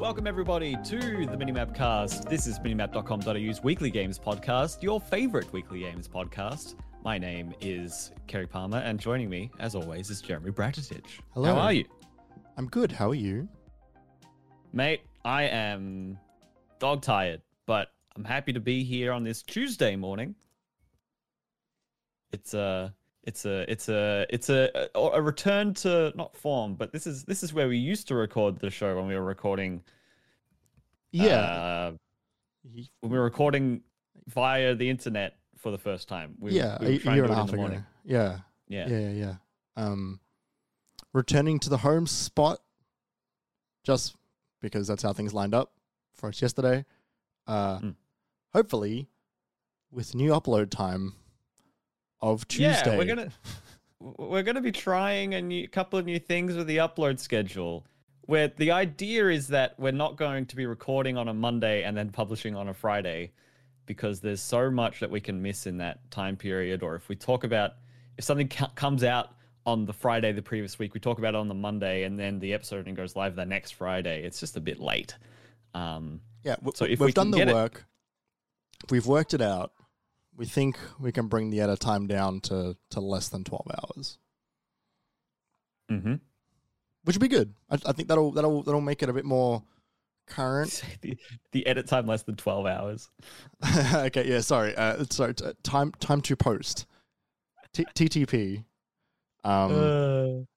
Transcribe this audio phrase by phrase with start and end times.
[0.00, 2.28] Welcome, everybody, to the Minimap Cast.
[2.28, 6.74] This is minimap.com.au's weekly games podcast, your favorite weekly games podcast.
[7.02, 11.20] My name is Kerry Palmer, and joining me, as always, is Jeremy Bratatich.
[11.32, 11.54] Hello.
[11.54, 11.86] How are you?
[12.58, 12.92] I'm good.
[12.92, 13.48] How are you?
[14.74, 16.18] Mate, I am
[16.78, 20.34] dog tired, but I'm happy to be here on this Tuesday morning.
[22.32, 22.94] It's a
[23.26, 27.42] it's a it's a it's a a, return to not form, but this is this
[27.42, 29.82] is where we used to record the show when we were recording
[31.12, 31.26] Yeah.
[31.36, 31.92] uh,
[33.00, 33.82] when we were recording
[34.28, 36.34] via the internet for the first time.
[36.38, 37.56] We, yeah, we were a year and a do it in half ago.
[37.56, 37.84] morning.
[38.04, 38.38] Yeah.
[38.68, 38.88] Yeah.
[38.88, 39.34] Yeah, yeah, yeah.
[39.76, 40.20] Um,
[41.12, 42.60] returning to the home spot
[43.84, 44.16] just
[44.60, 45.72] because that's how things lined up
[46.14, 46.84] for us yesterday.
[47.46, 47.94] Uh, Mm.
[48.52, 49.08] Hopefully,
[49.90, 51.14] with new upload time
[52.20, 52.92] of Tuesday.
[52.92, 53.30] Yeah, we're gonna
[54.00, 57.84] we're gonna be trying a new couple of new things with the upload schedule.
[58.22, 61.96] Where the idea is that we're not going to be recording on a Monday and
[61.96, 63.30] then publishing on a Friday,
[63.86, 66.82] because there's so much that we can miss in that time period.
[66.82, 67.74] Or if we talk about
[68.18, 69.30] if something co- comes out
[69.64, 72.40] on the Friday the previous week, we talk about it on the Monday, and then
[72.40, 74.24] the episode goes live the next Friday.
[74.24, 75.14] It's just a bit late.
[75.74, 77.84] Um, Yeah, w- So if we've we done the get it- work.
[78.90, 79.72] We've worked it out.
[80.36, 84.18] We think we can bring the edit time down to, to less than 12 hours.
[85.88, 86.14] hmm
[87.06, 87.54] which would be good.
[87.70, 89.62] I, I think that'll that'll that'll make it a bit more
[90.26, 90.82] current.
[91.02, 91.16] the,
[91.52, 93.08] the edit time less than twelve hours.
[93.94, 94.74] okay, yeah, sorry.
[94.76, 95.32] Uh, sorry.
[95.32, 96.86] T- time time to post.
[97.72, 98.64] T- TTP.
[99.44, 99.70] Um,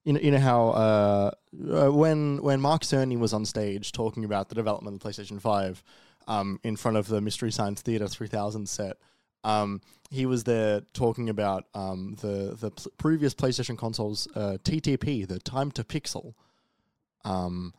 [0.04, 1.30] you know, you know how uh,
[1.70, 5.84] uh, when when Mark Cerny was on stage talking about the development of PlayStation Five,
[6.26, 8.96] um, in front of the Mystery Science Theater 3000 set,
[9.44, 15.26] um, he was there talking about um, the the pl- previous PlayStation consoles uh, TTP,
[15.26, 16.34] the time to pixel.
[17.24, 17.74] Um,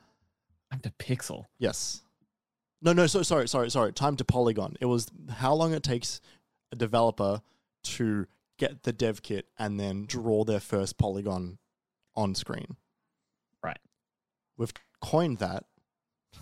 [0.71, 1.45] I'm the pixel.
[1.59, 2.01] Yes.
[2.81, 3.93] No, no, so sorry, sorry, sorry.
[3.93, 4.75] Time to polygon.
[4.79, 6.19] It was how long it takes
[6.71, 7.41] a developer
[7.83, 8.27] to
[8.57, 11.57] get the dev kit and then draw their first polygon
[12.15, 12.77] on screen.
[13.63, 13.79] Right.
[14.57, 15.65] We've coined that.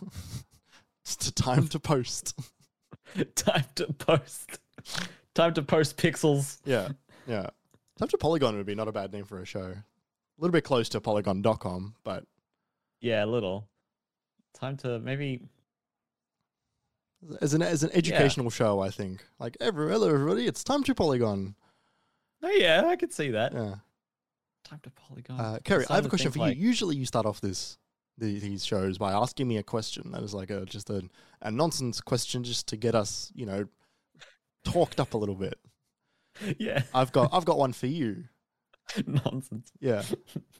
[1.03, 2.39] it's to time to post.
[3.35, 4.59] Time to post.
[5.39, 6.57] Time to post pixels.
[6.65, 6.89] yeah,
[7.25, 7.47] yeah.
[7.97, 9.61] Time to polygon would be not a bad name for a show.
[9.71, 12.25] A little bit close to polygon.com, but
[12.99, 13.65] Yeah, a little.
[14.53, 15.39] Time to maybe.
[17.41, 19.23] as an as an educational show, I think.
[19.39, 21.55] Like every hello everybody, it's time to polygon.
[22.43, 23.53] Oh yeah, I could see that.
[23.53, 23.75] Yeah.
[24.65, 25.39] Time to polygon.
[25.39, 26.67] Uh, Kerry, I have a question for like- you.
[26.67, 27.77] Usually, you start off this
[28.17, 31.01] these shows by asking me a question that is like a just a,
[31.41, 33.65] a nonsense question, just to get us, you know,
[34.71, 35.57] talked up a little bit.
[36.57, 38.25] Yeah, I've got I've got one for you.
[39.05, 39.71] nonsense.
[39.79, 40.03] Yeah.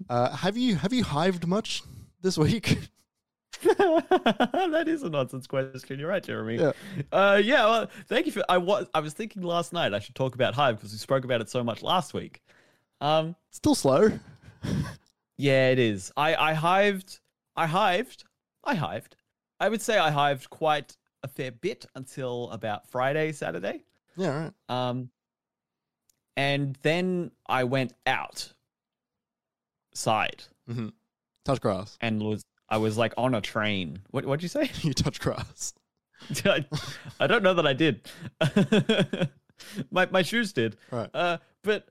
[0.09, 1.83] Uh, have you have you hived much
[2.21, 2.77] this week?
[3.63, 5.99] that is a nonsense question.
[5.99, 6.57] You're right, Jeremy.
[6.57, 6.71] Yeah.
[7.11, 7.65] Uh, yeah.
[7.65, 8.43] Well, thank you for.
[8.47, 8.87] I was.
[8.93, 11.49] I was thinking last night I should talk about Hive because we spoke about it
[11.49, 12.41] so much last week.
[13.01, 13.35] Um.
[13.51, 14.11] Still slow.
[15.37, 16.11] Yeah, it is.
[16.17, 17.21] I I hived.
[17.55, 18.25] I hived.
[18.63, 19.15] I hived.
[19.59, 23.83] I would say I hived quite a fair bit until about Friday, Saturday.
[24.19, 24.89] Yeah, right.
[24.89, 25.09] Um,
[26.35, 28.53] and then I went out
[29.93, 30.89] side Mm-hmm.
[31.45, 31.97] Touch grass.
[31.99, 33.99] and was I was like on a train.
[34.11, 34.69] What what'd you say?
[34.81, 35.73] you touch grass.
[36.45, 36.65] I,
[37.19, 38.07] I don't know that I did.
[39.91, 40.77] my my shoes did.
[40.91, 41.09] Right.
[41.13, 41.87] Uh, but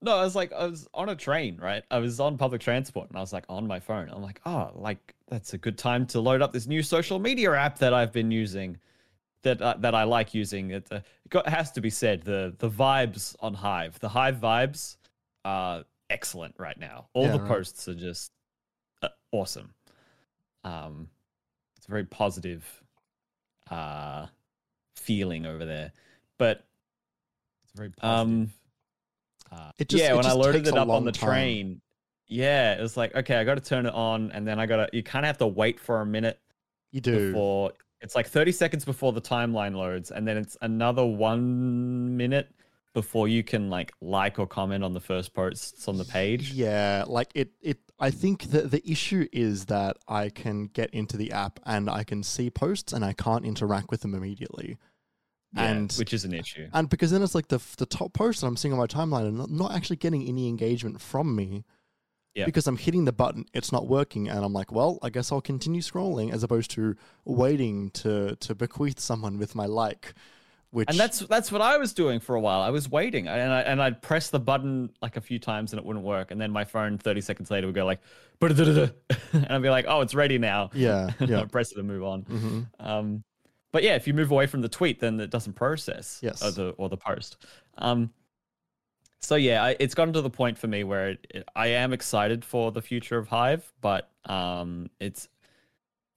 [0.00, 1.82] no, I was like, I was on a train, right?
[1.90, 4.08] I was on public transport, and I was like on my phone.
[4.10, 7.52] I'm like, oh, like that's a good time to load up this new social media
[7.52, 8.78] app that I've been using,
[9.46, 10.70] that uh, that I like using.
[10.72, 14.36] It, uh, it got, has to be said, the the vibes on Hive, the Hive
[14.36, 14.96] vibes,
[15.44, 17.08] are excellent right now.
[17.14, 17.48] All Yeah, the right.
[17.48, 18.30] posts are just
[19.02, 19.72] uh, awesome.
[20.64, 21.08] Um,
[21.76, 22.64] it's a very positive
[23.70, 24.26] uh
[24.96, 25.92] feeling over there,
[26.38, 26.64] but
[27.64, 28.20] It's very positive.
[28.32, 28.50] um.
[29.52, 31.28] Uh, It just- yeah, it when I loaded it up on the time.
[31.30, 31.80] train,
[32.26, 34.76] yeah, it was like, okay, I got to turn it on, and then I got
[34.90, 34.96] to.
[34.96, 36.40] You kind of have to wait for a minute
[36.90, 37.28] you do.
[37.28, 37.72] before.
[38.00, 42.50] It's like thirty seconds before the timeline loads, and then it's another one minute
[42.96, 46.52] before you can like like or comment on the first posts on the page.
[46.52, 51.16] Yeah, like it it I think that the issue is that I can get into
[51.16, 54.78] the app and I can see posts and I can't interact with them immediately.
[55.54, 56.68] Yeah, and which is an issue.
[56.72, 59.28] and because then it's like the the top post that I'm seeing on my timeline
[59.28, 61.64] and not actually getting any engagement from me.
[62.36, 62.44] Yeah.
[62.44, 65.40] Because I'm hitting the button, it's not working, and I'm like, well, I guess I'll
[65.40, 66.94] continue scrolling as opposed to
[67.24, 70.14] waiting to to bequeath someone with my like
[70.70, 72.60] which And that's that's what I was doing for a while.
[72.60, 75.80] I was waiting, and I and I'd press the button like a few times and
[75.80, 78.00] it wouldn't work, and then my phone thirty seconds later would go like,
[78.42, 80.70] and I'd be like, oh, it's ready now.
[80.74, 81.40] yeah, yeah.
[81.40, 82.22] I'd press it and move on.
[82.22, 83.24] hmm Um,
[83.72, 86.20] but yeah, if you move away from the tweet, then it doesn't process.
[86.22, 86.42] Yes.
[86.42, 87.38] Or the or the post.
[87.78, 88.10] Um.
[89.20, 91.92] So yeah, I, it's gotten to the point for me where it, it, I am
[91.92, 95.28] excited for the future of Hive, but um, it's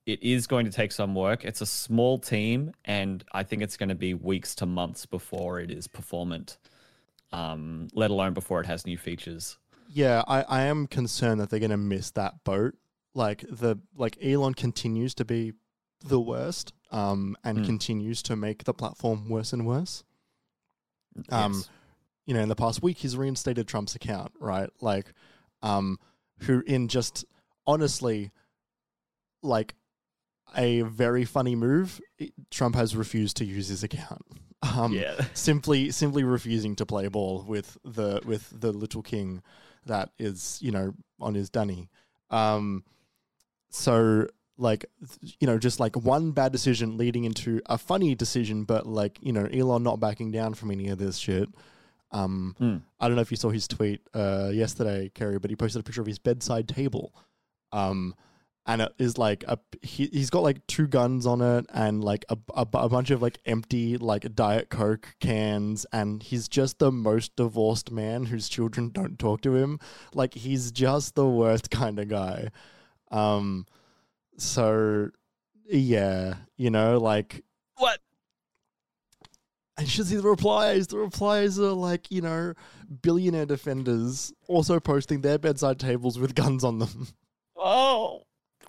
[0.05, 1.45] it is going to take some work.
[1.45, 5.59] It's a small team, and I think it's going to be weeks to months before
[5.59, 6.57] it is performant.
[7.31, 9.57] Um, let alone before it has new features.
[9.87, 12.75] Yeah, I, I am concerned that they're gonna miss that boat.
[13.13, 15.53] Like the like Elon continues to be
[16.03, 17.65] the worst, um, and Mm.
[17.65, 20.03] continues to make the platform worse and worse.
[21.29, 21.69] Um, Yes.
[22.29, 24.69] You know, in the past week, he's reinstated Trump's account, right?
[24.81, 25.13] Like,
[25.63, 25.97] um,
[26.41, 27.25] who in just
[27.65, 28.29] honestly,
[29.41, 29.73] like,
[30.55, 31.99] a very funny move,
[32.51, 34.21] Trump has refused to use his account.
[34.61, 35.15] Um, yeah.
[35.33, 39.41] simply, simply refusing to play ball with the with the little king
[39.85, 41.87] that is, you know, on his dunny.
[42.29, 42.83] Um,
[43.69, 44.27] so
[44.57, 44.85] like
[45.21, 49.31] you know just like one bad decision leading into a funny decision but like you
[49.31, 51.47] know elon not backing down from any of this shit
[52.11, 52.77] um Hmm.
[52.99, 55.83] i don't know if you saw his tweet uh yesterday kerry but he posted a
[55.83, 57.13] picture of his bedside table
[57.71, 58.15] um
[58.65, 62.25] and it is like a he, he's got like two guns on it and like
[62.29, 66.91] a, a, a bunch of like empty like diet coke cans and he's just the
[66.91, 69.79] most divorced man whose children don't talk to him
[70.13, 72.49] like he's just the worst kind of guy
[73.11, 73.65] um
[74.37, 75.09] so
[75.67, 77.43] yeah you know like?
[79.79, 80.87] And you should see the replies.
[80.87, 82.53] The replies are like, you know,
[83.01, 87.07] billionaire defenders also posting their bedside tables with guns on them.
[87.55, 88.23] Oh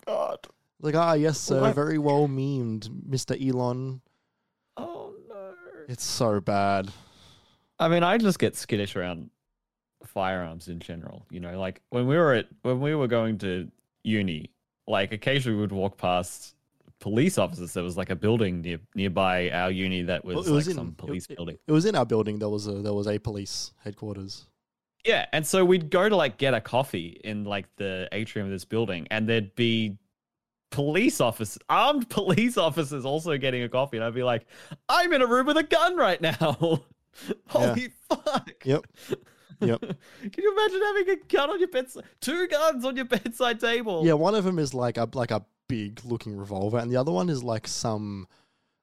[0.07, 0.39] God.
[0.81, 1.61] Like, ah, yes, sir.
[1.61, 1.75] What?
[1.75, 3.37] Very well memed, Mr.
[3.45, 4.01] Elon.
[4.77, 5.55] Oh no.
[5.89, 6.93] It's so bad.
[7.81, 9.31] I mean, I just get skittish around
[10.05, 11.27] firearms in general.
[11.29, 13.69] You know, like when we were at when we were going to
[14.05, 14.53] uni,
[14.87, 16.55] like occasionally we would walk past
[17.01, 17.73] police officers.
[17.73, 20.77] There was like a building near nearby our uni that was, Well, was like in-
[20.77, 21.57] some police it- building.
[21.67, 22.39] It was in our building.
[22.39, 24.47] There was a there was a police headquarters.
[25.07, 28.53] Yeah, and so we'd go to like get a coffee in like the atrium of
[28.53, 29.97] this building, and there'd be
[30.71, 34.47] police officers, armed police officers, also getting a coffee, and I'd be like,
[34.89, 36.83] "I'm in a room with a gun right now."
[37.49, 38.51] Holy fuck!
[38.65, 38.87] Yep.
[39.61, 39.81] Yep.
[40.33, 42.05] Can you imagine having a gun on your bedside?
[42.21, 44.07] Two guns on your bedside table.
[44.07, 47.13] Yeah, one of them is like a like a big looking revolver, and the other
[47.13, 48.27] one is like some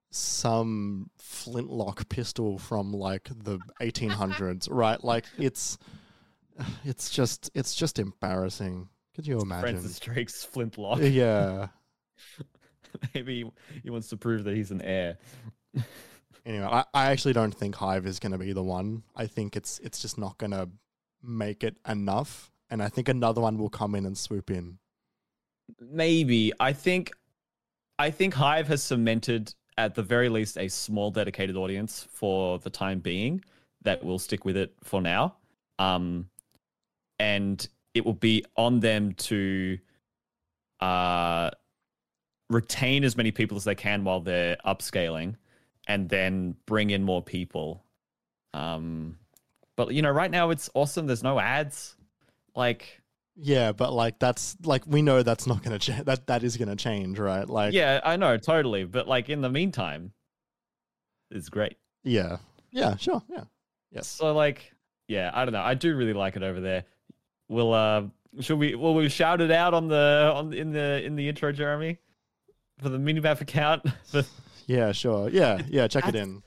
[0.09, 5.03] some flintlock pistol from like the 1800s, right?
[5.03, 5.77] Like it's
[6.85, 8.87] it's just it's just embarrassing.
[9.15, 9.75] Could you imagine?
[9.75, 10.99] Francis Drake's flintlock.
[11.01, 11.67] Yeah.
[13.13, 13.51] Maybe he,
[13.83, 15.17] he wants to prove that he's an heir.
[16.45, 19.03] Anyway, I, I actually don't think Hive is going to be the one.
[19.15, 20.69] I think it's it's just not going to
[21.21, 24.79] make it enough, and I think another one will come in and swoop in.
[25.79, 26.53] Maybe.
[26.59, 27.11] I think
[27.99, 32.69] i think hive has cemented at the very least a small dedicated audience for the
[32.69, 33.43] time being
[33.83, 35.35] that will stick with it for now.
[35.79, 36.29] Um
[37.19, 39.77] and it will be on them to
[40.79, 41.49] uh
[42.49, 45.35] retain as many people as they can while they're upscaling
[45.87, 47.83] and then bring in more people.
[48.53, 49.17] Um
[49.75, 51.07] but you know right now it's awesome.
[51.07, 51.95] There's no ads.
[52.55, 53.01] Like
[53.39, 56.05] Yeah, but like that's like we know that's not going to change.
[56.05, 57.47] That that is going to change, right?
[57.47, 58.83] Like yeah, I know, totally.
[58.85, 60.11] But like in the meantime,
[61.29, 61.77] it's great.
[62.03, 62.37] yeah,
[62.71, 63.43] yeah, sure, yeah,
[63.91, 64.07] yes.
[64.07, 64.73] So like,
[65.07, 65.61] yeah, I don't know.
[65.61, 66.85] I do really like it over there.
[67.47, 68.03] We'll uh,
[68.39, 68.73] should we?
[68.75, 71.99] Will we shout it out on the on in the in the intro, Jeremy,
[72.79, 73.85] for the minimap account?
[74.67, 75.29] Yeah, sure.
[75.29, 75.87] Yeah, yeah.
[75.87, 76.43] Check it in.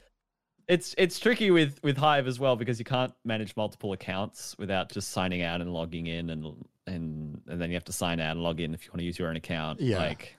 [0.69, 4.93] it's it's tricky with with Hive as well because you can't manage multiple accounts without
[4.93, 6.55] just signing out and logging in and
[6.91, 9.05] and and then you have to sign out and log in if you want to
[9.05, 9.81] use your own account.
[9.81, 9.99] Yeah.
[9.99, 10.37] Like,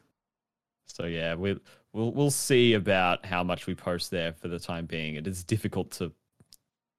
[0.87, 1.59] so yeah, we
[1.93, 5.15] we'll we'll see about how much we post there for the time being.
[5.15, 6.11] It is difficult to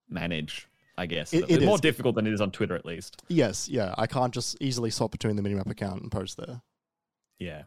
[0.08, 0.68] manage,
[0.98, 1.32] I guess.
[1.32, 3.22] It- It's it more difficult than it is on Twitter, at least.
[3.28, 3.94] Yes, yeah.
[3.98, 6.62] I can't just easily swap between the minimap account and post there.
[7.38, 7.62] Yeah,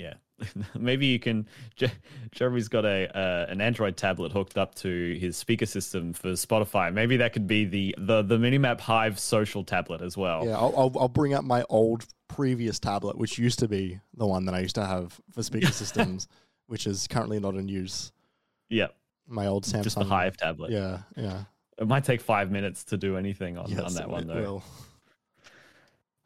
[0.00, 0.14] yeah.
[0.78, 1.46] Maybe you can.
[1.76, 1.92] Je-
[2.32, 6.92] Jeremy's got a uh, an Android tablet hooked up to his speaker system for Spotify.
[6.92, 10.46] Maybe that could be the the the Minimap Hive social tablet as well.
[10.46, 14.26] Yeah, I'll, I'll I'll bring up my old previous tablet, which used to be the
[14.26, 16.26] one that I used to have for speaker systems,
[16.68, 18.10] which is currently not in use.
[18.70, 18.86] Yeah,
[19.28, 19.82] My old Samsung.
[19.82, 20.70] just the Hive tablet.
[20.70, 21.42] Yeah, yeah.
[21.78, 24.34] It might take five minutes to do anything on, Yes, on that one though.
[24.40, 24.64] will.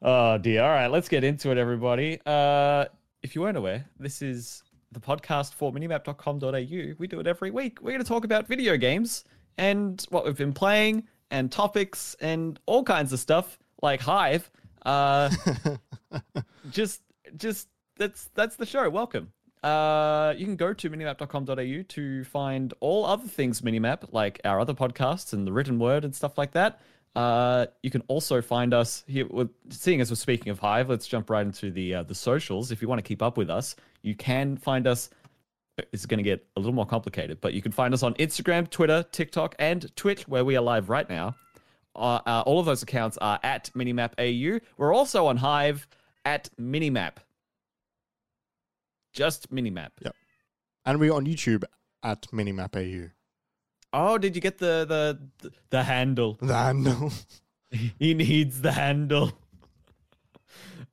[0.02, 0.62] Oh dear.
[0.62, 2.20] All right, let's get into it, everybody.
[2.26, 2.84] Uh,
[3.24, 4.62] if you weren't aware, this is
[4.92, 6.94] the podcast for minimap.com.au.
[6.98, 7.78] We do it every week.
[7.80, 9.24] We're going to talk about video games
[9.56, 14.50] and what we've been playing and topics and all kinds of stuff like Hive.
[14.84, 15.30] Uh,
[16.70, 17.00] just,
[17.38, 18.90] just that's that's the show.
[18.90, 19.32] Welcome.
[19.62, 24.74] Uh, you can go to minimap.com.au to find all other things Minimap, like our other
[24.74, 26.78] podcasts and the written word and stuff like that.
[27.14, 29.26] Uh, you can also find us here.
[29.28, 32.72] With, seeing as we're speaking of Hive, let's jump right into the uh, the socials.
[32.72, 35.10] If you want to keep up with us, you can find us.
[35.92, 38.70] It's going to get a little more complicated, but you can find us on Instagram,
[38.70, 41.34] Twitter, TikTok, and Twitch, where we are live right now.
[41.96, 44.60] Uh, uh, all of those accounts are at minimapau.
[44.76, 45.86] We're also on Hive
[46.24, 47.16] at minimap.
[49.12, 49.90] Just minimap.
[50.00, 50.14] Yep.
[50.84, 51.64] And we're on YouTube
[52.02, 53.10] at minimapau.
[53.96, 54.84] Oh, did you get the
[55.40, 56.36] the the handle?
[56.40, 57.12] The handle.
[57.98, 59.32] he needs the handle.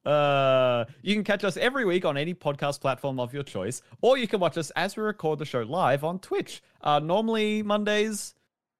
[0.05, 4.17] Uh, you can catch us every week on any podcast platform of your choice, or
[4.17, 6.61] you can watch us as we record the show live on Twitch.
[6.81, 8.35] Uh, normally Mondays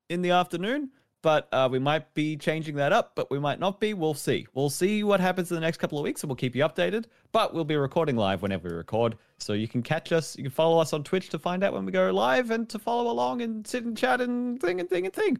[0.10, 3.80] in the afternoon, but uh, we might be changing that up, but we might not
[3.80, 3.94] be.
[3.94, 4.48] We'll see.
[4.54, 7.06] We'll see what happens in the next couple of weeks, and we'll keep you updated.
[7.32, 10.36] But we'll be recording live whenever we record, so you can catch us.
[10.38, 12.80] You can follow us on Twitch to find out when we go live, and to
[12.80, 15.38] follow along and sit and chat and thing and thing and thing.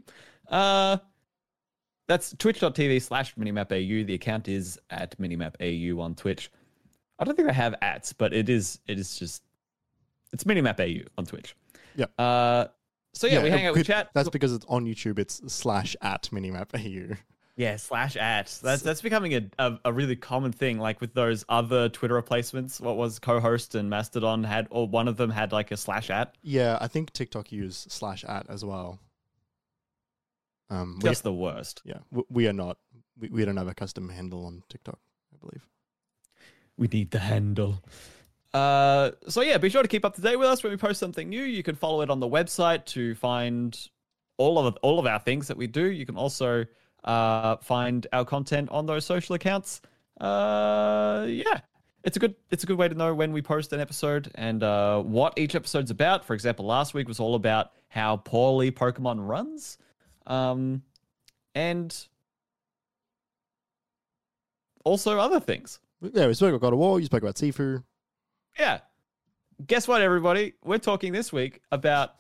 [0.48, 0.98] Uh,
[2.08, 4.06] that's twitch.tv slash minimapau.
[4.06, 6.52] The account is at minimapau on Twitch.
[7.18, 9.44] I don't think they have ads, but it is it is just
[10.34, 11.56] it's minimapau on Twitch.
[11.96, 12.06] Yeah.
[12.18, 12.68] Uh,
[13.14, 14.10] so yeah, we hang out, we chat.
[14.14, 15.20] That's because it's on YouTube.
[15.20, 17.18] It's slash at minimapau.
[17.58, 18.58] Yeah, slash at.
[18.64, 20.80] That's that's becoming a, a, a really common thing.
[20.80, 25.18] Like with those other Twitter replacements, what was Cohost and Mastodon had, or one of
[25.18, 26.36] them had like a slash at.
[26.42, 29.00] Yeah, I think TikTok use slash at as well.
[30.70, 31.82] Um, Just the worst.
[31.84, 32.78] Yeah, we, we are not.
[33.20, 35.00] We, we don't have a custom handle on TikTok,
[35.34, 35.68] I believe.
[36.78, 37.84] We need the handle.
[38.54, 41.00] Uh, so yeah, be sure to keep up to date with us when we post
[41.00, 41.44] something new.
[41.44, 43.78] You can follow it on the website to find
[44.38, 45.86] all of all of our things that we do.
[45.86, 46.66] You can also
[47.04, 49.82] uh, find our content on those social accounts.
[50.20, 51.62] Uh, yeah,
[52.04, 54.64] it's a good it's a good way to know when we post an episode and
[54.64, 56.26] uh, what each episode's about.
[56.26, 59.78] For example, last week was all about how poorly Pokemon runs,
[60.28, 60.82] um,
[61.56, 61.96] and
[64.84, 65.80] also other things.
[66.02, 67.00] Yeah, we spoke about God of War.
[67.00, 67.84] You spoke about Sifu.
[68.62, 68.78] Yeah.
[69.66, 70.54] Guess what, everybody?
[70.64, 72.14] We're talking this week about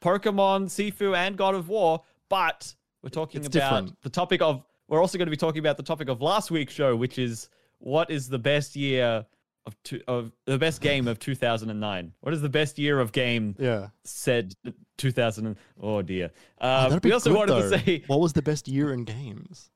[0.00, 4.02] Pokemon, Sifu, and God of War, but we're talking it's about different.
[4.02, 4.62] the topic of.
[4.86, 7.48] We're also going to be talking about the topic of last week's show, which is
[7.78, 9.26] what is the best year
[9.66, 12.12] of two, of the best game of 2009?
[12.20, 13.56] What is the best year of game?
[13.58, 14.54] Yeah, said
[14.98, 15.56] 2000.
[15.82, 16.30] oh dear.
[16.60, 17.70] Uh, oh, we also good, wanted though.
[17.70, 19.70] to say what was the best year in games.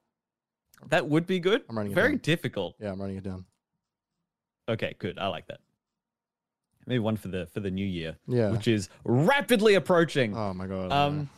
[0.91, 1.65] That would be good.
[1.69, 2.19] I'm running Very down.
[2.19, 2.77] difficult.
[2.79, 3.47] Yeah, I'm running it down.
[4.69, 5.19] Okay, good.
[5.19, 5.59] I like that
[6.89, 8.17] maybe one for the for the new year.
[8.27, 10.37] Yeah, which is rapidly approaching.
[10.37, 10.93] Oh my god.
[10.93, 11.31] Um,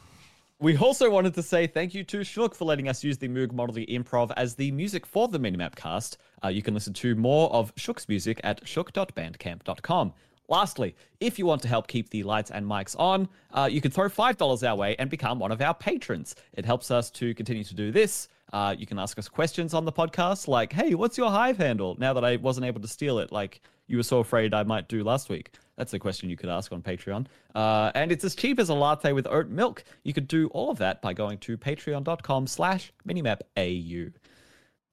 [0.61, 3.53] we also wanted to say thank you to Shook for letting us use the Moog
[3.53, 6.19] Motley Improv as the music for the Minimap cast.
[6.45, 10.13] Uh, you can listen to more of Shook's music at shook.bandcamp.com.
[10.49, 13.91] Lastly, if you want to help keep the lights and mics on, uh, you can
[13.91, 16.35] throw $5 our way and become one of our patrons.
[16.53, 18.29] It helps us to continue to do this.
[18.53, 21.97] Uh, you can ask us questions on the podcast, like, hey, what's your Hive handle?
[21.99, 24.89] Now that I wasn't able to steal it, like you were so afraid I might
[24.89, 25.53] do last week.
[25.77, 27.27] That's a question you could ask on Patreon.
[27.55, 29.83] Uh, and it's as cheap as a latte with oat milk.
[30.05, 34.13] You could do all of that by going to patreon.com slash minimapau.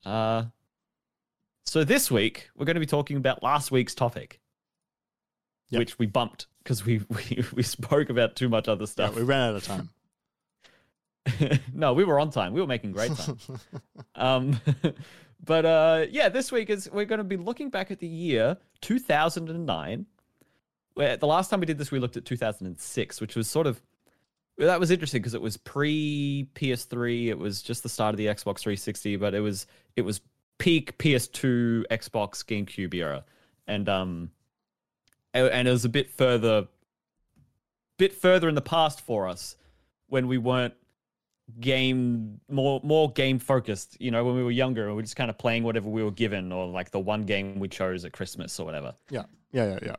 [0.05, 0.45] Uh,
[1.65, 4.39] so this week, we're going to be talking about last week's topic
[5.69, 5.79] yep.
[5.79, 9.13] which we bumped because we, we we spoke about too much other stuff.
[9.13, 9.89] Yeah, we ran out of time.
[11.73, 12.53] no, we were on time.
[12.53, 13.37] We were making great time.
[14.15, 14.61] um,
[15.43, 18.57] but uh, yeah, this week is we're going to be looking back at the year
[18.81, 20.05] 2009.
[20.93, 23.81] Where the last time we did this, we looked at 2006, which was sort of
[24.57, 27.27] that was interesting because it was pre PS3.
[27.27, 30.21] It was just the start of the Xbox 360, but it was it was
[30.57, 33.23] peak PS2, Xbox, GameCube era,
[33.67, 34.31] and um,
[35.33, 36.67] and it was a bit further
[37.97, 39.55] bit further in the past for us
[40.07, 40.73] when we weren't
[41.59, 45.15] game more more game focused you know when we were younger and we were just
[45.15, 48.11] kind of playing whatever we were given or like the one game we chose at
[48.11, 49.23] christmas or whatever yeah
[49.53, 49.95] yeah yeah yeah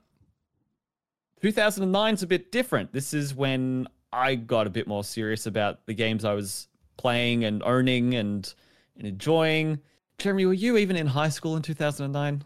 [1.40, 5.84] 2009 is a bit different this is when i got a bit more serious about
[5.86, 8.54] the games i was playing and owning and,
[8.98, 9.80] and enjoying
[10.18, 12.44] jeremy were you even in high school in 2009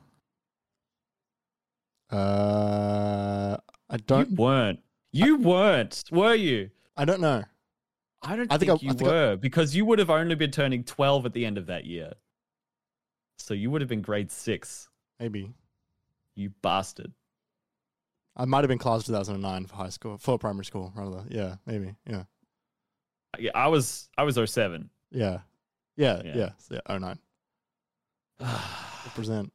[2.12, 3.56] uh,
[3.88, 4.30] I don't.
[4.30, 4.80] You weren't.
[5.12, 6.70] You I, weren't, were you?
[6.96, 7.44] I don't know.
[8.22, 10.50] I don't I think, think I, you think were because you would have only been
[10.50, 12.12] turning twelve at the end of that year.
[13.38, 14.88] So you would have been grade six.
[15.18, 15.52] Maybe.
[16.34, 17.12] You bastard.
[18.36, 21.24] I might have been class 2009 for high school, for primary school, rather.
[21.28, 21.94] Yeah, maybe.
[22.08, 22.22] Yeah.
[23.38, 24.90] Yeah, I was I was 07.
[25.10, 25.40] Yeah.
[25.96, 26.22] Yeah.
[26.24, 26.36] Yeah.
[26.36, 26.50] Yeah.
[26.70, 26.80] Yeah.
[26.86, 27.18] Oh nine.
[29.04, 29.52] Represent.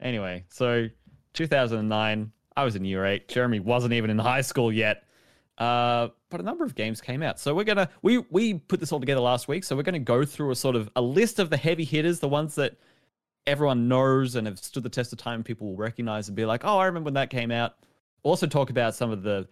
[0.00, 0.88] Anyway, so
[1.34, 3.28] 2009, I was in year eight.
[3.28, 5.04] Jeremy wasn't even in high school yet.
[5.58, 7.38] Uh, but a number of games came out.
[7.40, 9.64] So we're gonna we we put this all together last week.
[9.64, 12.28] So we're gonna go through a sort of a list of the heavy hitters, the
[12.28, 12.76] ones that
[13.46, 15.42] everyone knows and have stood the test of time.
[15.42, 17.74] People will recognize and be like, "Oh, I remember when that came out."
[18.22, 19.48] Also talk about some of the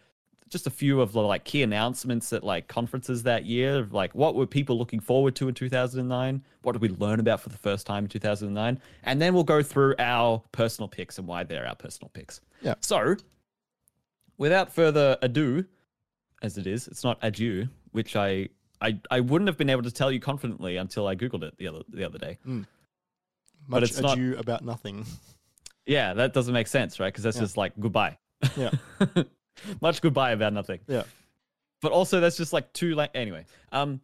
[0.48, 4.14] just a few of the like key announcements at like conferences that year of like
[4.14, 7.58] what were people looking forward to in 2009 what did we learn about for the
[7.58, 11.66] first time in 2009 and then we'll go through our personal picks and why they're
[11.66, 12.74] our personal picks Yeah.
[12.80, 13.16] so
[14.38, 15.64] without further ado
[16.42, 18.48] as it is it's not adieu which i
[18.80, 21.68] i, I wouldn't have been able to tell you confidently until i googled it the
[21.68, 22.38] other the other day
[23.66, 25.04] Much it's not- ado about nothing.
[25.86, 27.42] yeah that doesn't make sense right because that's Yeah.
[27.42, 28.18] just like goodbye
[28.56, 28.70] Yeah.
[29.80, 31.04] much goodbye about nothing Yeah.
[31.80, 34.00] but also that's just like two like anyway um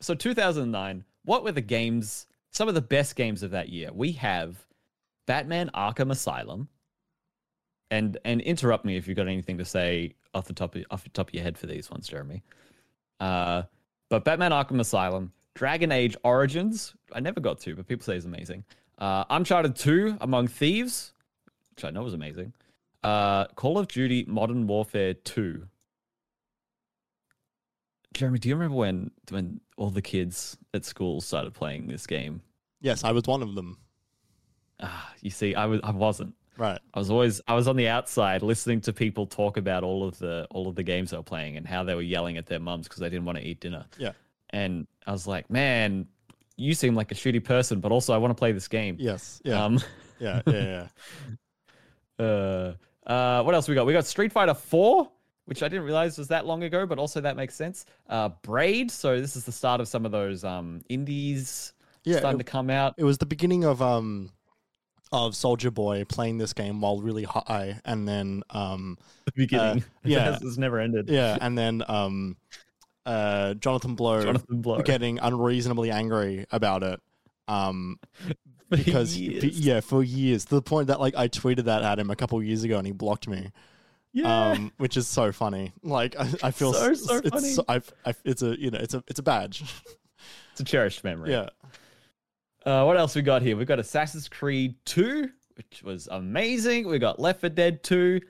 [0.00, 4.12] so 2009 what were the games some of the best games of that year we
[4.12, 4.56] have
[5.26, 6.68] batman arkham asylum
[7.90, 11.02] and and interrupt me if you've got anything to say off the top of, off
[11.04, 12.42] the top of your head for these ones jeremy
[13.20, 13.62] uh
[14.08, 18.24] but batman arkham asylum dragon age origins i never got to but people say is
[18.24, 18.64] amazing
[18.98, 21.12] uh uncharted 2 among thieves
[21.74, 22.52] which i know was amazing
[23.02, 25.66] uh call of duty modern warfare 2
[28.12, 32.42] Jeremy, do you remember when when all the kids at school started playing this game?
[32.80, 33.78] Yes, I was one of them.
[34.80, 36.34] Ah, you see, I was I wasn't.
[36.60, 36.78] Right.
[36.92, 40.18] I was always I was on the outside listening to people talk about all of
[40.18, 42.60] the all of the games they were playing and how they were yelling at their
[42.60, 43.86] mums because they didn't want to eat dinner.
[43.96, 44.12] Yeah.
[44.50, 46.06] And I was like, man,
[46.58, 48.96] you seem like a shitty person, but also I want to play this game.
[48.98, 49.40] Yes.
[49.42, 49.64] Yeah.
[49.64, 49.80] Um,
[50.20, 50.42] yeah.
[50.46, 50.86] Yeah.
[52.18, 52.24] Yeah.
[52.24, 52.72] uh,
[53.10, 53.86] uh, what else we got?
[53.86, 55.10] We got Street Fighter 4,
[55.46, 57.86] which I didn't realize was that long ago, but also that makes sense.
[58.08, 61.72] Uh, Braid, so this is the start of some of those um, indies
[62.04, 62.18] Yeah.
[62.18, 62.94] starting It, to come out.
[62.98, 64.30] it was the beginning of um
[65.12, 68.96] of Soulja Boy playing this game while really high, and then um
[69.26, 69.84] The beginning.
[70.04, 70.38] yeah.
[70.40, 71.08] it's never ended.
[71.08, 72.36] yeah, and then um
[73.06, 74.82] uh Jonathan Blow Jonathan Blow.
[74.82, 77.00] getting unreasonably angry about it.
[77.48, 77.98] Um,
[78.70, 79.58] because Years.
[79.58, 82.40] yeah, for years to the point that like I tweeted that at him a couple
[82.42, 83.50] years ago and he blocked me.
[84.12, 84.50] yeah.
[84.50, 85.72] Um, which is so funny.
[85.82, 87.48] Like I, I feel So, so it's funny.
[87.52, 89.62] so- I've, I've, it's a you know it's a it's a badge.
[90.52, 91.32] it's a cherished memory.
[91.32, 91.48] yeah.
[92.66, 93.56] Uh, what else we got here?
[93.56, 96.86] We've got Assassin's Creed 2, which was amazing.
[96.86, 98.20] We got Left 4 Dead 2,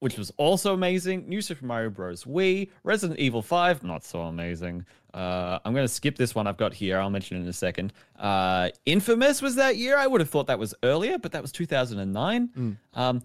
[0.00, 1.28] which was also amazing.
[1.28, 2.24] New Super Mario Bros.
[2.24, 4.84] Wii, Resident Evil 5, not so amazing.
[5.14, 6.98] Uh, I'm going to skip this one I've got here.
[6.98, 7.92] I'll mention it in a second.
[8.18, 9.96] Uh, Infamous was that year.
[9.96, 12.48] I would have thought that was earlier, but that was 2009.
[12.48, 12.76] Mm.
[12.94, 13.22] Um,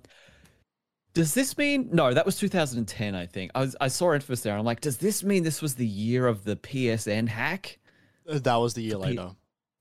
[1.14, 2.14] does this mean no?
[2.14, 3.50] That was 2010, I think.
[3.56, 4.56] I was I saw Infamous there.
[4.56, 7.80] I'm like, does this mean this was the year of the PSN hack?
[8.30, 9.30] Uh, That was the year P- later.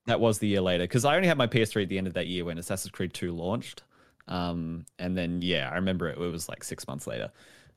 [0.06, 2.14] That was the year later because I only had my PS3 at the end of
[2.14, 3.82] that year when Assassin's Creed 2 launched.
[4.28, 7.30] Um, and then yeah, I remember it, it was like six months later.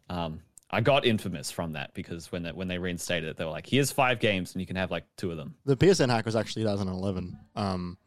[0.10, 0.39] Um,
[0.72, 3.65] I got Infamous from that because when they, when they reinstated it, they were like,
[3.68, 6.36] "Here's five games and you can have like two of them." The PSN hack was
[6.36, 7.38] actually 2011.
[7.56, 7.98] Um,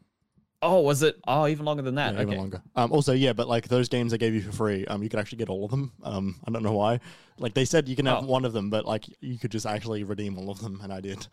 [0.65, 1.19] Oh, was it?
[1.27, 2.13] Oh, even longer than that.
[2.13, 2.27] yeah, okay.
[2.29, 2.61] even longer.
[2.77, 5.19] Um, also, yeah, but like those games they gave you for free, um, you could
[5.19, 5.91] actually get all of them.
[6.03, 7.01] Um, I don't know why.
[7.37, 8.27] Like they said, you can have Oh.
[8.27, 11.01] one of them, but like you could just actually redeem all of them, and I
[11.01, 11.27] did.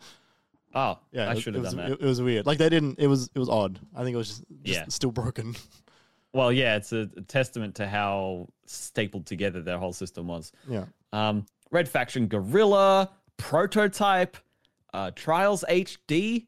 [0.73, 1.91] Oh, Yeah, I it- should have was, done that.
[1.93, 2.45] It, it was weird.
[2.45, 2.99] Like they didn't.
[2.99, 3.79] It was it was odd.
[3.95, 4.85] I think it was just, just Yeah.
[4.89, 5.55] still broken.
[6.33, 10.53] Well, yeah, it's a, a testament to how stapled together their whole system was.
[10.65, 10.85] Yeah.
[11.11, 14.37] Um, Red Faction Guerrilla, Prototype,
[14.93, 16.47] uh, Trials HD,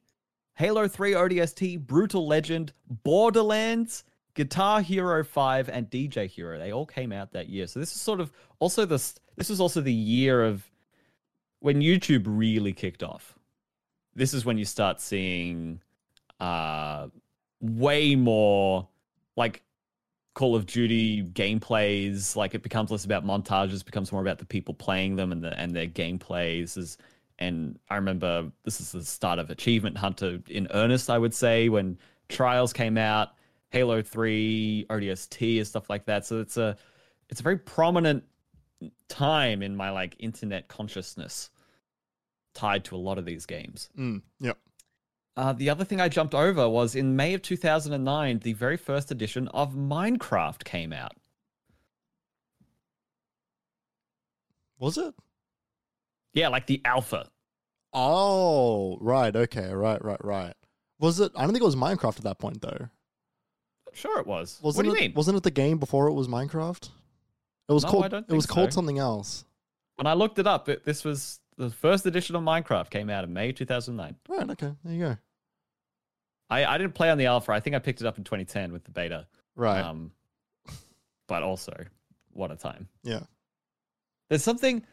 [0.54, 4.06] Halo 3 ODST, Brutal Legend, Borderlands,
[4.36, 6.58] Guitar Hero 5, and DJ Hero.
[6.58, 7.68] They all came out that year.
[7.68, 10.64] So this is sort of also this this was also the year of
[11.60, 13.38] when YouTube really kicked off.
[14.16, 15.82] This is when you start seeing
[16.40, 17.08] uh
[17.62, 18.88] way more
[19.36, 19.64] like
[20.34, 24.74] Call of Duty gameplays, like it becomes less about montages, becomes more about the people
[24.74, 26.78] playing them and the and their gameplays.
[26.78, 26.98] Is
[27.40, 31.10] and I remember this is the start of Achievement Hunter in earnest.
[31.10, 31.98] I would say when
[32.30, 33.34] Trials came out,
[33.70, 36.26] Halo Three, ODST, and stuff like that.
[36.26, 36.78] So it's a
[37.30, 38.24] it's a very prominent
[39.08, 41.52] time in my like internet consciousness
[42.54, 43.90] tied to a lot of these games.
[43.98, 44.58] Mm, yep.
[45.36, 49.10] Uh, the other thing I jumped over was in May of 2009, the very first
[49.12, 51.14] edition of Minecraft came out.
[54.78, 55.16] Was it?
[56.34, 57.30] Yeah, like the alpha.
[57.94, 59.36] Oh, right.
[59.36, 59.72] Okay.
[59.72, 60.04] Right.
[60.04, 60.24] Right.
[60.24, 60.54] Right.
[61.00, 61.32] Was it?
[61.36, 62.90] I don't think it was Minecraft at that point, though.
[63.94, 64.60] Sure, it was.
[64.62, 65.14] Wasn't what do you it, mean?
[65.16, 66.90] Wasn't it the game before it was Minecraft?
[67.70, 68.14] It was No, I called.
[68.14, 69.46] It was think called something else.
[69.96, 73.24] When I looked it up, it, this was the first edition of Minecraft came out
[73.24, 74.16] in May 2009.
[74.28, 74.50] Right.
[74.50, 74.72] Okay.
[74.84, 75.18] There you go.
[76.50, 77.52] I, I didn't play on the alpha.
[77.52, 79.28] I think I picked it up in 2010 with the beta.
[79.56, 79.82] Right.
[79.82, 80.12] Um,
[81.28, 81.74] but also,
[82.32, 82.88] what a time.
[83.04, 83.24] yeah.
[84.30, 84.84] There's something.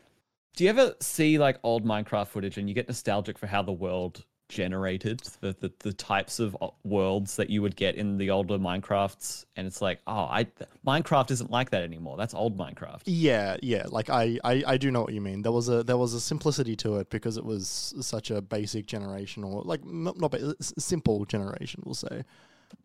[0.57, 3.73] Do you ever see like old Minecraft footage and you get nostalgic for how the
[3.73, 8.59] world generated the, the, the types of worlds that you would get in the older
[8.59, 9.47] Minecrafts?
[9.57, 10.47] And it's like, oh, I
[10.87, 12.19] Minecraft isn't like that anymore.
[12.19, 13.03] That's old Minecraft.
[13.07, 13.87] Yeah, yeah.
[13.89, 15.41] Like I, I, I do know what you mean.
[15.43, 18.87] There was a there was a simplicity to it because it was such a basic
[18.87, 22.25] generation, or like not simple generation, we'll say.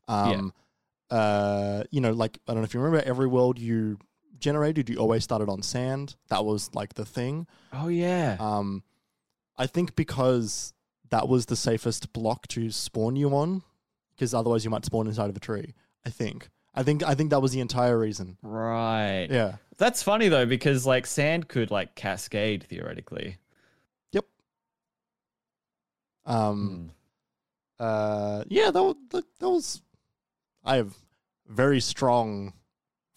[0.07, 0.53] Um,
[1.09, 3.97] uh, you know, like I don't know if you remember, every world you
[4.39, 6.15] generated, you always started on sand.
[6.29, 7.47] That was like the thing.
[7.73, 8.37] Oh yeah.
[8.39, 8.83] Um,
[9.57, 10.73] I think because
[11.09, 13.61] that was the safest block to spawn you on,
[14.15, 15.73] because otherwise you might spawn inside of a tree.
[16.05, 16.49] I think.
[16.73, 17.03] I think.
[17.03, 18.37] I think that was the entire reason.
[18.41, 19.27] right.
[19.29, 19.55] Yeah.
[19.77, 23.37] That's funny though because like sand could like cascade theoretically.
[24.13, 24.25] Yep.
[26.25, 26.91] Um.
[27.79, 27.83] Hmm.
[27.83, 29.81] uh yeah that was that, that was
[30.63, 30.95] i have
[31.47, 32.53] very strong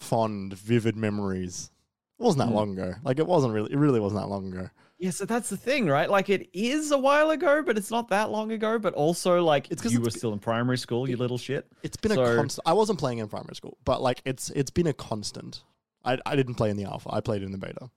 [0.00, 1.70] fond vivid memories
[2.18, 2.56] it wasn't that Mm.
[2.56, 4.68] long ago like it wasn't really it really wasn't that long ago
[4.98, 6.10] Yeah, so that's the thing, right?
[6.10, 8.78] Like it is a while ago, but it's not that long ago.
[8.80, 11.66] But also, like It's you it's were still in primary school, you little shit.
[11.82, 14.88] it's been a constant i wasn't playing in primary school but like it's it's been
[14.88, 15.62] a constant
[16.04, 17.90] i i didn't play in the alpha i played in the beta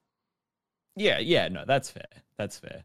[0.95, 2.05] Yeah, yeah, no, that's fair.
[2.37, 2.83] That's fair.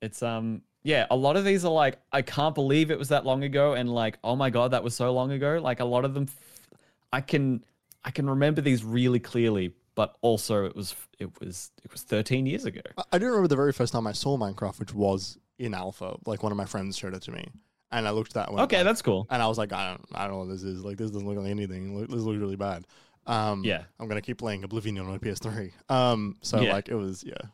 [0.00, 3.24] It's um, yeah, a lot of these are like, I can't believe it was that
[3.26, 5.58] long ago, and like, oh my god, that was so long ago.
[5.62, 6.68] Like a lot of them, f-
[7.12, 7.64] I can,
[8.04, 12.46] I can remember these really clearly, but also it was, it was, it was 13
[12.46, 12.80] years ago.
[12.98, 16.16] I, I do remember the very first time i saw minecraft which was in alpha
[16.26, 17.46] like one of my friends showed it to me
[17.90, 18.62] and i looked at that one.
[18.64, 19.26] Okay, like- that's cool.
[19.30, 21.26] and i was like i don't i don't know what this is like this doesn't
[21.28, 22.84] look like anything this looks really bad
[23.26, 23.82] um Yeah.
[24.00, 26.72] i'm gonna keep playing oblivion on my ps3 um so Yeah.
[26.72, 27.48] like it was yeah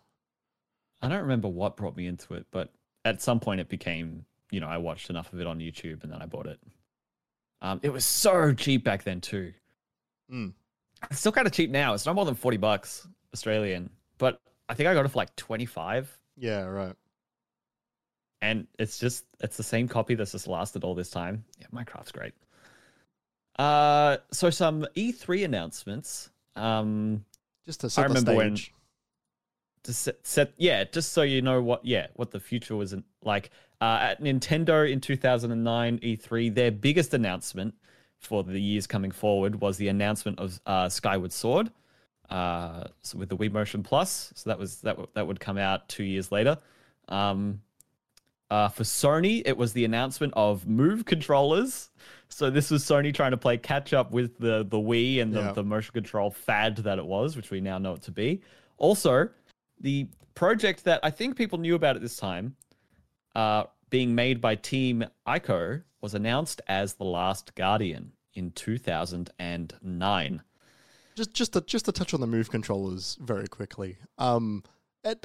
[1.00, 2.72] I don't remember what brought me into it, but
[3.04, 6.10] at some point it became, you know, I watched enough of it on YouTube and
[6.12, 6.58] then I bought it.
[7.62, 9.52] Um, it was so cheap back then too.
[10.28, 10.54] Mm.
[11.10, 11.94] It's still kind of cheap now.
[11.94, 15.34] It's not more than 40 bucks Australian, but I think I got it for like
[15.36, 16.94] 25 Yeah, right.
[18.42, 21.44] and it's just it's the same copy that's just lasted all this time.
[21.60, 22.34] Yeah, Minecraft's great.
[23.58, 26.30] Uh so some E3 announcements.
[26.56, 27.24] Um
[27.66, 28.74] Just to set the remember when- stage.
[29.84, 33.50] to set, set yeah just so you know what yeah what the future was like
[33.80, 37.74] uh, at nintendo in 2009 e3 their biggest announcement
[38.20, 41.70] for the years coming forward was the announcement of uh, skyward sword
[42.30, 44.32] uh, so with the wii motion plus.
[44.34, 46.58] So that was that, w- that would come out two years later.
[47.08, 47.62] Um,
[48.50, 51.90] uh, for sony it was the announcement of move controllers.
[52.28, 55.40] So this was sony trying to play catch up with the the wii and the,
[55.40, 55.52] Yeah.
[55.52, 58.42] the motion control fad that it was which we now know it to be.
[58.78, 59.28] Also
[59.80, 62.56] the project that I think people knew about at this time,
[63.34, 70.42] uh, being made by Team Ico, was announced as The Last Guardian in 2009.
[71.16, 73.98] Just just to just to touch on the move controllers very quickly.
[74.18, 74.62] Um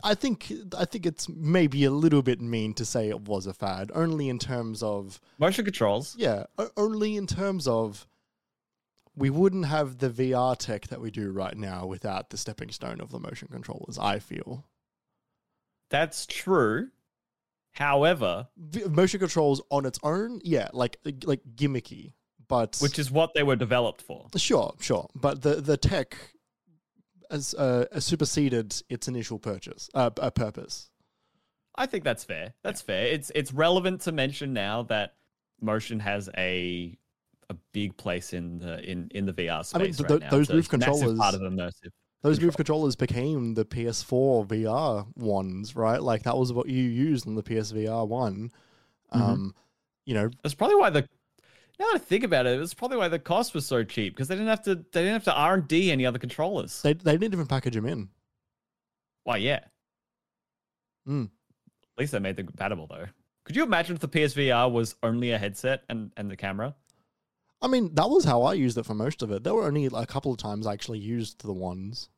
[0.03, 3.53] I think I think it's maybe a little bit mean to say it was a
[3.53, 6.15] fad, only in terms of Motion controls.
[6.17, 6.45] yeah,
[6.77, 8.07] only in terms of
[9.15, 12.99] we wouldn't have the VR tech that we do right now without the stepping stone
[12.99, 13.99] of the motion controllers.
[13.99, 14.65] I feel
[15.89, 16.89] That's true.
[17.73, 22.13] However, v- motion controls on its own, yeah, like like gimmicky,
[22.47, 24.27] but which is what they were developed for.
[24.37, 26.15] Sure, sure, but the the tech
[27.31, 30.91] has uh, superseded its initial purchase uh, uh, purpose.
[31.75, 32.53] I think that's fair.
[32.63, 33.07] That's fair.
[33.07, 35.15] It's it's relevant to mention now that
[35.59, 36.95] motion has a
[37.49, 40.21] a big place in the in in the VR space I mean, th- right th-
[40.21, 40.29] now.
[40.29, 41.91] those So move it's a massive part of immersive.
[42.23, 46.01] Those move controllers became the PS4 VR ones, right?
[46.01, 48.51] Like that was what you used on the PSVR one.
[49.13, 49.21] Mhm.
[49.21, 49.55] Um,
[50.05, 51.01] you know, That's probably why the
[51.79, 54.27] now that I think about it, it's probably why the cost was so cheap because
[54.29, 56.81] they didn't have to they didn't have to R and D any other controllers.
[56.81, 58.09] they they didn't even package them in.
[59.25, 59.59] Why, yeah.
[61.07, 61.25] Mm.
[61.25, 63.05] At least they made them compatible though.
[63.43, 66.73] Could you imagine if the PSVR was only a headset and and the camera?
[67.63, 69.43] I mean, that was how I used it for most of it.
[69.43, 72.09] There were only a couple of times I actually used the ones.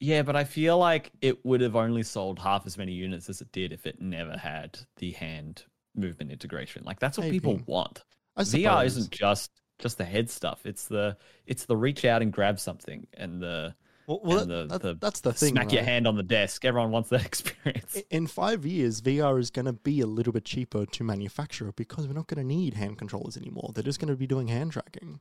[0.00, 3.40] Yeah, but I feel like it would have only sold half as many units as
[3.40, 6.82] it did if it never had the hand movement integration.
[6.84, 8.04] Like that's what people want.
[8.36, 10.64] I VR isn't just just the head stuff.
[10.64, 13.74] It's the it's the reach out and grab something and the
[14.06, 15.50] Well, that- the- that- the that's the thing.
[15.50, 16.64] smack your hand on the desk.
[16.64, 17.96] Everyone wants that experience.
[18.10, 22.06] In five years, VR is going to be a little bit cheaper to manufacture because
[22.06, 23.72] we're not going to need hand controllers anymore.
[23.74, 25.20] They're just going to be doing hand tracking.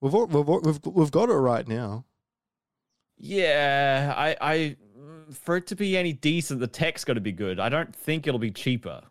[0.00, 2.04] We've al- we've we've we've got it right now.
[3.18, 4.76] Yeah, I, I,
[5.32, 7.58] for it to be any decent, the tech's got to be good.
[7.58, 9.02] I don't think it'll be cheaper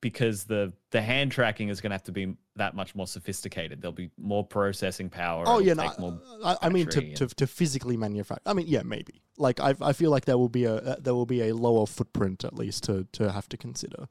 [0.00, 3.80] because the the hand tracking is going to have to be that much more sophisticated.
[3.82, 5.44] There'll be more processing power.
[5.46, 8.42] Oh yeah, no, I, I mean to, battery to to physically manufacture.
[8.46, 9.22] I mean, yeah, maybe.
[9.36, 11.86] Like I I feel like there will be a uh, there will be a lower
[11.86, 14.06] footprint at least to to have to consider.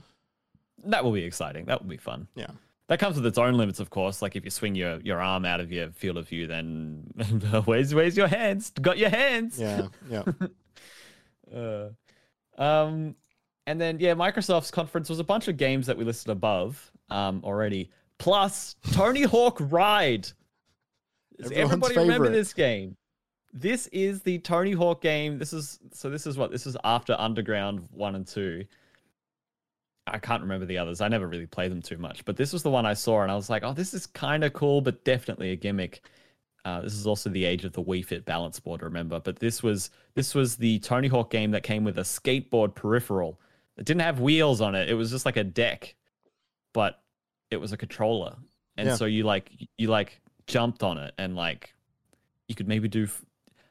[0.85, 1.65] That will be exciting.
[1.65, 2.27] That will be fun.
[2.35, 2.51] Yeah.
[2.87, 4.21] That comes with its own limits, of course.
[4.21, 7.03] Like if you swing your, your arm out of your field of view, then
[7.65, 8.71] where's where's your hands?
[8.81, 9.59] Got your hands.
[9.59, 10.23] Yeah, yeah.
[11.51, 11.89] Uh,
[12.59, 13.15] um,
[13.67, 17.41] and then yeah, Microsoft's conference was a bunch of games that we listed above um
[17.43, 20.27] already, plus Tony Hawk Ride.
[21.37, 22.97] Does Everyone's everybody remember this game?
[23.53, 25.39] This is the Tony Hawk game.
[25.39, 26.09] This is so.
[26.09, 28.65] This is what this is after Underground one and two.
[30.05, 31.01] I can't remember the others.
[31.01, 33.31] I never really played them too much, but this was the one I saw, and
[33.31, 36.01] I was like, "Oh, this is kind of cool, but definitely a gimmick."
[36.65, 39.19] Uh, this is also the age of the Wii Fit balance board, remember?
[39.19, 43.39] But this was this was the Tony Hawk game that came with a skateboard peripheral.
[43.79, 44.89] It didn't have wheels on it.
[44.89, 45.95] It was just like a deck,
[46.73, 47.01] but
[47.49, 48.35] it was a controller,
[48.77, 48.95] and Yeah.
[48.95, 51.73] so you like you like jumped on it, and like
[52.47, 53.05] you could maybe do.
[53.05, 53.23] f-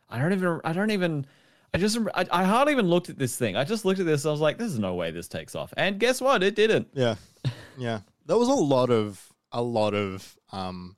[0.09, 0.61] I don't even.
[0.64, 1.27] I don't even.
[1.75, 1.99] I just.
[2.14, 3.55] I, I hardly even looked at this thing.
[3.57, 4.25] I just looked at this.
[4.25, 6.42] I was like, "There's no way this takes off." And guess what?
[6.42, 6.88] It didn't.
[6.94, 7.16] Yeah,
[7.79, 8.01] yeah.
[8.25, 10.97] There was a lot of a lot of um,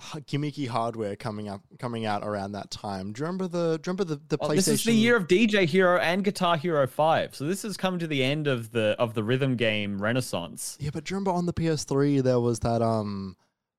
[0.00, 3.12] gimmicky hardware coming up coming out around that time.
[3.12, 3.78] Do you remember the?
[3.82, 4.54] Do you remember the the Oh, PlayStation?
[4.56, 7.34] this is the year of DJ Hero and Guitar Hero 5.
[7.34, 10.76] So this has come to the end of the of the rhythm game renaissance.
[10.80, 13.36] Yeah, but do you remember on the PS3 there was that um,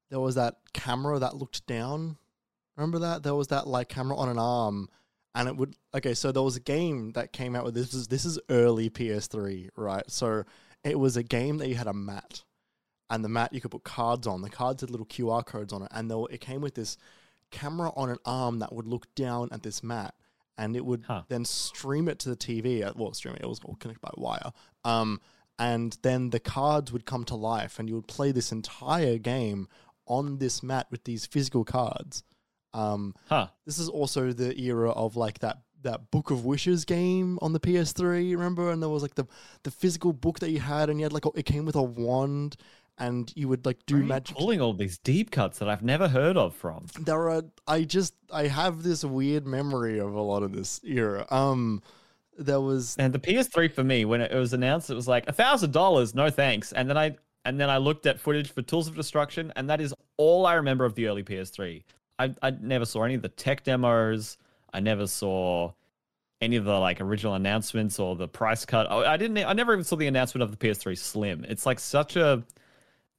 [0.10, 2.18] there was that camera that looked down.
[2.76, 4.90] Remember that there was that like camera on an arm,
[5.36, 5.76] and it would.
[5.94, 7.94] Okay, so there was a game that came out with this.
[7.94, 10.04] Is this is early PS3, right?
[10.10, 10.44] So
[10.84, 12.44] it was a game that you had a mat,
[13.10, 14.42] and the mat you could put cards on.
[14.42, 16.98] The cards had little QR codes on it, and were- it came with this
[17.52, 20.14] camera on an arm that would look down at this mat,
[20.58, 21.24] and it would Huh.
[21.30, 22.84] then stream it to the TV.
[22.96, 23.42] Well, stream it.
[23.42, 24.52] It was all connected by wire.
[24.84, 25.20] Um,
[25.58, 29.68] and then the cards would come to life, and you would play this entire game
[30.06, 32.24] on this mat with these physical cards.
[32.74, 33.48] Um, Huh.
[33.66, 37.60] this is also the era of like that that Book of Wishes game on the
[37.60, 38.34] PS3.
[38.36, 39.26] Remember, and there was like the
[39.64, 41.82] the physical book that you had, and you had like a, it came with a
[41.82, 42.58] wand,
[43.00, 44.38] and you would like do Where are you magic.
[44.38, 46.86] pulling all these deep cuts that I've never heard of from.
[47.00, 51.26] There are I just I have this weird memory of a lot of this era.
[51.32, 51.82] Um,
[52.38, 55.34] there was And the PS3 for me, when it was announced, it was like a
[55.34, 56.72] thousand dollars, no thanks.
[56.74, 59.80] And then I and then I looked at footage for Tools of Destruction, and that
[59.82, 61.84] is all I remember of the early PS3.
[62.20, 64.38] I I never saw any of the tech demos.
[64.74, 65.72] I never saw
[66.42, 68.88] any of the like original announcements or the price cut.
[68.90, 69.38] Oh, I didn't.
[69.40, 71.46] I never even saw the announcement of the PS3 Slim.
[71.48, 72.44] It's like such a.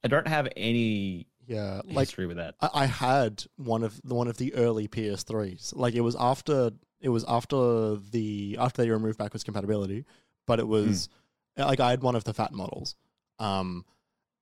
[0.05, 2.55] I don't have any yeah like history with that.
[2.61, 5.75] I, I had one of the one of the early PS3s.
[5.77, 10.05] Like it was after it was after the after they removed backwards compatibility,
[10.47, 11.09] but it was
[11.57, 12.97] like I had one of the fat models.
[13.39, 13.85] Um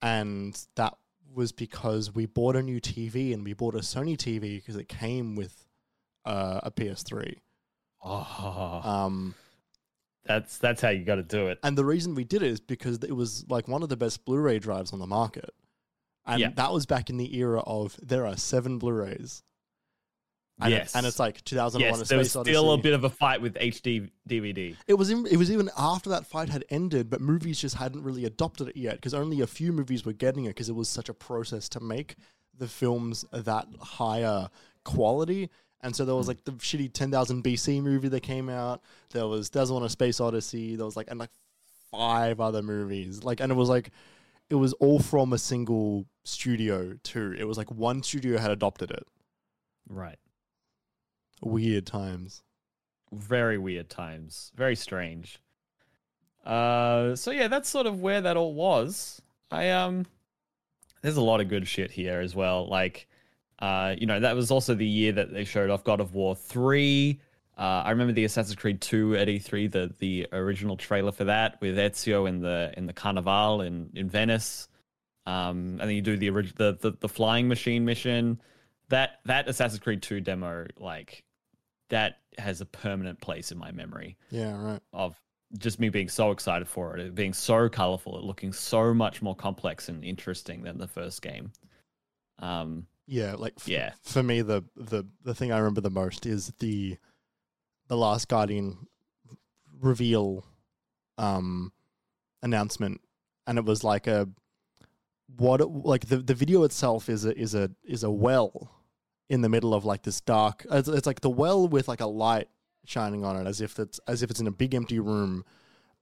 [0.03, 0.95] and that
[1.35, 4.89] was because we bought a new TV and we bought a Sony TV because it
[4.89, 5.67] came with
[6.25, 7.37] uh, a PS3.
[8.05, 9.35] Oh, Um
[10.29, 11.59] that's that's how you got to do it.
[11.65, 14.25] and the reason we did it is because it was like one of the best
[14.25, 15.51] Blu-ray drives on the market.
[16.27, 16.51] And Yeah.
[16.57, 19.43] that was back in the era of there are seven Blu-rays.
[20.61, 22.09] And yes, it, and it's like 2001: A yes.
[22.09, 22.83] There was still a Odyssey.
[22.83, 24.77] bit of a fight with HD DVD.
[24.89, 28.03] It was in, it was even after that fight had ended, but movies just hadn't
[28.03, 30.89] really adopted it yet because only a few movies were getting it because it was
[30.89, 32.17] such a process to make
[32.57, 34.51] the films that higher
[34.85, 35.49] quality.
[35.83, 38.83] And so there was like the shitty 10,000 BC movie that came out.
[39.11, 40.77] There was There's One a Space Odyssey.
[40.77, 41.31] There was like and like
[41.91, 43.23] five other movies.
[43.23, 43.91] Like and it was like
[44.51, 47.35] it was all from a single studio too.
[47.39, 49.07] It was like one studio had adopted it.
[49.89, 50.19] Right.
[51.41, 52.43] Weird times.
[53.13, 55.39] very weird times very strange
[56.45, 60.05] uh so yeah that's sort of where that all was i um
[61.03, 63.08] there's a lot of good shit here as well like
[63.61, 66.35] uh you know that was also the year that they showed off god of war
[66.35, 67.21] 3
[67.57, 71.61] uh, I remember the Assassin's Creed 2 at E3, the the original trailer for that
[71.61, 74.69] with Ezio in the in the Carnival in in Venice.
[75.27, 78.41] Um, and then you do the orig- the, the the flying machine mission.
[78.91, 81.25] That that Assassin's Creed 2 demo, like
[81.91, 84.81] that has a permanent place in my memory Yeah, right.
[84.93, 85.21] of
[85.59, 89.21] just me being so excited for it, it being so colorful, it looking so much
[89.21, 91.51] more complex and interesting than the first game.
[92.39, 93.95] Um, Yeah, like f- Yeah.
[94.03, 96.99] For me, the the the thing I remember the most is the
[97.89, 98.87] the Last Guardian
[99.81, 100.45] reveal
[101.17, 101.73] um
[102.43, 103.01] announcement,
[103.47, 104.29] and it was like a
[105.37, 108.71] what it- like the the video itself is a is a is a well,
[109.29, 110.67] in the middle of like this dark.
[110.71, 112.49] It's, it's like the well with like a light
[112.85, 115.45] shining on it, as if it's as if it's in a big empty room,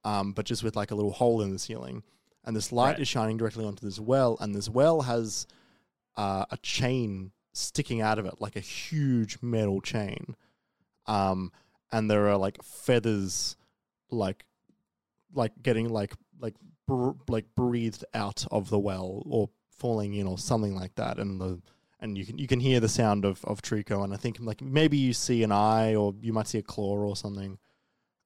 [0.03, 2.03] um, but just with like a little hole in the ceiling.
[2.43, 2.99] And this light Right.
[3.01, 5.47] is shining directly onto this well, and this well has
[6.17, 10.35] uh, a chain sticking out of it, like a huge metal chain.
[11.05, 11.51] Um,
[11.91, 13.55] and there are like feathers,
[14.11, 14.45] like,
[15.33, 16.55] like getting like like
[16.87, 21.39] br- like breathed out of the well or falling in or something like that, and
[21.39, 21.61] the
[21.99, 24.61] and you can you can hear the sound of of Trico, and I think like
[24.61, 27.57] maybe you see an eye or you might see a claw or something.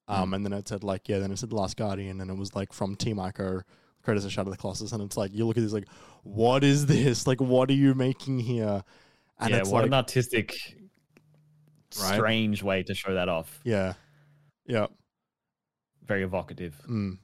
[0.08, 2.38] Um, and then it said like yeah, then it said the Last Guardian, and it
[2.38, 3.62] was like from Team Ico,
[4.04, 5.88] credits of Shadow of the Colossus, and it's like you look at this like,
[6.24, 7.26] what is this?
[7.32, 8.84] Like, what are you making here?
[9.40, 10.56] And yeah, what like, an artistic,
[12.02, 12.14] Right.
[12.16, 13.60] strange way to show that off.
[13.66, 13.94] yeah,
[14.66, 14.88] yeah,
[16.06, 16.80] Very evocative.
[16.90, 17.18] mm.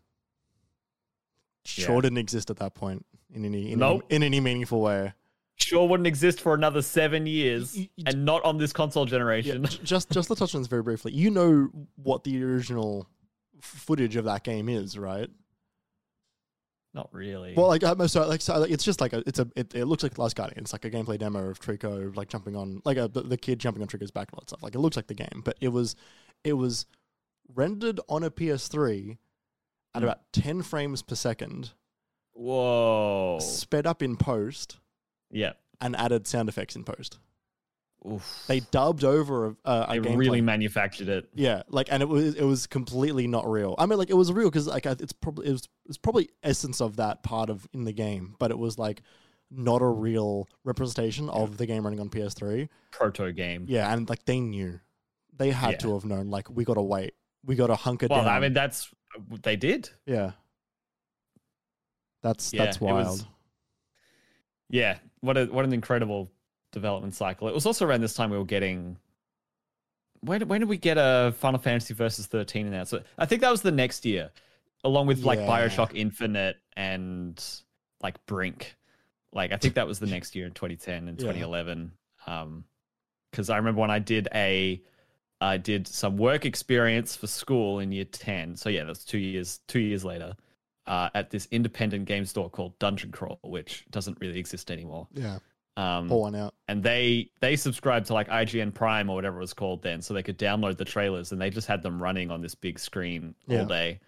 [1.65, 2.01] Sure Yeah.
[2.01, 4.03] didn't exist at that point in any in, Nope.
[4.09, 5.13] any, in any meaningful way.
[5.55, 9.65] Sure wouldn't exist for another seven years, Y- y- and not on this console generation.
[9.65, 13.07] j- just just to touch on this very briefly, you know what the original
[13.59, 15.29] footage of that game is, right?
[16.93, 17.53] Not really.
[17.55, 19.85] Well, like I'm sorry, like so, like, it's just like a, it's a it, it
[19.85, 20.59] looks like The Last Guardian.
[20.61, 23.59] It's like a gameplay demo of Trico like jumping on like a, the, the kid
[23.59, 24.63] jumping on Trico's back and all that stuff.
[24.63, 25.95] Like it looks like the game, but it was
[26.43, 26.85] it was
[27.53, 29.17] rendered on a PS3
[29.95, 30.05] at Mm.
[30.05, 31.71] about 10 frames per second,
[32.33, 33.39] Whoa.
[33.41, 34.77] sped up in post,
[35.31, 35.53] Yeah.
[35.81, 37.17] and added sound effects in post.
[38.05, 38.43] Oof.
[38.47, 40.17] They dubbed over a, a, a They gameplay.
[40.17, 41.29] really manufactured it.
[41.33, 43.75] Yeah, like, and it was it was completely not real.
[43.77, 46.79] I mean, like, it was real because like it's probably it was it's probably essence
[46.79, 49.01] of that part of in the game, but it was like
[49.51, 52.69] not a real representation of the game running on PS3.
[52.91, 53.65] Proto game.
[53.67, 54.79] Yeah, and like they knew,
[55.35, 55.77] they had Yeah.
[55.79, 56.29] to have known.
[56.29, 57.13] Like, we got to wait,
[57.45, 58.25] we got to hunker Well, down.
[58.27, 58.89] Well, I mean, that's
[59.41, 59.89] they did.
[60.05, 60.31] yeah,
[62.21, 63.27] that's Yeah, that's it was- wild.
[64.69, 64.97] Yeah.
[65.21, 66.29] What a what an incredible
[66.71, 67.47] development cycle.
[67.47, 68.97] It was also around this time we were getting.
[70.21, 72.91] When when did we get a Final Fantasy Versus 13 announced?
[72.91, 74.31] So I think that was the next year,
[74.83, 75.47] along with like Yeah.
[75.47, 77.43] Bioshock Infinite and
[78.01, 78.75] like Brink.
[79.31, 81.27] Like I think that was the next year in 2010 and Yeah.
[81.27, 81.91] 2011.
[82.25, 82.63] Um,
[83.31, 84.81] because I remember when I did a,
[85.39, 88.55] I did some work experience for school in year 10.
[88.55, 90.35] So yeah, that's two years two years later.
[90.87, 95.05] Uh, at this independent game store called Dungeon Crawl, which doesn't really exist anymore.
[95.13, 95.39] Yeah,
[95.77, 96.55] Um, pour one out.
[96.67, 100.13] and they they subscribed to like IGN Prime or whatever it was called then, so
[100.13, 103.35] they could download the trailers, and they just had them running on this big screen
[103.47, 103.59] Yeah.
[103.59, 103.99] all day.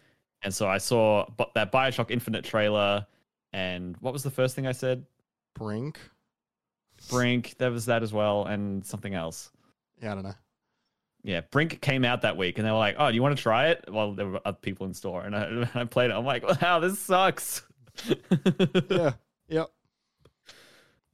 [0.42, 3.06] And so I saw that Bioshock Infinite trailer,
[3.54, 5.06] and what was the first thing I said?
[5.54, 6.00] Brink.
[7.10, 7.56] Brink.
[7.58, 9.52] There was that as well, and something else.
[10.02, 10.36] Yeah, I don't know.
[11.24, 13.42] Yeah, Brink came out that week, and they were like, "Oh, do you want to
[13.44, 16.14] try it?" Well, there were other people in store, and I, I played it.
[16.14, 17.62] I'm like, "Wow, this sucks."
[18.90, 19.14] Yeah,
[19.50, 19.68] yep.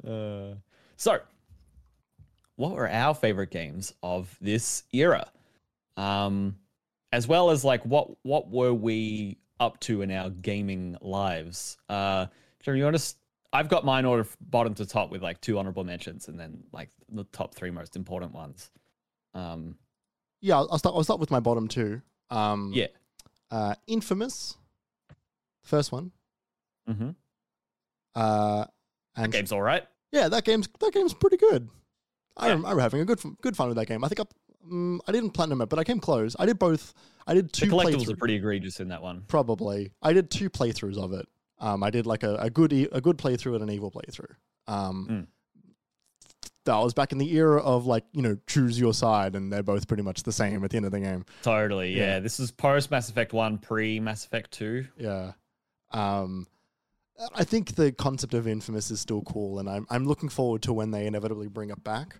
[0.08, 0.56] Uh,
[0.98, 1.20] so,
[2.56, 5.30] what were our favorite games of this era?
[5.98, 6.58] Um,
[7.12, 11.78] as well as like what what were we up to in our gaming lives?
[11.89, 12.28] Uh,
[12.62, 13.15] Jeremy, you want to?
[13.54, 16.89] I've got mine ordered bottom to top with like two honorable mentions, and then like
[17.10, 18.70] the top three most important ones.
[19.34, 19.78] Um,
[20.41, 20.96] Yeah, I'll I'll start.
[20.96, 22.02] I'll start with my bottom two.
[22.30, 22.88] Um, yeah.
[23.52, 24.58] uh, Infamous,
[25.63, 26.12] first one.
[26.89, 27.12] Mm-hmm.
[28.13, 28.65] Uh,
[29.15, 29.86] and Game's all right.
[30.12, 31.70] Yeah, that game's that game's pretty good.
[32.38, 32.52] I Yeah.
[32.54, 34.04] rem- I remember having a good good fun with that game.
[34.04, 34.24] I think I,
[34.70, 36.36] um, I didn't platinum it, but I came close.
[36.39, 36.94] I did both.
[37.28, 38.13] I did The two collectibles playthroughs.
[38.13, 39.24] are pretty egregious in that one.
[39.28, 41.28] Probably, I did two playthroughs of it.
[41.60, 44.36] Um, I did like a, a good e- a good playthrough and an evil playthrough.
[44.68, 45.28] Um, Mm.
[46.65, 49.63] that was back in the era of like you know choose your side, and they're
[49.63, 51.24] both pretty much the same at the end of the game.
[51.44, 51.94] Totally.
[51.96, 52.15] Yeah.
[52.15, 52.20] Yeah.
[52.20, 54.88] This is post Mass Effect One, pre Mass Effect Two.
[54.98, 55.34] Yeah.
[55.91, 56.48] Um,
[57.36, 60.73] I think the concept of Infamous is still cool, and I'm I'm looking forward to
[60.73, 62.15] when they inevitably bring it back.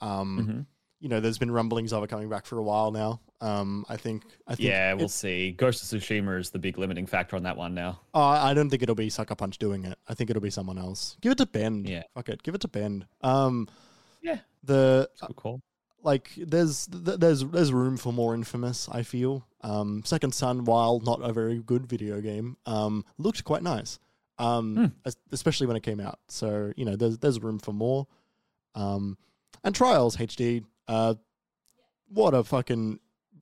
[0.00, 0.60] Um, Mm-hmm.
[1.00, 3.20] you know, there's been rumblings of it coming back for a while now.
[3.40, 5.52] Um, I think I think Yeah, we'll see.
[5.52, 8.00] Ghost of Tsushima is the big limiting factor on that one now.
[8.14, 9.98] uh, I don't think it'll be Sucker Punch doing it.
[10.08, 11.16] I think it'll be someone else.
[11.20, 11.88] Give it to Bend.
[11.88, 12.02] Yeah.
[12.14, 12.42] Fuck it.
[12.42, 13.06] Give it to Bend.
[13.22, 13.68] Um,
[14.22, 14.38] Yeah.
[14.62, 15.60] The It's good call.
[16.02, 21.20] like there's there's there's room for more infamous i feel um second son while not
[21.22, 23.98] a very good video game um looked quite nice
[24.38, 28.06] um es- especially when it came out so you know there's there's room for more
[28.74, 29.16] um
[29.62, 31.14] and trials hd uh
[32.08, 32.98] what a fucking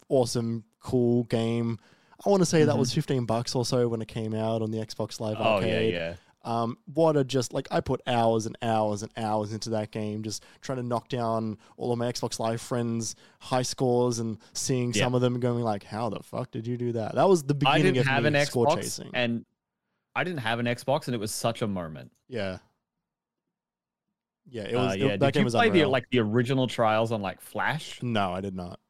[0.09, 1.79] awesome cool game
[2.25, 2.79] i want to say that Mhm.
[2.81, 5.95] was 15 bucks or so when it came out on the xbox live Oh arcade
[5.95, 6.15] yeah, yeah.
[6.45, 10.25] um, what a just like I put hours and hours and hours into that game,
[10.25, 14.93] just trying to knock down all of my Xbox Live friends' high scores and seeing
[14.93, 15.05] Yeah.
[15.05, 17.55] some of them going like, "How the fuck did you do that?" That was the
[17.55, 19.11] I beginning didn't of have me an score Xbox, chasing.
[19.15, 19.45] and
[20.15, 22.13] I didn't have an Xbox, and it was such a moment.
[22.29, 22.59] yeah,
[24.51, 24.95] Yeah, it Uh, was.
[24.95, 27.41] it- yeah, that did game you was play the like the original Trials on like
[27.41, 28.03] Flash?
[28.03, 28.81] No, I did not.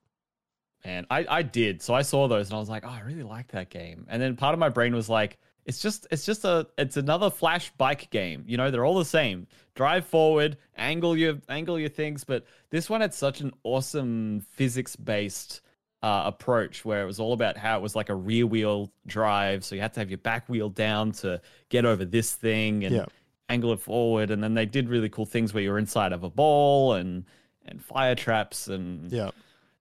[0.84, 1.82] And I I did.
[1.82, 4.06] So I saw those and I was like, oh, I really like that game.
[4.08, 7.30] And then part of my brain was like, it's just it's just a it's another
[7.30, 8.44] Flash bike game.
[8.48, 9.46] You know, they're all the same.
[9.74, 14.96] Drive forward, angle your angle your things, but this one had such an awesome physics
[14.96, 15.60] based
[16.02, 19.64] uh, approach where it was all about how it was like a rear wheel drive,
[19.64, 22.94] so you had to have your back wheel down to get over this thing and
[22.94, 23.06] Yeah.
[23.48, 24.30] angle it forward.
[24.30, 27.24] And then they did really cool things where you're inside of a ball and
[27.64, 29.30] and fire traps and Yeah,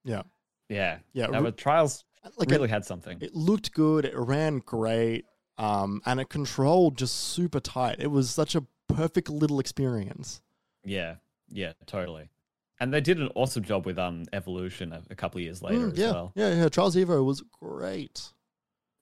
[0.04, 0.22] yeah,
[0.68, 2.04] yeah, Yeah, That was, trials
[2.36, 3.18] like really it, had something.
[3.20, 4.04] it looked good.
[4.04, 5.24] It ran great,
[5.58, 7.96] um, and it controlled just super tight.
[7.98, 10.40] It was such a perfect little experience.
[10.84, 11.16] Yeah,
[11.48, 12.28] yeah, totally.
[12.80, 15.86] And they did an awesome job with um evolution a, a couple of years later
[15.88, 16.32] Mm, as yeah, well.
[16.34, 16.68] yeah, yeah.
[16.68, 18.20] Trials Evo was great.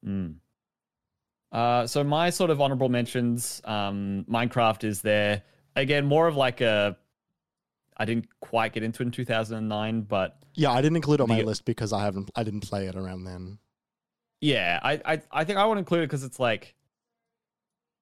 [0.07, 0.37] Mm.
[1.53, 5.43] Uh, so my sort of honorable mentions, um, Minecraft is there
[5.77, 6.97] again, more of like a.
[7.97, 11.29] I didn't quite get into it in 2009, but Yeah, I didn't include it on
[11.29, 12.31] my The- list because I haven't.
[12.35, 13.59] I didn't play it around then.
[14.41, 16.75] yeah, I I, I think I want to include it because it's like,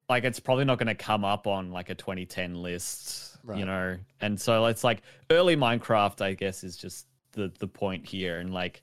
[0.09, 3.59] like it's probably not going to come up on like a 2010 list, Right.
[3.59, 3.97] you know.
[4.21, 8.53] And so it's like early Minecraft, I guess, is just the the point here, and
[8.53, 8.83] like,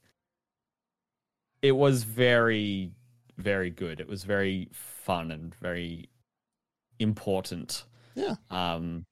[1.61, 2.91] it was very
[3.38, 3.99] very good.
[3.99, 6.09] It was very fun and very
[6.99, 7.84] important.
[8.16, 8.36] Yeah.
[8.49, 9.05] Um,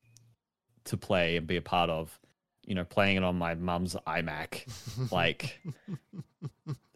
[0.85, 2.17] to play and be a part of,
[2.65, 5.59] you know, playing it on my mum's iMac, like,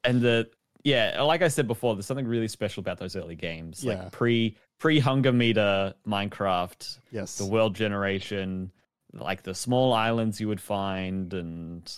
[0.03, 0.49] and the
[0.83, 3.95] yeah, like I said before, there's something really special about those early games, Yeah.
[4.03, 7.37] like pre pre hunger meter Minecraft, yes.
[7.37, 8.71] the world generation,
[9.13, 11.91] like the small islands you would find, and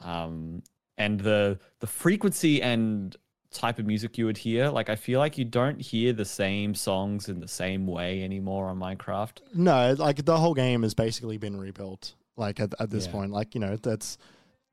[0.00, 0.62] um,
[0.98, 3.16] and the the frequency and
[3.50, 4.68] type of music you would hear.
[4.68, 8.66] Like I feel like you don't hear the same songs in the same way anymore
[8.66, 9.38] on Minecraft.
[9.54, 12.14] No, like the whole game has basically been rebuilt.
[12.36, 13.12] Like at, at this Yeah.
[13.12, 14.18] point, like you know that's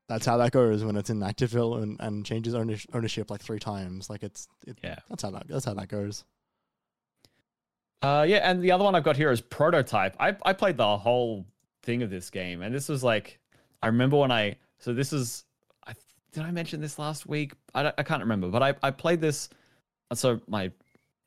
[0.08, 3.60] that's how that goes when it's in active development and changes ownership, ownership like three
[3.60, 4.10] times.
[4.10, 4.96] Like it's it, Yeah.
[5.08, 6.24] that's how that that's how that goes.
[8.02, 10.16] Uh, yeah, and the other one I've got here is Prototype.
[10.18, 11.46] I I played the whole
[11.82, 13.38] thing of this game, and this was like,
[13.82, 15.44] I remember when I so this is,
[15.86, 15.94] I
[16.32, 17.52] did I mention this last week?
[17.74, 19.48] I, I can't remember, but I I played this.
[20.14, 20.72] So my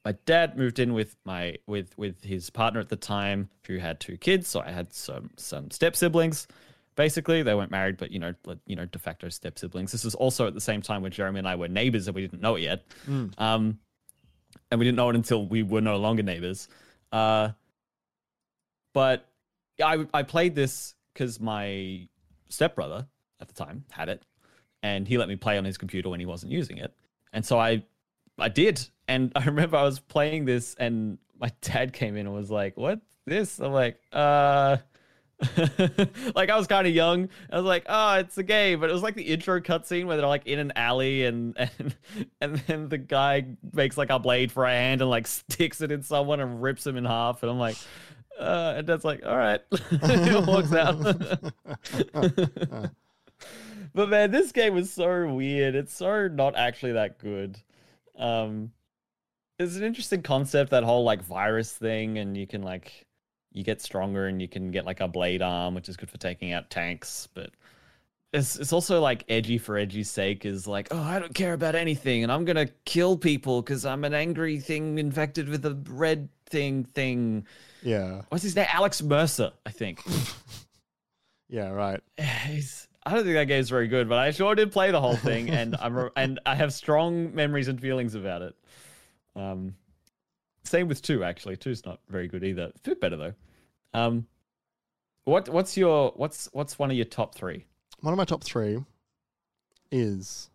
[0.03, 3.99] my dad moved in with my with with his partner at the time, who had
[3.99, 4.47] two kids.
[4.47, 6.47] So I had some some step siblings.
[6.95, 8.33] Basically, they weren't married, but you know,
[8.65, 9.91] you know, de facto step siblings.
[9.91, 12.21] This was also at the same time when Jeremy and I were neighbors, and we
[12.21, 12.85] didn't know it yet.
[13.07, 13.33] Mm.
[13.37, 13.79] Um,
[14.71, 16.67] and we didn't know it until we were no longer neighbors.
[17.11, 17.49] Uh,
[18.93, 19.29] but
[19.83, 22.07] I I played this because my
[22.49, 23.07] stepbrother
[23.39, 24.25] at the time had it,
[24.83, 26.93] and he let me play on his computer when he wasn't using it,
[27.33, 27.83] and so I
[28.37, 32.35] I did, and I remember I was playing this, and my dad came in and
[32.35, 34.77] was like, "What this?" I'm like, "Uh."
[36.35, 37.29] like I was kind of young.
[37.51, 40.15] I was like, "Oh, it's a game," but it was like the intro cutscene where
[40.17, 41.95] they're like in an alley, and and
[42.39, 45.91] and then the guy makes like a blade for a hand and like sticks it
[45.91, 47.75] in someone and rips him in half, and I'm like,
[48.39, 51.01] uh, and that's like, all right, it walks out.
[53.93, 55.75] but man, this game was so weird.
[55.75, 57.57] It's so not actually that good.
[58.17, 58.71] Um,
[59.59, 63.04] it's an interesting concept that whole like virus thing, and you can like
[63.55, 66.17] you get stronger and you can get like a blade arm, which is good for
[66.17, 67.51] taking out tanks, but.
[68.33, 71.73] It's, it's also like edgy for edgy's sake is like oh i don't care about
[71.73, 76.27] anything and i'm gonna kill people because i'm an angry thing infected with a red
[76.47, 77.45] thing thing
[77.81, 80.01] yeah, what's his name alex mercer i think
[81.49, 82.01] yeah, right.
[82.47, 85.15] He's, I don't think that game's very good, but I sure did play the whole
[85.15, 88.55] thing, and I'm and I have strong memories and feelings about it.
[89.35, 89.75] Um,
[90.63, 91.57] same with two actually.
[91.57, 92.71] Two's not very good either.
[92.75, 93.33] It's a bit better though.
[93.95, 94.27] Um,
[95.23, 97.65] what what's your what's what's one of your top three?
[98.01, 98.79] One of my top three
[99.91, 100.49] is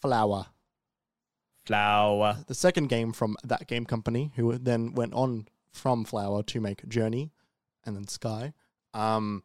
[0.00, 0.46] Flower,
[1.64, 2.38] Flower.
[2.46, 6.88] the second game from that game company, who then went on from Flower to make
[6.88, 7.32] Journey,
[7.84, 8.54] and then Sky.
[8.94, 9.42] Um,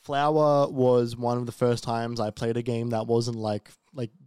[0.00, 3.72] Flower was one of the first times I played a game that wasn't like like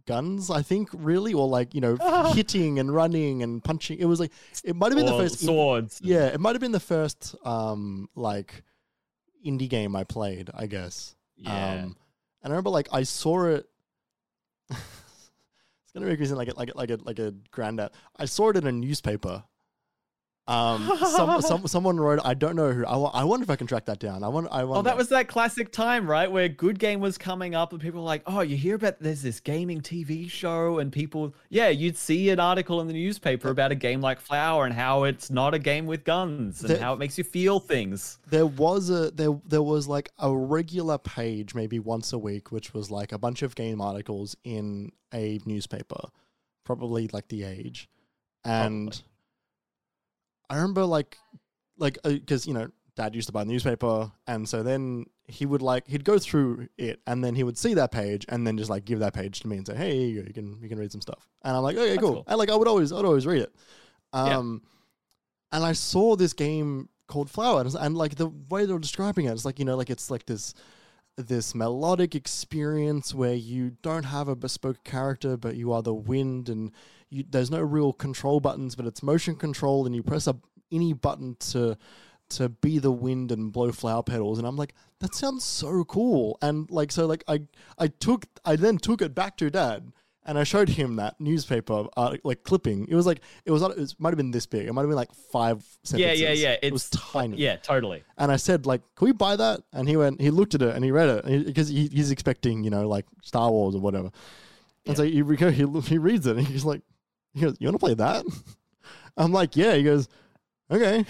[0.08, 1.96] guns, I think, really, or like you know
[2.34, 3.98] hitting and running and punching.
[3.98, 4.32] It was like
[4.64, 5.42] it might have been the Or first.
[5.42, 6.00] in- swords.
[6.02, 8.64] yeah, it might have been the first um like
[9.46, 11.14] indie game I played, I guess.
[11.36, 11.50] Yeah.
[11.84, 11.96] Um,
[12.42, 13.66] and I remember like I saw it.
[14.70, 17.90] it's gonna make me sound like a, like a, like a like a granddad.
[18.16, 19.44] I saw it in a newspaper,
[20.48, 22.86] Um, some, some, someone wrote, I don't know who.
[22.86, 24.24] I, I wonder if I can track that down.
[24.24, 24.48] I want.
[24.50, 24.78] I wonder.
[24.78, 26.30] Oh, that was that classic time, right?
[26.32, 29.20] Where Good Game was coming up and people were like, oh, you hear about there's
[29.20, 33.72] this gaming TV show and people, yeah, you'd see an article in the newspaper about
[33.72, 36.94] a game like Flower and how it's not a game with guns and There- how
[36.94, 38.18] it makes you feel things.
[38.30, 42.72] there was a there there was like a regular page maybe once a week which
[42.72, 46.00] was like a bunch of game articles in a newspaper
[46.64, 47.88] probably like the age
[48.44, 49.02] and
[50.50, 51.16] i remember like
[51.76, 55.62] like because you know dad used to buy the newspaper and so then he would
[55.62, 58.70] like he'd go through it and then he would see that page and then just
[58.70, 60.90] like give that page to me and say hey you, you can you can read
[60.90, 62.14] some stuff and i'm like okay That's cool.
[62.14, 62.24] cool.
[62.26, 63.54] and like i would always i'd always read it
[64.14, 64.38] Yeah.
[64.38, 64.62] um
[65.50, 69.24] and I saw this game called Flower, and, and like the way they were describing
[69.24, 70.52] it, it's like you know, like it's like this
[71.16, 76.50] this melodic experience where you don't have a bespoke character, but you are the wind,
[76.50, 76.70] and
[77.10, 80.36] you, there's no real control buttons, but it's motion control, and you press a
[80.70, 81.76] any button to
[82.30, 86.36] to be the wind and blow flower petals, and I'm like, that sounds so cool,
[86.42, 87.40] and like so, like I
[87.78, 89.92] I took I then took it back to dad.
[90.26, 92.86] And I showed him that newspaper, uh, like clipping.
[92.90, 93.62] It was like it was.
[93.62, 94.68] It might have been this big.
[94.68, 96.20] It might have been like five Yeah, sentences.
[96.20, 96.56] yeah, yeah.
[96.60, 97.38] It was tiny.
[97.38, 98.02] Yeah, totally.
[98.18, 99.62] And I said, like, can we buy that?
[99.72, 102.62] And he went, he looked at it and he read it because he, he's expecting,
[102.62, 104.10] you know, like Star Wars or whatever.
[104.86, 106.82] And so he, he he reads it and he's like,
[107.38, 108.24] he goes, you want to play that?
[109.16, 109.74] I'm like, yeah.
[109.74, 110.08] He goes,
[110.70, 111.04] okay.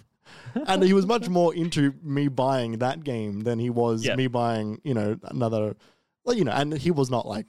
[0.66, 4.16] and he was much more into me buying that game than he was Yeah.
[4.16, 5.76] me buying, you know, another,
[6.24, 7.46] like, you know, and he was not like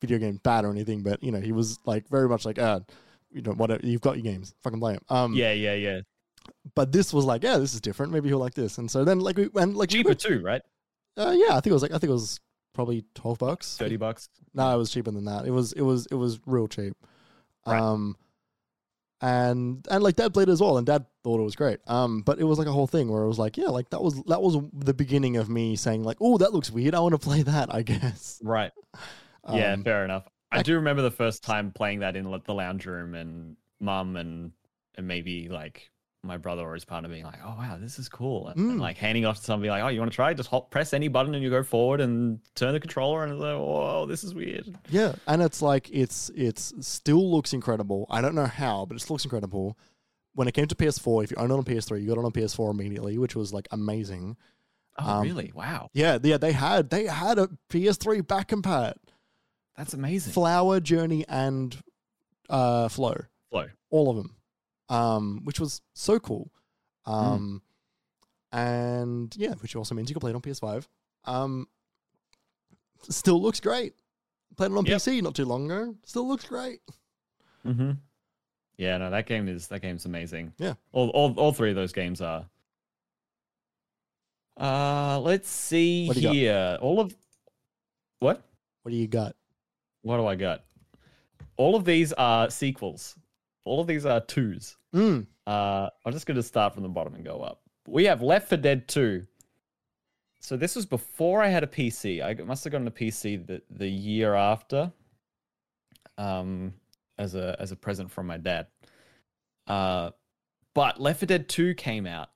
[0.00, 2.80] video game bad or anything, but you know, he was like very much like, ah,
[3.32, 5.02] you know, whatever, you've got your games, fucking play them.
[5.08, 6.00] Um, Yeah, yeah, yeah.
[6.74, 8.12] but this was like, yeah, this is different.
[8.12, 8.78] Maybe he'll like this.
[8.78, 10.62] And so then like we and like Cheaper too, right?
[11.16, 12.38] Uh, yeah, I think it was like I think it was
[12.74, 13.76] probably twelve bucks.
[13.76, 14.28] Thirty bucks.
[14.54, 15.46] No, it was cheaper than that.
[15.46, 16.94] It was it was it was real cheap.
[17.66, 17.80] Right.
[17.80, 18.16] Um,
[19.20, 21.80] and and like dad played it as well, and dad thought it was great.
[21.88, 24.00] Um, but it was like a whole thing where it was like, yeah, like that
[24.00, 26.94] was that was the beginning of me saying like, oh, that looks weird.
[26.94, 27.74] I want to play that.
[27.74, 28.40] I guess.
[28.44, 28.70] Right.
[29.52, 30.28] yeah, Um, fair enough.
[30.52, 34.16] I I- do remember the first time playing that in the lounge room and mum
[34.16, 34.52] and
[34.94, 35.90] and maybe like
[36.24, 38.80] my brother or his partner being like, "Oh wow, this is cool," and, and, Mm.
[38.80, 40.34] like handing off to somebody like, "Oh, you want to try?
[40.34, 43.40] Just hop, press any button and you go forward and turn the controller and it's
[43.40, 48.06] like, whoa, this is weird." Yeah, and it's like it's it's still looks incredible.
[48.10, 49.78] I don't know how, but it still looks incredible.
[50.34, 52.30] When it came to PS4, if you own it on PS3, you got it on
[52.32, 54.36] PS4 immediately, which was like amazing.
[54.98, 55.52] Oh, Um, really?
[55.54, 58.94] Wow, Yeah, yeah, they had they had a PS3 back compat,
[59.76, 60.32] that's amazing.
[60.32, 61.76] Flower, Journey, and
[62.50, 63.14] uh, Flow,
[63.50, 63.66] Flow.
[63.90, 64.34] all of them,
[64.88, 66.50] um, which was so cool.
[67.04, 67.12] Hmm.
[67.12, 67.62] Um,
[68.52, 70.86] and yeah, which also means you can play it on PS5.
[71.24, 71.66] Um,
[73.08, 73.94] still looks great.
[74.56, 74.98] Played it on Yep.
[74.98, 75.94] PC not too long ago.
[76.04, 76.80] Still looks great.
[77.66, 77.92] Mm-hmm.
[78.78, 80.52] Yeah, no, that game is that game's amazing.
[80.58, 80.74] Yeah.
[80.92, 82.46] all all, all three of those games are.
[84.56, 86.34] Uh, let's see you got?
[86.34, 86.78] here.
[86.80, 87.14] All of
[88.20, 88.42] what?
[88.82, 89.36] What do you got?
[90.02, 90.64] What do I got?
[91.56, 93.14] All of these are sequels.
[93.64, 94.77] All of these are twos.
[94.94, 97.62] Mm, Uh, I'm just going to start from the bottom and go up.
[97.86, 99.26] We have Left 4 Dead 2.
[100.40, 102.22] So this was before I had a PC.
[102.22, 104.92] I must have gotten a PC the, the year after,
[106.16, 106.74] um,
[107.18, 108.66] as a as a present from my dad.
[109.66, 110.10] Uh,
[110.74, 112.30] but Left 4 Dead 2 came out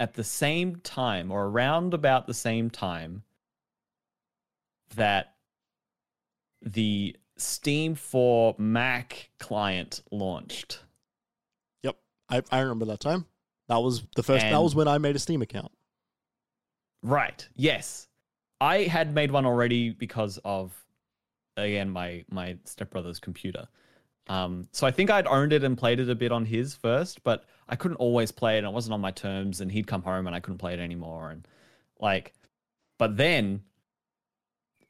[0.00, 3.24] at the same time, or around about the same time,
[4.94, 5.34] that
[6.62, 10.80] the Steam for Mac client launched.
[12.28, 13.26] I, I remember that time.
[13.68, 14.44] That was the first.
[14.44, 15.72] that was when I made a Steam account.
[17.02, 17.46] Right.
[17.54, 18.08] Yes.
[18.60, 20.72] I had made one already because of
[21.56, 23.68] again my my stepbrother's computer.
[24.28, 27.22] Um so I think I'd owned it and played it a bit on his first,
[27.22, 30.02] but I couldn't always play it and it wasn't on my terms and he'd come
[30.02, 31.46] home and I couldn't play it anymore and
[32.00, 32.34] like
[32.98, 33.62] but then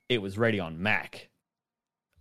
[0.08, 1.28] it was ready on Mac.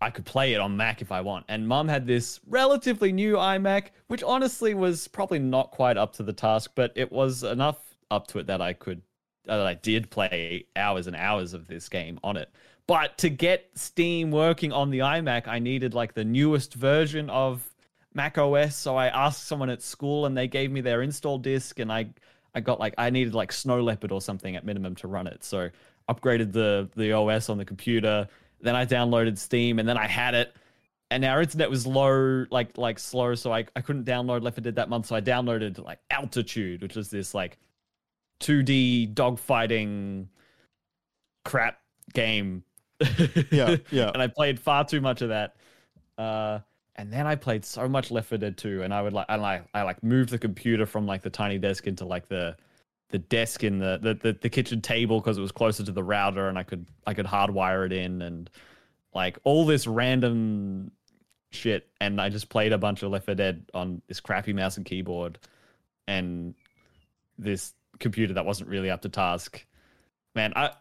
[0.02, 1.46] I could play it on Mac if I want.
[1.48, 6.24] And mum had this relatively new iMac, which honestly was probably not quite up to
[6.24, 7.80] the task, but it was enough
[8.12, 9.02] up to it that I could
[9.48, 12.50] uh, that I did play hours and hours of this game on it.
[12.86, 17.68] But to get Steam working on the iMac, I needed like the newest version of
[18.14, 18.76] Mac OS.
[18.76, 22.08] So I asked someone at school and they gave me their install disk and I
[22.56, 25.44] I got like I needed like Snow Leopard or something at minimum to run it.
[25.44, 25.70] So
[26.10, 28.28] upgraded the the OS on the computer.
[28.62, 30.56] Then I downloaded Steam and then I had it.
[31.10, 34.62] And our internet was low, like like slow, so I, I couldn't download Left 4
[34.64, 35.06] Dead that month.
[35.08, 37.58] So I downloaded like Altitude, which was this like
[38.42, 40.28] 2D dogfighting
[41.46, 41.80] crap
[42.14, 42.64] game.
[43.52, 44.12] Yeah, yeah.
[44.14, 45.56] and I played far too much of that.
[46.18, 46.60] Uh,
[46.96, 49.42] And then I played so much Left 4 Dead 2, and I would like, and
[49.46, 52.58] I, I like moved the computer from like the tiny desk into like the,
[53.10, 56.04] the desk in the the, the, the kitchen table because it was closer to the
[56.04, 58.50] router, and I could I could hardwire it in, and
[59.14, 60.92] like all this random
[61.52, 61.88] shit.
[62.02, 64.86] And I just played a bunch of Left 4 Dead on this crappy mouse and
[64.86, 65.40] keyboard,
[66.08, 66.54] and
[67.38, 69.66] this computer that wasn't really up to task.
[70.36, 70.72] Man, I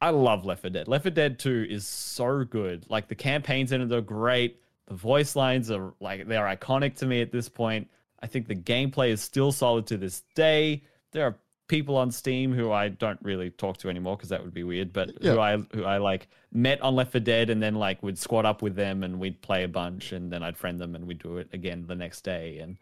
[0.00, 0.88] I love Left 4 Dead.
[0.88, 2.86] Left 4 Dead 2 is so good.
[2.88, 4.60] Like the campaigns in it are great.
[4.86, 7.88] The voice lines are like they're iconic to me at this point.
[8.20, 10.82] I think the gameplay is still solid to this day.
[11.12, 11.36] There are
[11.68, 14.92] people on Steam who I don't really talk to anymore because that would be weird,
[14.92, 15.32] but Yeah.
[15.32, 18.44] who I who I like met on Left 4 Dead and then like would squat
[18.46, 21.18] up with them and we'd play a bunch and then I'd friend them and we'd
[21.20, 22.78] do it again the next day and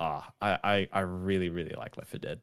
[0.00, 2.40] ah I, I I really really like Left 4 Dead.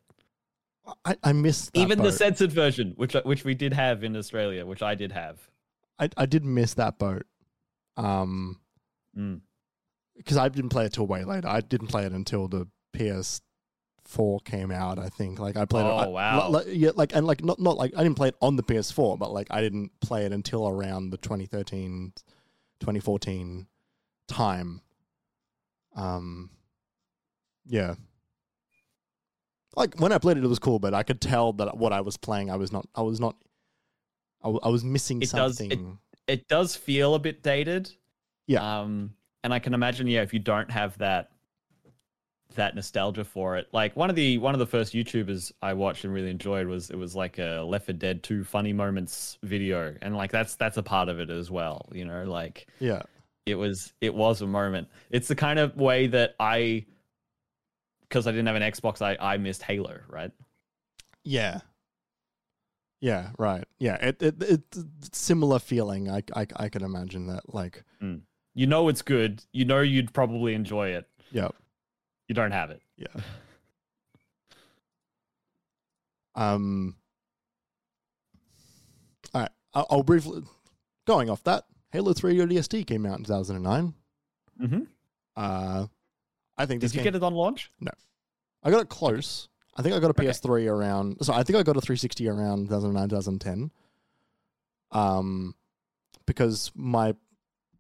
[1.06, 4.66] I, I missed that Even the censored version, which which we did have in Australia,
[4.66, 5.40] which I did have.
[5.98, 7.26] I, I did miss that boat.
[7.96, 8.60] Um,
[9.18, 9.42] Mm.
[10.18, 11.48] because I didn't play it till way later.
[11.48, 12.68] I didn't play it until the
[14.10, 15.00] PS4 came out.
[15.00, 15.90] I think like I played it.
[15.92, 16.50] Oh, I- wow.
[16.50, 18.64] li- li- yeah, like and like not not like I didn't play it on the
[18.64, 22.14] PS4, but like I didn't play it until around the 2013,
[22.80, 23.68] 2014
[24.28, 24.82] time.
[25.96, 26.50] Um,
[27.66, 27.96] yeah.
[29.76, 32.02] Like when I played it, it was cool, but I could tell that what I
[32.02, 32.88] was playing, I was not.
[32.96, 33.36] I was not.
[34.42, 36.00] I, w- I was missing It does- it- something.
[36.26, 37.92] It does feel a bit dated.
[38.48, 38.80] Yeah.
[38.82, 41.32] Um, and I can imagine, yeah, if you don't have that
[42.56, 43.68] that nostalgia for it.
[43.72, 46.90] Like one of the one of the first YouTubers I watched and really enjoyed was
[46.90, 49.96] it was like a Left 4 Dead 2 funny moments video.
[50.02, 53.04] And like that's that's a part of it as well, you know, like yeah.
[53.46, 54.88] it was it was a moment.
[55.10, 56.86] It's the kind of way that I
[58.02, 60.32] because I didn't have an Xbox, I, I missed Halo, right?
[61.24, 61.62] Yeah.
[63.02, 63.66] Yeah, right.
[63.80, 64.78] Yeah, it it it's
[65.12, 66.10] similar feeling.
[66.10, 67.54] I I I can imagine that.
[67.54, 68.22] Like, mm.
[68.56, 69.44] You know it's good.
[69.52, 71.06] You know you'd probably enjoy it.
[71.32, 71.50] yeah,
[72.34, 72.82] You don't have it.
[72.98, 73.22] yeah.
[76.34, 76.96] Um.
[79.36, 80.42] All right, I'll, I'll briefly
[81.06, 81.66] going off that.
[81.92, 83.94] Halo Three ODST came out in two thousand and nine.
[84.60, 84.82] Mm-hmm.
[85.36, 85.86] Uh,
[86.58, 87.70] I think Did you game, get it on launch?
[87.80, 87.92] No,
[88.64, 89.48] I got it close.
[89.76, 90.26] I think I got a Okay.
[90.26, 91.18] PS3 around.
[91.22, 93.72] So I think I got a 360 around 2009, 2010.
[94.92, 95.56] Um,
[96.28, 97.14] because my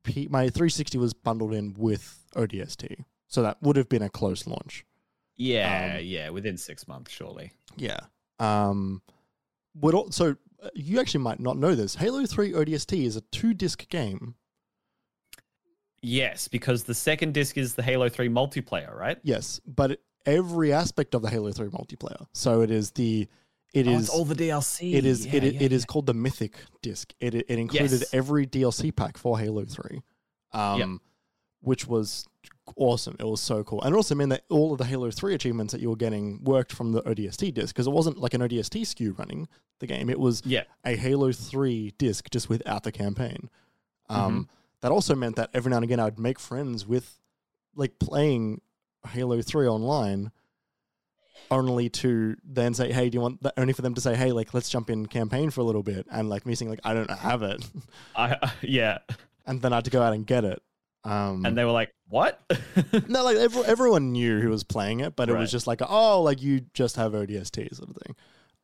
[0.04, 3.04] P, my 360 was bundled in with ODST,
[3.34, 4.86] so that would have been a close launch.
[5.36, 7.52] Yeah, Um, yeah, within six months, surely.
[7.76, 8.02] Yeah.
[8.38, 9.02] Um,
[9.74, 11.96] would al- so uh, you actually might not know this.
[11.96, 14.36] Halo 3 ODST is a two disc game.
[16.04, 19.18] Yes, because the second disc is the Halo 3 multiplayer, right?
[19.24, 22.28] Yes, but it, every aspect of the Halo 3 multiplayer.
[22.34, 23.28] So it is the
[23.74, 24.94] it Oh, is it's all the DLC.
[24.94, 25.86] It is Yeah, it, yeah, it is yeah.
[25.88, 27.12] called the Mythic disc.
[27.20, 28.14] It it included Yes.
[28.14, 30.04] every DLC pack for Halo Three,
[30.52, 31.02] um,
[31.62, 32.28] which was
[32.76, 33.16] awesome.
[33.20, 35.72] It was so cool, and it also meant that all of the Halo Three achievements
[35.74, 38.82] that you were getting worked from the ODST disc because it wasn't like an ODST
[38.82, 39.48] SKU running
[39.80, 40.10] the game.
[40.10, 40.64] It was Yeah.
[40.86, 43.50] a Halo Three disc just without the campaign.
[44.10, 44.22] Mm-hmm.
[44.22, 44.50] Um,
[44.82, 47.18] That also meant that every now and again I'd make friends with
[47.76, 48.62] like playing
[49.08, 50.32] Halo Three online
[51.52, 53.54] only to then say, "Hey, do you want?" That?
[53.58, 56.06] Only for them to say, "Hey, like let's jump in campaign for a little bit,"
[56.12, 57.64] and like me saying, "Like I don't have it,"
[58.16, 59.00] I, yeah.
[59.46, 60.62] and then I had to go out and get it.
[61.04, 62.40] Um, And they were like, what?
[63.08, 65.40] no, like every, everyone knew who was playing it, but it Right.
[65.42, 68.16] was just like, "Oh, like you just have ODST sort of thing."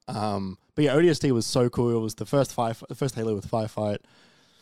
[0.08, 1.96] Um, but yeah, ODST was so cool.
[1.96, 3.98] It was the first five, the first Halo with firefight,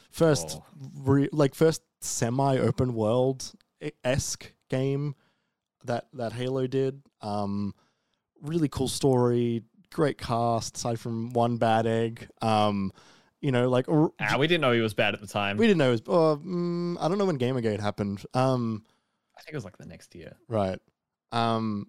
[0.10, 0.64] first Oh.
[1.04, 3.54] re, like first semi open world
[4.04, 5.16] esque game
[5.86, 7.02] that that Halo did.
[7.22, 7.76] Um,
[8.42, 9.64] really cool story,
[9.94, 12.28] great cast aside from one bad egg.
[12.42, 12.92] Um,
[13.42, 15.58] you know, like or, ah, we didn't know he was bad at the time.
[15.58, 15.90] we didn't know.
[15.90, 18.24] It was, oh, mm, I don't know when Gamergate happened.
[18.34, 18.84] Um,
[19.38, 20.36] I think it was like the next year.
[20.48, 20.80] right.
[21.32, 21.88] Um,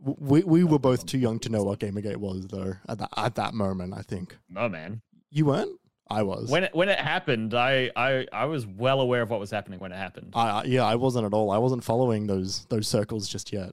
[0.00, 3.34] we we were both too young to know what Gamergate was though at that at
[3.36, 3.94] that moment.
[3.94, 5.00] I think No, man.
[5.30, 5.80] you weren't.
[6.08, 6.48] I was.
[6.50, 9.80] When it, when it happened, I, I, I was well aware of what was happening
[9.80, 10.34] when it happened.
[10.36, 11.50] I, I yeah, I wasn't at all.
[11.50, 13.72] I wasn't following those those circles just yet.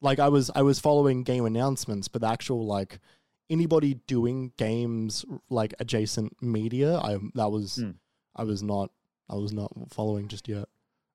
[0.00, 3.00] Like I was I was following game announcements, but the actual like
[3.50, 7.90] anybody doing games like adjacent media, I that was Hmm.
[8.36, 8.90] I was not
[9.28, 10.68] I was not following just yet.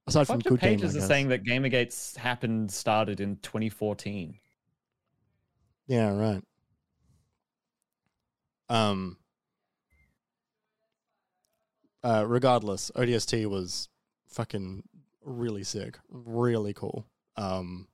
[0.06, 4.38] Aside from good pages game, are saying that Gamergate's happened started in 2014.
[5.88, 6.44] Yeah, right.
[8.70, 9.18] Um
[12.04, 13.88] uh regardless, ODST was
[14.28, 14.84] fucking
[15.24, 15.98] really sick.
[16.10, 17.06] Really cool.
[17.38, 17.88] Um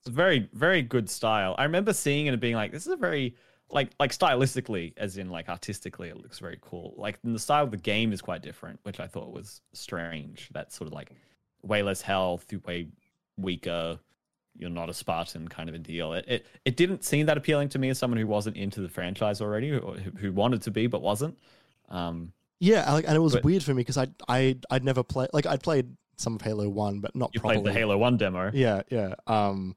[0.00, 1.54] It's very very good style.
[1.58, 3.36] I remember seeing it and being like, this is a very
[3.70, 6.94] like like stylistically, as in like artistically, it looks very cool.
[6.96, 10.48] Like the style of the game is quite different, which I thought was strange.
[10.52, 11.10] That sort of like
[11.62, 12.88] way less health, way
[13.36, 13.98] weaker.
[14.56, 16.12] You're not a Spartan kind of a deal.
[16.12, 18.88] It, it it didn't seem that appealing to me as someone who wasn't into the
[18.88, 21.36] franchise already, or who, wanted to be but wasn't.
[21.88, 25.02] Um, Yeah, like, and it was But- weird for me because I I I'd never
[25.02, 27.62] played like I'd played some of Halo One, but not you properly.
[27.62, 28.52] played the Halo One demo.
[28.54, 29.14] Yeah, yeah.
[29.26, 29.74] Um,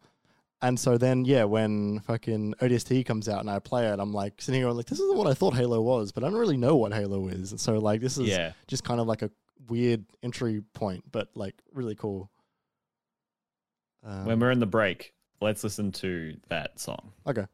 [0.62, 4.42] and so then yeah, when fucking ODST comes out and I play it, I'm like
[4.42, 6.76] sitting here like this isn't what I thought Halo was, but I don't really know
[6.76, 7.54] what Halo is.
[7.58, 8.54] So like this is Yeah.
[8.68, 9.32] just kind of like a
[9.68, 12.30] weird entry point, but like really cool.
[14.04, 17.14] Um, When we're in the break, let's listen to that song.
[17.28, 17.46] okay,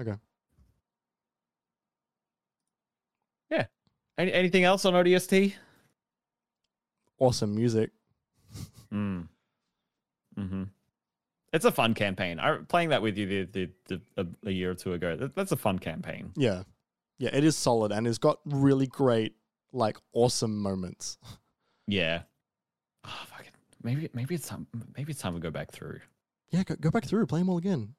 [0.00, 0.14] okay.
[4.18, 5.52] Any, anything else on ODST?
[7.18, 7.90] Awesome music.
[8.90, 9.28] Mm.
[10.38, 10.62] Mm-hmm.
[11.56, 12.38] It's a fun campaign.
[12.38, 15.16] I playing that with you the, the, the a, year or two ago.
[15.16, 16.32] That, that's a fun campaign.
[16.36, 16.64] Yeah,
[17.18, 17.30] yeah.
[17.32, 19.34] It is solid and it's got really great
[19.72, 21.18] like awesome moments.
[21.86, 22.22] Yeah.
[23.04, 23.52] Ah, oh, fuck it.
[23.82, 26.00] Maybe maybe it's time maybe it's time to go back through.
[26.50, 27.94] Yeah, go, go back through, play them all again.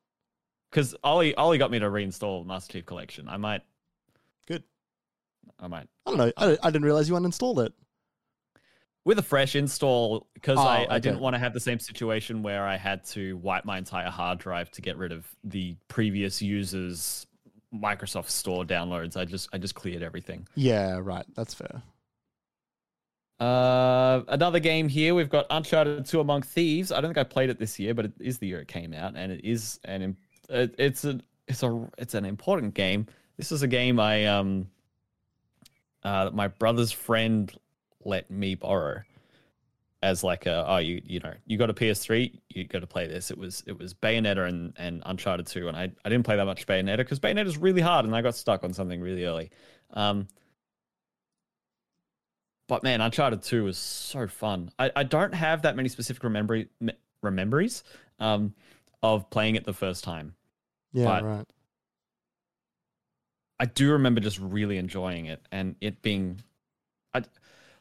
[0.70, 3.28] Because Ollie Ollie got me to reinstall Master Chief Collection.
[3.28, 3.62] I might.
[4.48, 4.64] Good.
[5.60, 6.32] I might I don't know.
[6.38, 7.74] I, I didn't realize you uninstalled it.
[9.08, 12.44] With a fresh install because Oh, I, I didn't want to have the same situation
[12.44, 16.42] where I had to wipe my entire hard drive to get rid of the previous
[16.42, 17.26] users
[17.74, 19.16] Microsoft Store downloads.
[19.16, 20.46] I just I just cleared everything.
[20.56, 21.26] Yeah, right.
[21.36, 21.82] That's fair.
[23.40, 25.16] Uh, another game here.
[25.16, 26.92] We've got Uncharted 2 Among Thieves.
[26.92, 28.94] I don't think I played it this year, but it is the year it came
[28.94, 30.18] out, and it is an
[30.50, 33.08] it's a it's a it's an important game.
[33.38, 34.68] This is a game I um
[36.04, 37.58] uh my brother's friend
[38.08, 39.02] let me borrow
[40.02, 43.08] as like a oh you you know you got a PS3 you got to play
[43.08, 43.30] this.
[43.30, 46.46] It was it was Bayonetta and and Uncharted 2, and I I didn't play that
[46.46, 49.52] much Bayonetta because Bayonetta is really hard, and I got stuck on something really early.
[49.92, 50.28] Um,
[52.68, 54.72] but man, Uncharted 2 was so fun.
[54.78, 57.84] I, I don't have that many specific remember me- rememberies
[58.20, 58.54] um,
[59.02, 60.36] of playing it the first time.
[60.92, 61.46] Yeah, But- right.
[63.60, 66.42] I do remember just really enjoying it and it being
[67.16, 67.24] I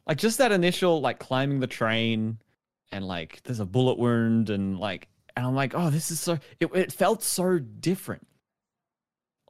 [0.06, 2.38] like just that initial like climbing the train
[2.92, 6.38] and like there's a bullet wound and like and I'm like, oh, this is so
[6.60, 8.26] it, it felt so different.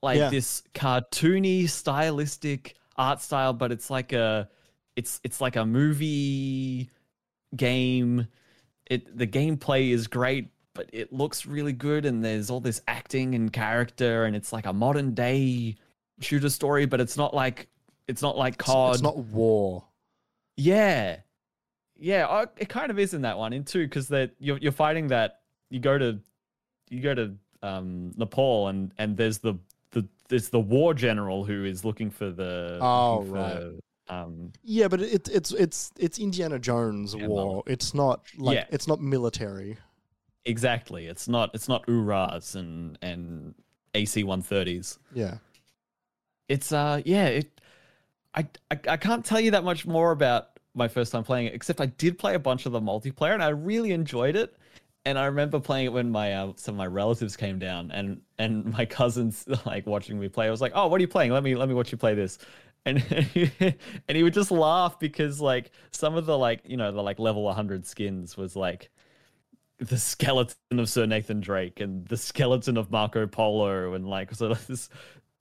[0.03, 0.31] Like Yeah.
[0.31, 4.49] this cartoony stylistic art style, but it's like a
[4.97, 6.91] it's it's like a movie
[7.55, 8.27] game.
[8.91, 13.35] It the gameplay is great, but it looks really good and there's all this acting
[13.35, 15.77] and character and it's like a modern day
[16.21, 17.69] shooter story, but it's not like
[18.09, 18.95] it's not like It's- COD.
[18.95, 19.85] It's, not war.
[20.57, 21.19] Yeah,
[21.99, 22.27] yeah.
[22.27, 25.09] uh, It kind of is in that one in two because that you're you're fighting
[25.09, 25.41] that
[25.71, 26.19] you go to
[26.91, 29.55] you go to um Nepal and and there's the
[29.91, 33.73] the there's the war general who is looking for the Oh, looking right.
[34.09, 37.63] um Yeah, but it, it's it's it's Indiana Jones war.
[37.67, 38.65] It's not like Yeah.
[38.71, 39.77] it's not military.
[40.45, 41.07] exactly.
[41.07, 43.55] It's not it's not URAs and and
[43.95, 44.99] AC 130s.
[45.15, 45.39] Yeah.
[46.49, 47.61] it's uh yeah it
[48.37, 51.55] I, I i can't tell you that much more about my first time playing it
[51.55, 54.57] except i did play a bunch of the multiplayer and i really enjoyed it.
[55.05, 58.21] And i remember playing it when my uh, some of my relatives came down and
[58.39, 60.47] and my cousins like watching me play.
[60.47, 61.33] I was like oh what are you playing?
[61.33, 62.39] Let me let me watch you play this.
[62.87, 67.03] And and he would just laugh because like some of the like you know the
[67.03, 68.91] like level 100 skins was like
[69.79, 74.67] the skeleton of Sir Nathan Drake and the skeleton of Marco Polo and like of
[74.69, 74.89] this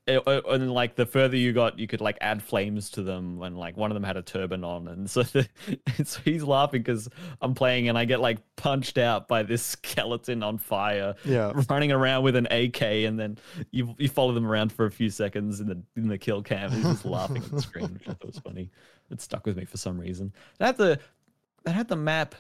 [0.08, 3.58] uh, and like the further you got you could like add flames to them and
[3.58, 5.48] like one of them had a turban on and so, the,
[6.06, 7.10] so he's laughing because
[7.42, 11.52] i'm playing and i get like punched out by this skeleton on fire Yeah.
[11.70, 13.38] running around with an ak and then
[13.72, 16.72] you you follow them around for a few seconds in the in the kill cam
[16.72, 18.70] he's just laughing at the screen which i thought was funny.
[19.12, 20.34] It stuck with me for some reason.
[20.58, 21.00] That had the
[21.64, 22.34] that had the map.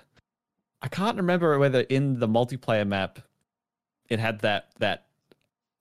[0.81, 3.19] I can't remember whether in the multiplayer map
[4.09, 5.05] it had that that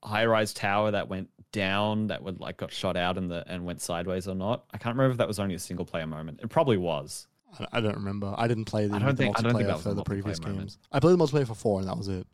[0.02, 3.64] high rise tower that went down that would like got shot out and the and
[3.64, 4.64] went sideways or not.
[4.72, 6.40] I can't remember if that was only a single player moment.
[6.42, 7.26] It probably was.
[7.58, 8.34] I, I don't remember.
[8.36, 10.48] I didn't play the, I don't the think- I don't think for the previous multiplayer
[10.48, 10.58] moment.
[10.60, 10.78] games.
[10.92, 12.26] I played the multiplayer for four, and that was it.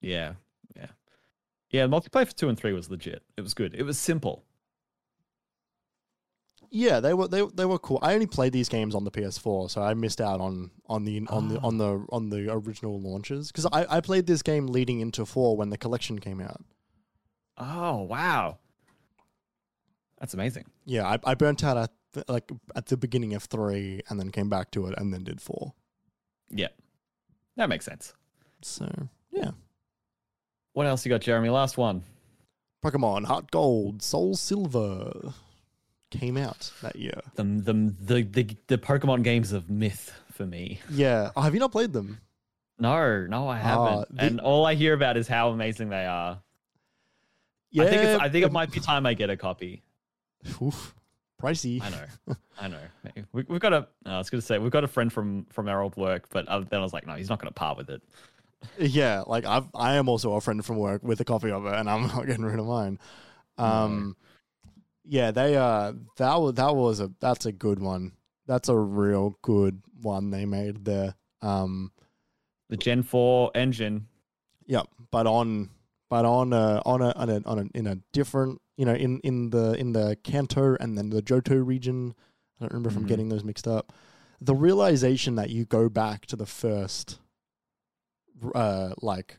[0.00, 0.34] Yeah,
[0.76, 0.86] yeah,
[1.70, 1.86] yeah.
[1.86, 3.22] Multiplayer for two and three was legit.
[3.36, 3.74] It was good.
[3.74, 4.44] It was simple.
[6.70, 7.98] Yeah, they were they they were cool.
[8.02, 11.24] I only played these games on the PS4, so I missed out on on the
[11.28, 11.66] on the Ah.
[11.66, 15.56] on the on the original launches because I I played this game leading into four
[15.56, 16.60] when the collection came out.
[17.58, 18.58] Oh wow,
[20.18, 20.64] that's amazing.
[20.84, 24.30] Yeah, I, I burnt out at the, like at the beginning of three, and then
[24.30, 25.72] came back to it, and then did four.
[26.50, 26.68] Yeah,
[27.56, 28.12] that makes sense.
[28.62, 28.90] So
[29.30, 29.50] yeah,
[30.72, 31.48] What else you got, Jeremy?
[31.50, 32.02] Last one.
[32.84, 35.32] Pokemon Heart Gold, Soul Silver
[36.10, 37.20] came out that year.
[37.34, 40.80] The the the the, the Pokemon games of myth for me.
[40.90, 41.30] Yeah.
[41.36, 42.20] Oh, have you not played them?
[42.78, 43.86] No, no, I haven't.
[43.86, 46.42] Ah, the- and all I hear about is how amazing they are.
[47.74, 47.82] Yeah.
[47.82, 49.82] I think it's, I think it might be time I get a copy.
[50.62, 50.94] Oof.
[51.42, 51.82] Pricey.
[51.82, 52.78] I know, I know.
[53.32, 53.88] We, we've got a.
[54.06, 56.46] I was going to say we've got a friend from from our old work, but
[56.48, 58.00] uh, then I was like, no, he's not going to part with it.
[58.78, 61.74] Yeah, like I've I am also a friend from work with a copy of it,
[61.74, 62.98] and I'm not getting rid of mine.
[63.58, 64.16] Um,
[65.04, 68.12] yeah, they uh that was that was a that's a good one.
[68.46, 71.14] That's a real good one they made there.
[71.42, 71.92] Um,
[72.70, 74.06] The Gen Four engine.
[74.64, 75.68] yeah, but on
[76.10, 79.20] but on a, on a on a on a in a different you know in
[79.20, 82.14] in the in the Kanto and then the Johto region.
[82.60, 83.08] I don't remember if I'm Mhm.
[83.08, 83.92] getting those mixed up.
[84.40, 87.18] The realization that you go back to the first
[88.54, 89.38] uh like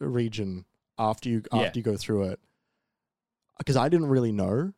[0.00, 0.64] region
[0.98, 1.62] after you Yeah.
[1.62, 2.40] after you go through it
[3.58, 4.72] because I didn't really know.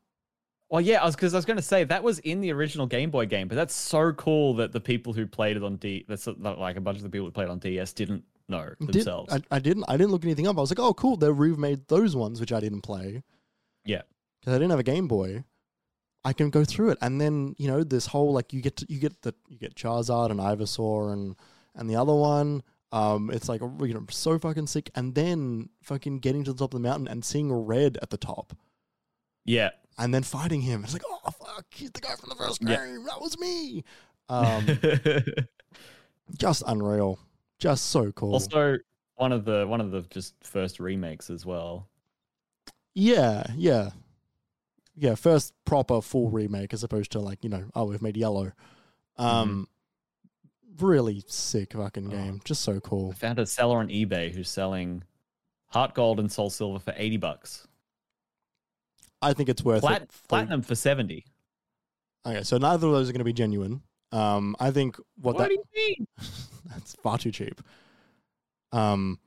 [0.69, 2.87] Well, yeah, I was because I was going to say that was in the original
[2.87, 6.05] Game Boy game, but that's so cool that the people who played it on D,
[6.09, 9.33] that's like a bunch of the people who played on DS didn't know Did- themselves.
[9.33, 10.57] I, I didn't I didn't look anything up.
[10.57, 13.23] I was like, oh cool, they've remade those ones which I didn't play.
[13.85, 14.03] Yeah.
[14.41, 15.45] because I didn't have a Game Boy.
[16.25, 18.87] I can go through it, and then you know this whole like you get to,
[18.89, 21.35] you get the you get Charizard and Ivysaur and
[21.75, 22.63] and the other one.
[22.93, 26.75] Um, it's like you know so fucking sick, and then fucking getting to the top
[26.75, 28.53] of the mountain and seeing Red at the top,
[29.45, 30.85] yeah, and then fighting him.
[30.85, 32.69] It's like oh fuck, he's the guy from the first game.
[32.71, 32.99] Yeah.
[33.07, 33.83] That was me.
[34.29, 34.65] Um,
[36.39, 37.19] just unreal,
[37.63, 38.33] just so cool.
[38.33, 38.79] also
[39.15, 41.89] one of the one of the just first remakes as well.
[42.95, 43.91] Yeah, yeah,
[44.97, 45.15] yeah.
[45.15, 48.53] First proper full remake as opposed to like you know oh we've made yellow.
[49.17, 49.69] Um,
[50.81, 52.13] really sick fucking Mm-hmm.
[52.13, 52.25] Oh.
[52.25, 53.11] game, just so cool.
[53.13, 55.05] I found a seller on eBay who's selling
[55.69, 57.67] Heart Gold and Soul Silver for eighty bucks.
[59.23, 60.13] I think it's worth Plat- it.
[60.13, 61.25] for- Platinum for seventy.
[62.27, 63.83] Okay, so neither of those are going to be genuine.
[64.13, 66.07] Um, I think what, What, that do you mean?
[66.67, 67.61] that's far too cheap.
[68.73, 69.19] Um,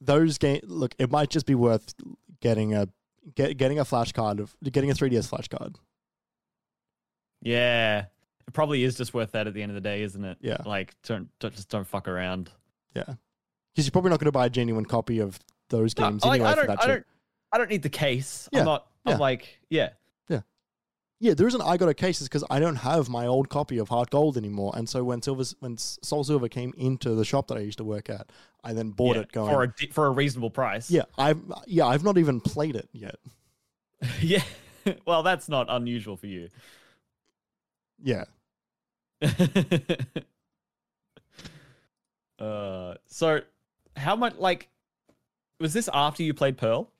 [0.00, 1.94] those game look, it might just be worth
[2.40, 2.88] getting a
[3.34, 5.76] get, getting a flash card of getting a 3ds flash card.
[7.42, 8.06] Yeah,
[8.46, 10.38] it probably is just worth that at the end of the day, isn't it?
[10.40, 10.58] Yeah.
[10.64, 12.50] Like don't, don't just don't fuck around.
[12.94, 13.04] Yeah,
[13.74, 16.40] because you're probably not going to buy a genuine copy of those No, games like,
[16.40, 17.06] anyway I for don't, that I don't,
[17.52, 18.48] I don't need the case.
[18.52, 18.86] Yeah, I'm not.
[19.04, 19.18] I'm yeah.
[19.18, 19.90] like, yeah,
[21.18, 23.78] Yeah, the reason I got a case is because I don't have my old copy
[23.78, 27.48] of Heart Gold anymore, and so when Silver, when Soul Silver came into the shop
[27.48, 28.30] that I used to work at,
[28.62, 29.32] I then bought yeah, it.
[29.32, 30.90] Going, for a for a reasonable price.
[30.90, 33.16] yeah, I've yeah, I've not even played it yet.
[34.20, 34.42] yeah.
[35.06, 36.50] well, that's not unusual for you.
[38.02, 38.24] Yeah,
[42.38, 43.40] uh, so
[43.96, 44.68] how much like
[45.58, 46.90] was this after you played Pearl?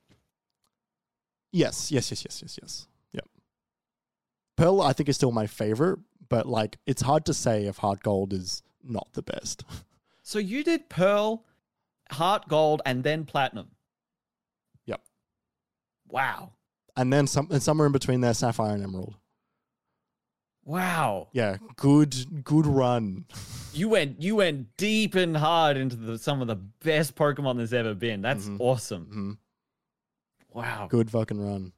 [1.52, 2.86] yes, yes, yes, yes, yes, yes.
[4.57, 5.98] Pearl, I think is still my favorite,
[6.28, 9.64] but like it's hard to say if Heart Gold is not the best.
[10.28, 11.44] So you did Pearl,
[12.11, 13.68] Heart Gold, and then Platinum.
[14.86, 15.00] Yep.
[16.09, 16.50] Wow.
[16.96, 19.14] and then some, and somewhere in between there, Sapphire and Emerald.
[20.64, 21.28] Wow.
[21.32, 23.26] Yeah, good, good run.
[23.72, 27.74] You went you went deep and hard into the, some of the best Pokemon there's
[27.74, 28.22] ever been.
[28.22, 28.57] That's Mhm.
[28.59, 29.38] awesome.
[30.50, 30.54] Mhm.
[30.57, 30.86] Wow.
[30.90, 31.72] Good fucking run.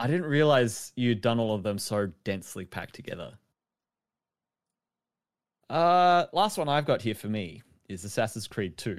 [0.00, 3.34] I didn't realize you'd done all of them so densely packed together.
[5.68, 8.98] Uh, last one I've got here for me is Assassin's Creed 2.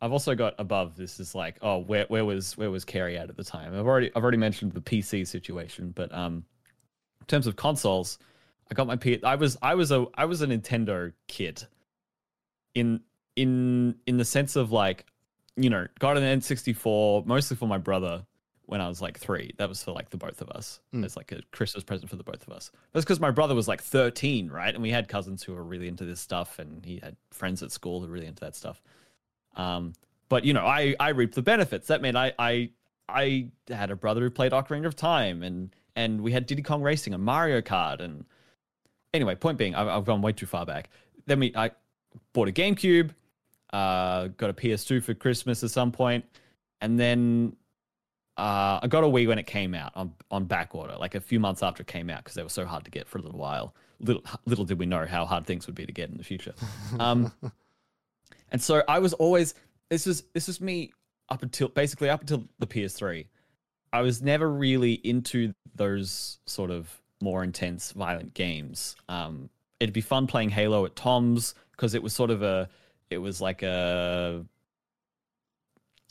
[0.00, 3.28] I've also got above this is like, oh, where where was where was Carrie at
[3.28, 3.74] at the time?
[3.74, 6.42] I've already I've already mentioned the PC situation, but um,
[7.20, 8.18] in terms of consoles,
[8.70, 9.22] I got my P.
[9.22, 11.66] I was I was a I was a Nintendo kid.
[12.74, 13.00] In
[13.36, 15.04] in in the sense of like,
[15.56, 18.24] you know, got an N64 mostly for my brother
[18.70, 19.52] when I was like three.
[19.56, 20.78] That was for like the both of us.
[20.94, 21.04] Mm.
[21.04, 22.70] It's like a Christmas present for the both of us.
[22.92, 24.72] That's because my brother was like 13, right?
[24.72, 27.72] And we had cousins who were really into this stuff, and he had friends at
[27.72, 28.80] school who were really into that stuff.
[29.56, 29.94] Um,
[30.28, 31.88] but you know, I I reaped the benefits.
[31.88, 32.70] That meant I I
[33.08, 36.80] I had a brother who played Ocarina of Time, and and we had Diddy Kong
[36.80, 38.24] Racing and Mario Kart, and
[39.12, 40.90] anyway, point being, I've, I've gone way too far back.
[41.26, 41.72] Then we I
[42.32, 43.10] bought a GameCube,
[43.72, 46.24] uh, got a PS2 for Christmas at some point,
[46.80, 47.56] and then
[48.36, 51.20] uh, I got a Wii when it came out on on back order, like a
[51.20, 53.22] few months after it came out, because they were so hard to get for a
[53.22, 53.74] little while.
[54.00, 56.54] Little little did we know how hard things would be to get in the future.
[56.98, 57.32] Um,
[58.52, 59.54] and so I was always
[59.90, 60.92] this was this was me
[61.28, 63.26] up until basically up until the PS3.
[63.92, 68.96] I was never really into those sort of more intense, violent games.
[69.08, 72.68] Um, it'd be fun playing Halo at Tom's because it was sort of a,
[73.10, 74.44] it was like a,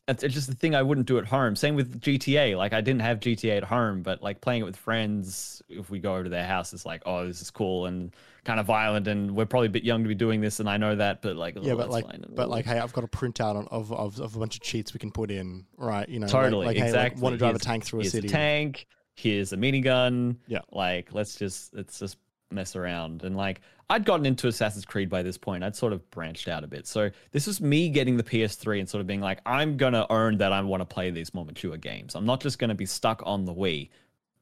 [0.10, 1.56] it's just the thing I wouldn't do at home.
[1.56, 2.58] Same with GTA.
[2.58, 6.00] Like I didn't have GTA at home, but like playing it with friends, if we
[6.00, 9.08] go over to their house, it's like, oh, this is cool and kind of violent,
[9.08, 11.36] and we're probably a bit young to be doing this, and I know that, but
[11.36, 12.26] like, Yeah, oh, but like, fine.
[12.30, 15.00] but like, hey, I've got a printout of, of of a bunch of cheats we
[15.00, 16.08] can put in, right?
[16.10, 17.22] You know, like- totally, like, hey, exactly.
[17.22, 18.28] want to drive a tank through a here's city?
[18.30, 18.88] tank.
[19.16, 20.38] Here's a minigun.
[20.48, 20.62] Yeah.
[20.72, 22.18] Like let's just let's just
[22.52, 23.60] mess around and like
[23.90, 25.64] I'd gotten into Assassin's Creed by this point.
[25.64, 26.86] I'd sort of branched out a bit.
[26.86, 30.38] So this was me getting the PS3 and sort of being like, I'm gonna earn
[30.38, 32.16] that I want to play these more mature games.
[32.16, 33.90] I'm not just gonna be stuck on the Wii,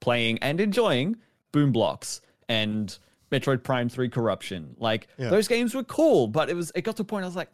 [0.01, 1.15] playing and enjoying
[1.53, 2.19] Boom Blox
[2.49, 2.97] and
[3.31, 4.75] Metroid Prime 3 Corruption.
[4.79, 5.29] Like Yeah.
[5.29, 7.49] those games were cool, but it was it got to a point I was like,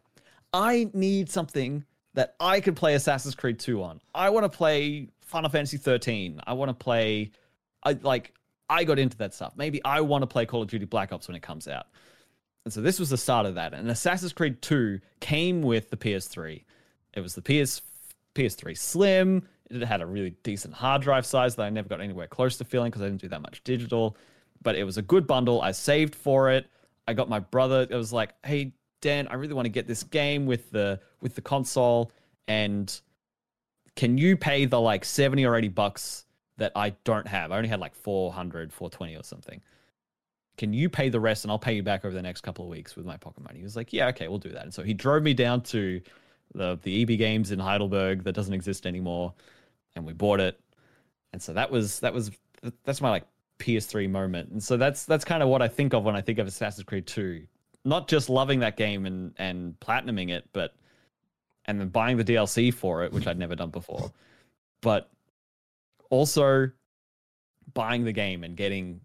[0.52, 1.84] I need something
[2.16, 4.00] that I could play Assassin's Creed 2 on.
[4.14, 6.40] I want to play Final Fantasy 13.
[6.46, 7.32] I want to play
[7.84, 8.34] I like
[8.74, 9.54] I got into that stuff.
[9.56, 11.88] Maybe I want to play Call of Duty Black Ops when it comes out.
[12.66, 13.74] And so this was the start of that.
[13.74, 16.64] And Assassin's Creed 2 came with the PS3.
[17.14, 17.82] It was the PS
[18.36, 19.48] PS3 Slim.
[19.70, 22.66] It had a really decent hard drive size that I never got anywhere close to
[22.66, 24.18] feeling because I didn't do that much digital.
[24.62, 25.62] But it was a good bundle.
[25.62, 26.68] I saved for it.
[27.08, 27.86] I got my brother.
[27.90, 31.36] It was like, hey Dan, I really want to get this game with the with
[31.36, 32.14] the console,
[32.48, 33.02] and
[33.98, 36.24] can you pay the like seventy or eighty bucks
[36.64, 37.52] that I don't have?
[37.52, 39.62] I only had like 400, 420 or something.
[40.58, 42.72] Can you pay the rest and I'll pay you back over the next couple of
[42.72, 43.58] weeks with my pocket money?
[43.58, 44.64] He was like, yeah, okay, we'll do that.
[44.64, 46.00] And so he drove me down to
[46.54, 49.34] the the EB Games in Heidelberg that doesn't exist anymore,
[49.98, 50.58] and we bought it.
[51.34, 52.32] And so that was that was
[52.86, 53.26] that's my like
[53.60, 54.52] PS3 moment.
[54.52, 56.86] And so that's that's kind of what I think of when I think of Assassin's
[56.86, 57.46] Creed 2.
[57.84, 60.76] Not just loving that game and and platinuming it, but
[61.66, 64.14] and then buying the DLC for it, which I'd never done before.
[64.82, 65.10] But
[66.14, 66.70] also
[67.74, 69.02] buying the game and getting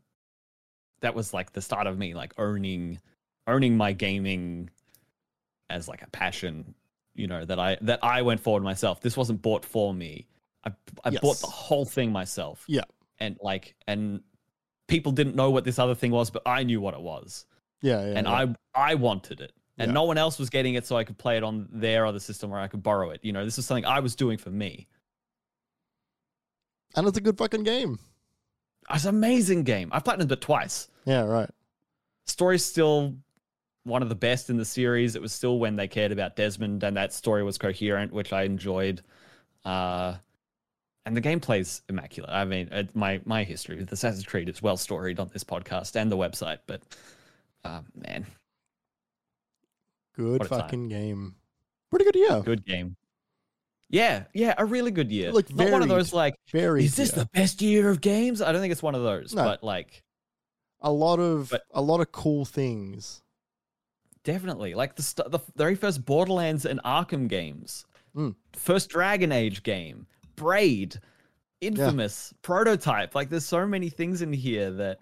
[1.01, 2.99] that was like the start of me like owning
[3.47, 4.69] owning my gaming
[5.71, 6.75] as like a passion
[7.15, 10.27] you know that i that i went forward myself this wasn't bought for me
[10.65, 10.71] i
[11.05, 12.83] i bought the whole thing myself Yeah.
[13.21, 14.21] and like and
[14.87, 17.47] people didn't know what this other thing was but i knew what it was
[17.81, 18.19] Yeah, yeah.
[18.19, 18.55] and yeah.
[18.75, 19.95] I I wanted it, and Yeah.
[19.95, 22.51] no one else was getting it, so I could play it on their other system
[22.51, 23.21] where I could borrow it.
[23.23, 24.87] You know, this is something I was doing for me.
[26.97, 27.99] And it's a good fucking game.
[28.91, 29.91] It's an amazing game.
[29.93, 30.89] I've platinumed it twice.
[31.05, 31.51] Yeah, right.
[32.27, 33.15] Story's still
[33.85, 35.15] one of the best in the series.
[35.15, 38.43] It was still when they cared about Desmond, and that story was coherent, which I
[38.43, 39.03] enjoyed.
[39.65, 40.15] Uh,
[41.07, 42.31] and the gameplay's immaculate.
[42.31, 46.13] I mean, my my history with Assassin's Creed is well storied on this podcast and
[46.13, 46.83] the website, but
[47.65, 48.27] uh, man,
[50.17, 50.61] Good a time.
[50.61, 51.35] fucking game.
[51.91, 52.41] Pretty good year.
[52.43, 52.97] good game.
[53.91, 55.33] Yeah, yeah, a really good year.
[55.33, 56.85] Like, Not one of those like, Very.
[56.85, 57.25] is this year.
[57.25, 58.43] the best year of games?
[58.43, 59.45] I don't think it's one of those, No.
[59.45, 60.03] but like,
[60.81, 63.23] a lot of But- a lot of cool things?
[64.25, 68.35] definitely like the st- the very first Borderlands and Arkham games, Mm.
[68.53, 71.01] first Dragon Age game, Braid,
[71.63, 73.15] Infamous, Prototype.
[73.15, 74.99] Like, there's so many things in here that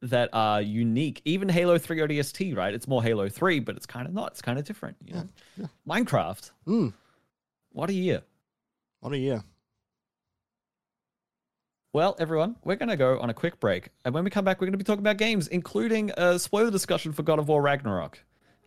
[0.00, 1.20] that are unique.
[1.24, 2.72] Even Halo 3 ODST, right?
[2.72, 4.30] It's more Halo 3, but it's kind of not.
[4.30, 4.96] It's kind of different.
[5.04, 5.28] You Yeah, know?
[5.56, 5.66] yeah.
[5.86, 6.52] Minecraft.
[6.66, 6.94] Mm.
[7.78, 8.22] What a year.
[8.98, 9.44] What a year.
[11.92, 13.90] Well, everyone, we're going to go on a quick break.
[14.04, 16.72] And when we come back, we're going to be talking about games, including a spoiler
[16.72, 18.18] discussion for God of War Ragnarok.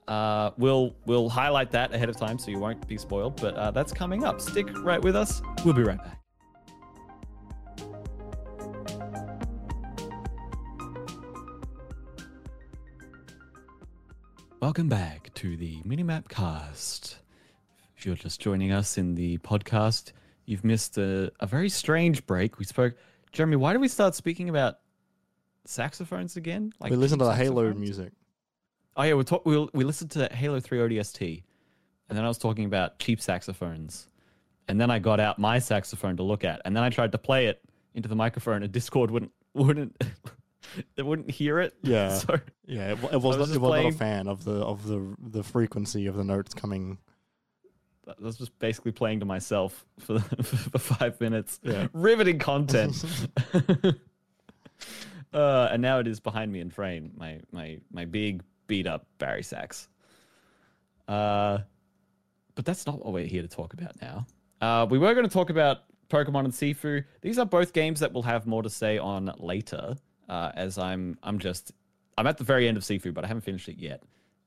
[0.08, 3.70] Uh, we'll we'll highlight that ahead of time so you won't be spoiled, but uh,
[3.72, 4.40] that's coming up.
[4.40, 5.42] Stick right with us.
[5.66, 6.22] We'll be right back.
[14.62, 17.21] Welcome back to the Minimap Cast.
[18.02, 20.14] If you're just joining us in the podcast,
[20.46, 22.58] you've missed a, a very strange break.
[22.58, 22.96] We spoke,
[23.32, 23.58] Jeremy.
[23.58, 24.80] Why did we start speaking about
[25.66, 26.74] saxophones again?
[26.80, 28.12] Like we listened to the Halo music.
[28.98, 31.44] Oh yeah, we talk, we we listened to Halo Three ODST,
[32.10, 34.08] and then I was talking about cheap saxophones,
[34.68, 37.20] and then I got out my saxophone to look at, and then I tried to
[37.20, 37.62] play it
[37.94, 40.04] into the microphone, and Discord wouldn't wouldn't
[40.98, 41.76] it wouldn't hear it.
[41.84, 42.18] Yeah.
[42.18, 44.88] so Yeah, it, it was, was not, it was not a fan of the of
[44.88, 46.98] the the frequency of the notes coming.
[48.08, 51.60] I was just basically playing to myself for for five minutes.
[51.64, 51.88] Yeah.
[51.94, 53.04] Riveting content.
[55.34, 57.12] uh, and now it is behind me in frame.
[57.16, 59.88] My my my big beat up bari sax.
[61.08, 61.60] Uh,
[62.56, 64.26] but that's not what we're here to talk about now.
[64.62, 65.80] Uh, we were going to talk about
[66.10, 67.04] Pokemon and Sifu.
[67.22, 69.96] These are both games that we'll have more to say on later.
[70.30, 71.72] Uh, as I'm I'm just
[72.18, 74.04] I'm at the very end of Sifu, but I haven't finished it yet.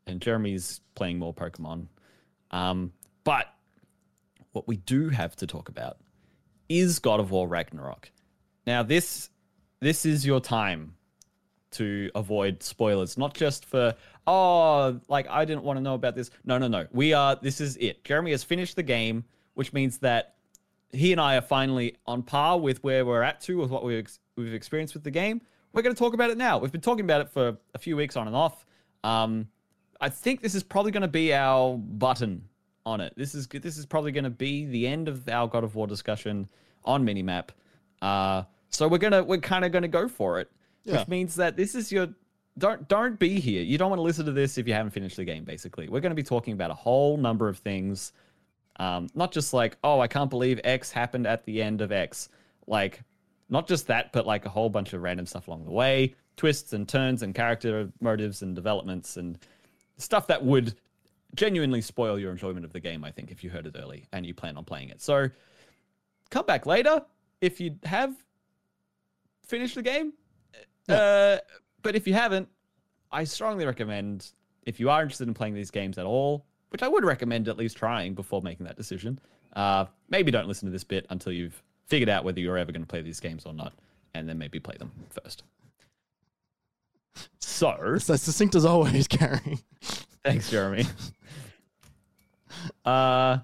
[0.06, 1.86] And Jeremy's playing more Pokemon.
[2.50, 2.92] Um,
[3.24, 3.52] but
[4.52, 5.98] what we do have to talk about
[6.68, 8.10] is God of War Ragnarok.
[8.66, 9.30] Now this
[9.80, 10.94] this is your time
[11.72, 13.94] to avoid spoilers, not just for
[14.26, 16.30] oh like I didn't want to know about this.
[16.44, 16.86] No, no, no.
[16.92, 18.04] We are this is it.
[18.04, 19.24] Jeremy has finished the game.
[19.54, 20.34] which means that
[20.92, 24.08] he and I are finally on par with where we're at to with what we've
[24.36, 25.40] we've experienced with the game.
[25.72, 26.58] We're going to talk about it now.
[26.58, 28.64] We've been talking about it for a few weeks on and off.
[29.02, 29.48] Um,
[30.00, 32.48] I think this is probably going to be our button
[32.86, 33.12] on it.
[33.16, 35.86] This is this is probably going to be the end of our God of War
[35.86, 36.48] discussion
[36.84, 37.48] on Minimap.
[38.02, 40.50] Uh, so we're gonna we're kind of gonna go for it,
[40.84, 40.98] Yeah.
[40.98, 42.08] which means that this is your
[42.58, 43.62] don't don't be here.
[43.62, 45.44] You don't want to listen to this if you haven't finished the game.
[45.44, 48.12] Basically, we're going to be talking about a whole number of things,
[48.76, 52.28] um, not just like oh I can't believe X happened at the end of X,
[52.66, 53.02] like
[53.48, 56.72] not just that, but like a whole bunch of random stuff along the way, twists
[56.72, 59.38] and turns and character motives and developments and
[59.98, 60.74] stuff that would
[61.34, 63.04] genuinely spoil your enjoyment of the game.
[63.04, 65.28] I think if you heard it early and you plan on playing it, so
[66.30, 67.02] come back later
[67.40, 68.14] if you have
[69.46, 70.12] finished the game.
[70.88, 71.38] Uh,
[71.82, 72.48] but if you haven't,
[73.12, 74.32] I strongly recommend
[74.64, 77.56] if you are interested in playing these games at all, which I would recommend at
[77.56, 79.18] least trying before making that decision.
[79.54, 82.82] Uh, maybe don't listen to this bit until you've figured out whether you're ever going
[82.82, 83.72] to play these games or not,
[84.14, 85.44] and then maybe play them first.
[87.38, 89.60] So, It's as succinct as always, Gary.
[90.24, 90.84] Thanks, Jeremy.
[92.84, 93.38] Uh,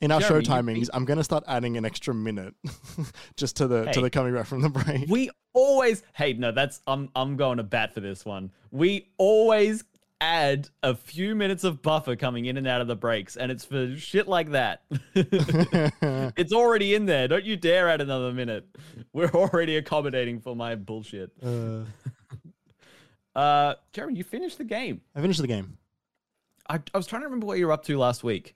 [0.00, 2.54] In our Jeremy, show timings, beat- I'm gonna start adding an extra minute
[3.36, 5.08] just to the to the coming back from the break.
[5.08, 8.50] we always hey no that's i'm i'm going to bat for this one.
[8.70, 9.84] We always
[10.20, 13.64] add a few minutes of buffer coming in and out of the breaks and it's
[13.64, 14.82] for shit like that.
[16.36, 17.28] It's already in there.
[17.28, 18.66] Don't you dare add another minute.
[19.12, 21.30] We're already accommodating for my bullshit.
[21.44, 21.82] Uh,
[23.38, 25.00] uh jeremy you finished the game.
[25.14, 25.76] I finished the game.
[26.68, 28.54] I, I was trying to remember what you were up to last week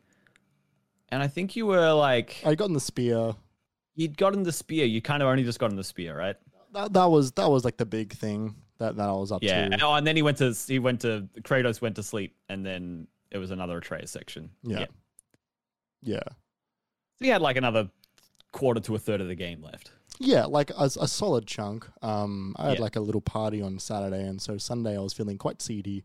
[1.10, 3.34] and i think you were like I got in the spear.
[3.94, 6.36] you'd gotten the spear you kind of only just got in the spear right
[6.72, 9.68] That, that was that was like the big thing that, that I was up Yeah.
[9.68, 9.76] to.
[9.76, 9.84] Yeah.
[9.84, 13.06] Oh, and then he went to he went to Kratos went to sleep, and then
[13.30, 14.50] it was another Atreus section.
[14.64, 14.86] Yeah.
[16.02, 16.20] Yeah.
[16.24, 17.90] So he had like another
[18.50, 19.92] quarter to a third of the game left.
[20.18, 21.86] Yeah, like a, a solid chunk.
[22.02, 22.82] Um, I had Yeah.
[22.82, 26.02] like a little party on Saturday, and so Sunday I was feeling quite seedy,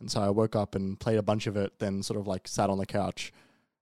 [0.00, 1.78] and so I woke up and played a bunch of it.
[1.78, 3.32] Then sort of like sat on the couch,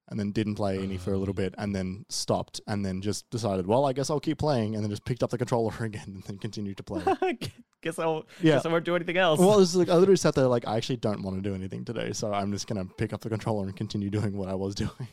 [0.08, 3.28] and then didn't play any for a little bit, and then stopped, and then just
[3.30, 6.02] decided, well, I guess I'll keep playing, and then just picked up the controller again,
[6.06, 7.02] and then continued to play.
[7.80, 8.54] guess I'll Yeah.
[8.56, 9.38] guess I won't do anything else.
[9.38, 11.84] well, it's like I literally sat there like I actually don't want to do anything
[11.84, 14.74] today, so I'm just gonna pick up the controller and continue doing what I was
[14.84, 15.08] doing.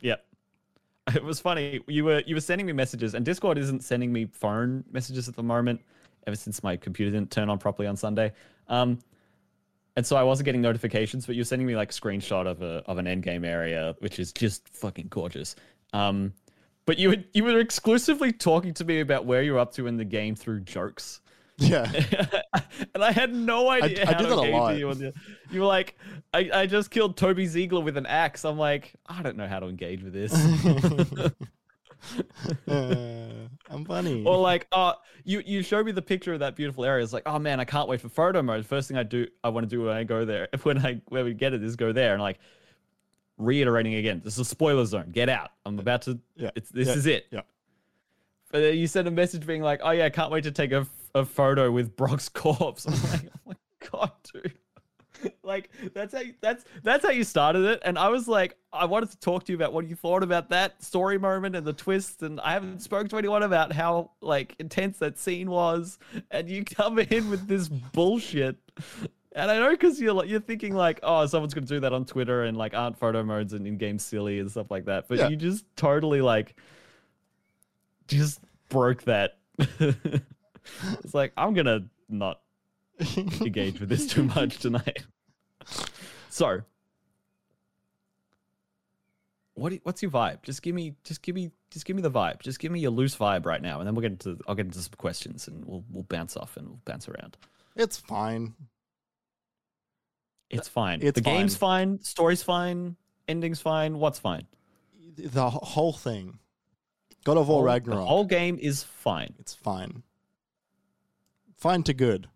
[0.00, 0.24] Yep.
[1.14, 1.80] It was funny.
[1.86, 5.36] You were you were sending me messages, and Discord isn't sending me phone messages at
[5.36, 5.80] the moment.
[6.26, 8.32] Ever since my computer didn't turn on properly on Sunday,
[8.66, 8.98] um,
[9.96, 11.26] and so I wasn't getting notifications.
[11.26, 14.18] But you're sending me like a screenshot of a of an end game area, which
[14.18, 15.56] is just fucking gorgeous.
[15.92, 16.32] Um,
[16.84, 19.96] but you were you were exclusively talking to me about where you're up to in
[19.96, 21.20] the game through jokes.
[21.58, 21.90] yeah,
[22.94, 24.88] and I had no idea I how do to that a engage lot.
[24.90, 25.10] with you.
[25.12, 25.96] the- You were like,
[26.34, 28.44] I, I just killed Toby Ziegler with an axe.
[28.44, 30.32] I'm like, I don't know how to engage with this.
[32.68, 34.24] Uh, I'm funny.
[34.24, 34.94] or like, oh,
[35.24, 37.02] you you showed me the picture of that beautiful area.
[37.02, 38.64] It's like, oh man, I can't wait for photo mode.
[38.66, 41.00] First thing I do, I want to do when I go there, if when I
[41.08, 42.38] when we get it is go there and like
[43.38, 44.22] reiterating again.
[44.24, 45.10] This is a spoiler zone.
[45.12, 45.50] Get out.
[45.64, 46.18] I'm about to.
[46.36, 47.26] Yeah, It's this yeah, is it.
[47.30, 47.40] yeah.
[48.52, 50.72] But then you sent a message being like, oh yeah, I can't wait to take
[50.72, 52.86] a, a photo with Brok's corpse.
[52.86, 53.54] I'm like, oh my
[53.90, 54.52] god, dude.
[55.42, 57.82] like that's how you, that's that's how you started it.
[57.84, 60.50] And i was like i wanted to talk to you about what you thought about
[60.50, 62.22] that story moment and the twist.
[62.22, 65.98] And i haven't spoken to anyone about how like intense that scene was.
[66.30, 68.56] And you come in with this bullshit.
[69.32, 72.04] And i know because you're like you're thinking like oh someone's gonna do that on
[72.06, 75.08] twitter and like aren't photo modes and in-game silly and stuff like that.
[75.08, 75.28] But Yeah.
[75.28, 76.56] you just totally like
[78.08, 79.38] just broke that.
[81.04, 82.40] It's like i'm gonna not
[83.40, 85.04] engage with this too much tonight.
[86.28, 86.60] So,
[89.54, 90.42] what do- what's your vibe?
[90.42, 92.40] Just give me just give me just give me the vibe.
[92.40, 94.66] Just give me your loose vibe right now, and then we'll get into I'll get
[94.66, 97.36] into some questions and we'll we'll bounce off and we'll bounce around.
[97.74, 98.54] it's fine.
[100.50, 101.00] It's fine.
[101.02, 102.00] It's the game's fine.
[102.02, 102.96] Story's fine.
[103.26, 103.98] Ending's fine.
[103.98, 104.46] What's fine?
[105.16, 106.38] The whole thing.
[107.24, 108.00] God of War Ragnarok.
[108.00, 109.34] The whole game is fine.
[109.40, 110.02] It's fine.
[111.56, 112.28] Fine to good.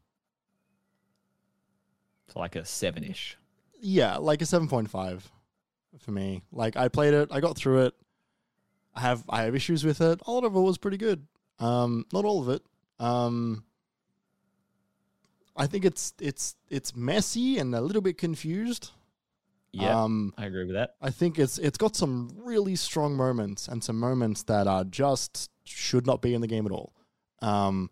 [2.30, 3.36] It's like a seven ish.
[3.80, 5.22] Yeah, like a 7.5
[5.98, 6.44] for me.
[6.52, 7.94] Like I played it, I got through it.
[8.94, 10.20] I have I have issues with it.
[10.24, 11.26] A lot of it was pretty good.
[11.58, 12.62] Um not all of it.
[13.00, 13.64] Um
[15.56, 18.92] I think it's it's it's messy and a little bit confused.
[19.72, 20.94] Yeah, Um I agree with that.
[21.02, 25.50] I think it's it's got some really strong moments and some moments that are just
[25.64, 26.92] should not be in the game at all.
[27.42, 27.90] Um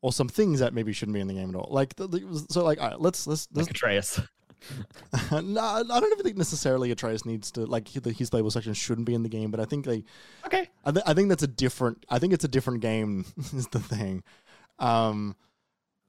[0.00, 1.68] or some things that maybe shouldn't be in the game at all.
[1.70, 1.94] Like
[2.50, 4.20] so like all right, let's let's let's Like Atreus.
[5.32, 9.14] no, I don't even think necessarily Atreus needs to like his, playable section shouldn't be
[9.14, 10.04] in the game, but I think they.
[10.46, 10.68] Okay.
[10.84, 12.04] I, th- I think that's a different.
[12.08, 13.24] I think it's a different game.
[13.38, 14.22] is the thing.
[14.78, 15.36] Um.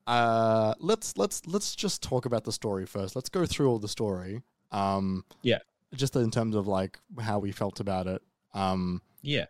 [0.07, 0.74] Uh.
[0.80, 3.16] Let's let's let's just talk about the story first.
[3.16, 4.41] Let's go through all the story.
[4.72, 5.26] Um.
[5.41, 5.60] Yeah.
[5.94, 8.22] Just in terms of like how we felt about it.
[8.53, 9.02] Um.
[9.22, 9.45] Yeah.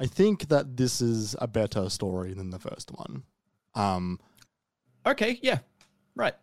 [0.00, 3.24] I think that this is a better story than the first one.
[3.74, 4.18] Um.
[5.06, 5.38] Okay.
[5.42, 5.58] Yeah.
[6.14, 6.34] Right.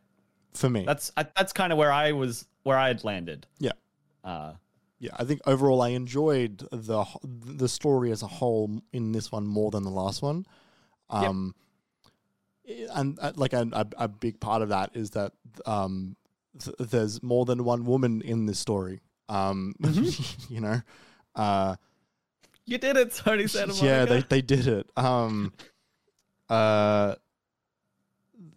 [0.54, 3.46] For me, That's I, that's kind of where I was where I had landed.
[3.60, 3.74] Yeah.
[4.24, 4.54] Uh,
[5.00, 9.46] yeah, I think overall I enjoyed the the story as a whole in this one
[9.46, 10.46] more than the last one.
[11.12, 11.24] Yep.
[11.30, 11.56] Um,
[12.68, 15.34] i- and uh, like a, a, a big part of that is that
[15.66, 16.16] um,
[16.64, 19.02] th- there's more than one woman in this story.
[19.28, 19.76] Um,
[20.50, 20.82] you know,
[21.36, 21.76] uh,
[22.66, 24.90] you did it, Tony Santa yeah, they they did it.
[24.96, 25.52] Um,
[26.50, 27.16] uh,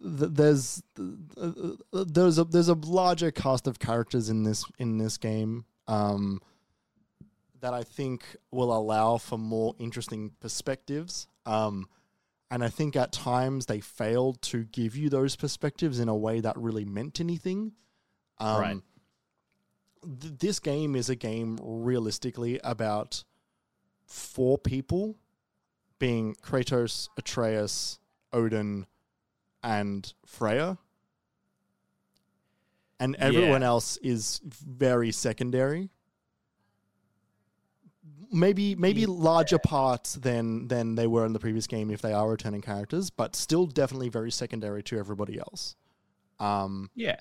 [0.01, 5.17] th- there's uh, there's a there's a larger cast of characters in this in this
[5.17, 5.65] game.
[5.87, 6.41] Um,
[7.61, 11.27] that I think will allow for more interesting perspectives.
[11.45, 11.87] Um,
[12.49, 16.39] and I think at times they failed to give you those perspectives in a way
[16.39, 17.73] that really meant anything.
[18.37, 18.81] Um, Right.
[20.21, 23.25] th- this game is a game realistically about
[24.05, 25.17] four people
[25.99, 27.99] being Kratos, Atreus,
[28.33, 28.87] Odin,
[29.61, 30.77] and Freya.
[32.99, 33.67] And everyone Yeah.
[33.67, 35.89] else is very secondary.
[38.31, 42.29] Maybe maybe larger parts than than they were in the previous game if they are
[42.29, 45.75] returning characters, but still definitely very secondary to everybody else.
[46.39, 47.19] Um, yeah.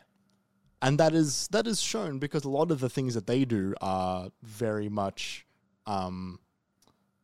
[0.83, 3.75] and that is that is shown because a lot of the things that they do
[3.81, 5.47] are very much
[5.87, 6.39] um,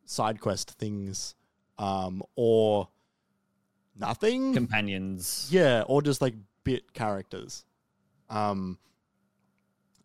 [0.06, 1.34] side quest things
[1.78, 2.88] um, or
[3.96, 5.48] nothing Companions.
[5.50, 6.34] yeah or just like
[6.64, 7.64] bit characters
[8.30, 8.78] um,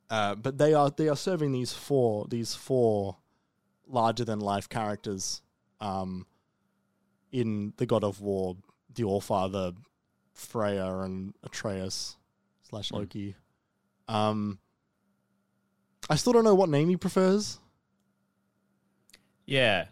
[0.10, 3.18] uh, but they are they are serving these four these four
[3.88, 5.42] larger than life characters
[5.82, 6.26] um,
[7.32, 8.58] in the God of War,
[8.94, 9.72] the Allfather,
[10.34, 12.18] Freya, and Atreus
[12.70, 12.98] slash Hmm.
[12.98, 13.36] Loki.
[14.08, 14.60] Um,
[16.10, 17.60] I still don't know what name he prefers,
[19.46, 19.86] Yeah.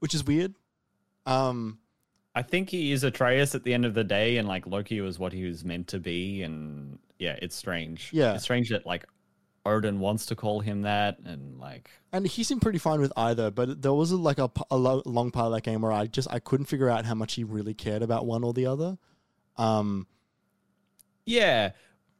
[0.00, 0.54] Which is weird.
[1.24, 1.78] Um,
[2.34, 5.18] I think he is Atreus at the end of the day, and like Loki was
[5.18, 8.10] what he was meant to be, and yeah, it's strange.
[8.12, 8.34] Yeah.
[8.34, 9.06] it's strange that like
[9.64, 13.50] Odin wants to call him that, and like and he seemed pretty fine with either,
[13.50, 16.38] but there was like a lo- long part of that game where I just I
[16.38, 18.98] couldn't figure out how much he really cared about one or the other.
[19.56, 20.06] Um,
[21.24, 21.72] yeah,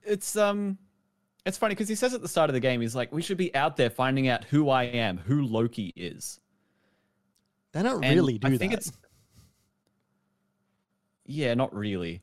[0.03, 0.78] it's um,
[1.44, 3.36] it's funny because he says at the start of the game, he's like, we should
[3.36, 6.40] be out there finding out who I am, who Loki is.
[7.73, 8.79] They don't And really do I think that.
[8.79, 8.93] it's
[11.27, 12.23] yeah, not really.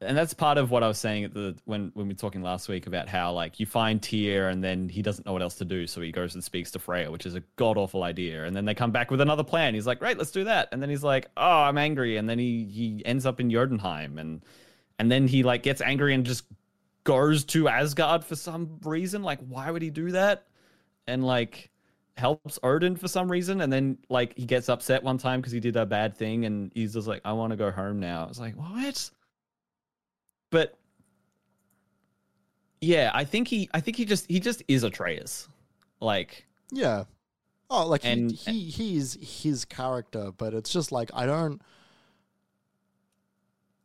[0.00, 2.42] And that's part of what I was saying at the when when we were talking
[2.42, 5.54] last week about how like you find Tyr and then he doesn't know what else
[5.56, 8.44] to do, so he goes and speaks to Freya, which is a god awful idea.
[8.44, 9.72] And then they come back with another plan.
[9.72, 12.38] He's like, "Great, let's do that." And then he's like, "Oh, I'm angry." And then
[12.38, 14.42] he he ends up in Jotunheim, and
[14.98, 16.44] and then he like gets angry and just
[17.04, 19.22] goes to Asgard for some reason.
[19.22, 20.46] Like, why would he do that?
[21.06, 21.70] And like
[22.16, 25.60] helps Odin for some reason, and then like he gets upset one time because he
[25.60, 28.38] did a bad thing, and he's just like, "I want to go home now." It's
[28.38, 29.10] like what?
[30.50, 30.76] But
[32.80, 35.48] yeah, I think he, I think he just, he just is Atreus.
[36.00, 37.04] Like, Yeah.
[37.70, 41.60] Oh, like And- he, he he's his character, but it's just like I don't.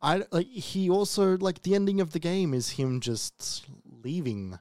[0.01, 3.65] I like he also like the ending of the game is him just
[4.03, 4.60] leaving.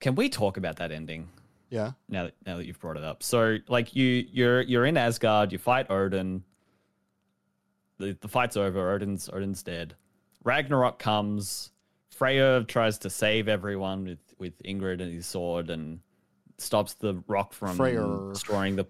[0.00, 1.28] can we talk about that ending?
[1.70, 1.92] Yeah.
[2.08, 3.22] now that now that you've brought it up.
[3.22, 6.44] So like you you're you're in Asgard, you fight Odin.
[7.98, 9.94] The the fight's over, Odin's Odin's dead.
[10.44, 11.70] Ragnarok comes,
[12.10, 16.00] Freya tries to save everyone with with Ingrid and his sword and
[16.58, 17.76] stops the rock from
[18.32, 18.84] destroying the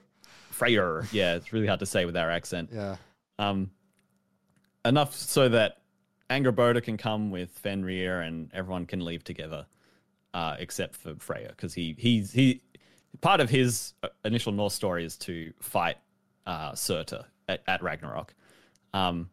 [0.51, 1.07] Freyr.
[1.13, 2.71] Yeah, it's really hard to say with our accent.
[2.73, 2.97] Yeah.
[3.39, 3.71] Um
[4.85, 5.79] enough so that
[6.31, 9.67] Angrboda can come with Fenrir and everyone can leave together,
[10.35, 12.61] uh, except for Freya, because he he's he
[13.23, 15.97] part of his uh, initial Norse story is to fight
[16.47, 18.35] uh, Surtr at, at Ragnarok,
[18.93, 19.31] um,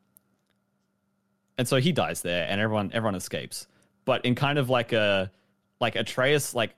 [1.58, 3.68] and so he dies there, and everyone everyone escapes,
[4.06, 5.30] but in kind of like a
[5.82, 6.76] like Atreus like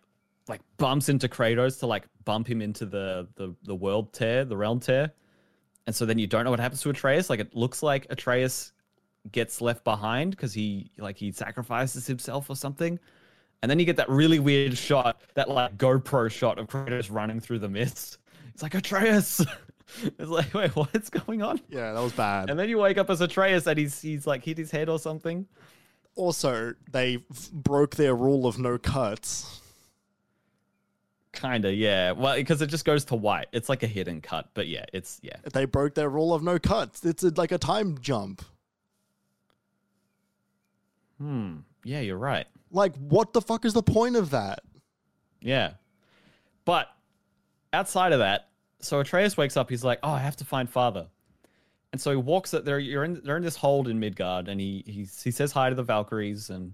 [0.48, 4.58] like bumps into Kratos to like bump him into the the the world tear, the
[4.58, 5.12] realm tear.
[5.86, 7.30] And so then you don't know what happens to Atreus.
[7.30, 8.72] Like it looks like Atreus
[9.32, 13.00] gets left behind because he like he sacrifices himself or something.
[13.64, 17.40] And then you get that really weird shot, that like GoPro shot of Kratos running
[17.40, 18.18] through the mist.
[18.54, 19.40] It's like Atreus.
[20.04, 21.62] it's like, wait, what's going on?
[21.70, 22.50] Yeah, that was bad.
[22.50, 25.00] And then you wake up as Atreus and he's he's like hit his head or
[25.00, 25.48] something.
[26.16, 29.62] also they f- broke their rule of no cuts.
[31.32, 32.12] Kinda, yeah.
[32.12, 33.48] Well, because it just goes to white.
[33.54, 35.38] It's like a hidden cut, but yeah, it's yeah.
[35.54, 37.06] They broke their rule of no cuts.
[37.06, 38.44] It's a, like a time jump.
[41.18, 41.60] Hmm.
[41.86, 42.46] Yeah, you're right.
[42.74, 44.60] Like, what the fuck is the point of that?
[45.40, 45.74] Yeah.
[46.66, 46.90] But
[47.72, 49.70] outside of that, so Atreus wakes up.
[49.70, 51.08] He's like, "Oh, I have to find father,"
[51.92, 52.54] and so he walks.
[52.54, 55.52] At, they're you're in they're in this hold in Midgard, and he he he says
[55.54, 56.74] hi to the Valkyries, and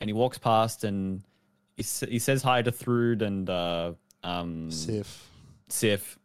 [0.00, 1.22] and he walks past, and
[1.76, 3.92] he he says hi to Thrud and uh
[4.24, 5.30] um Sif,
[5.68, 6.18] Sif,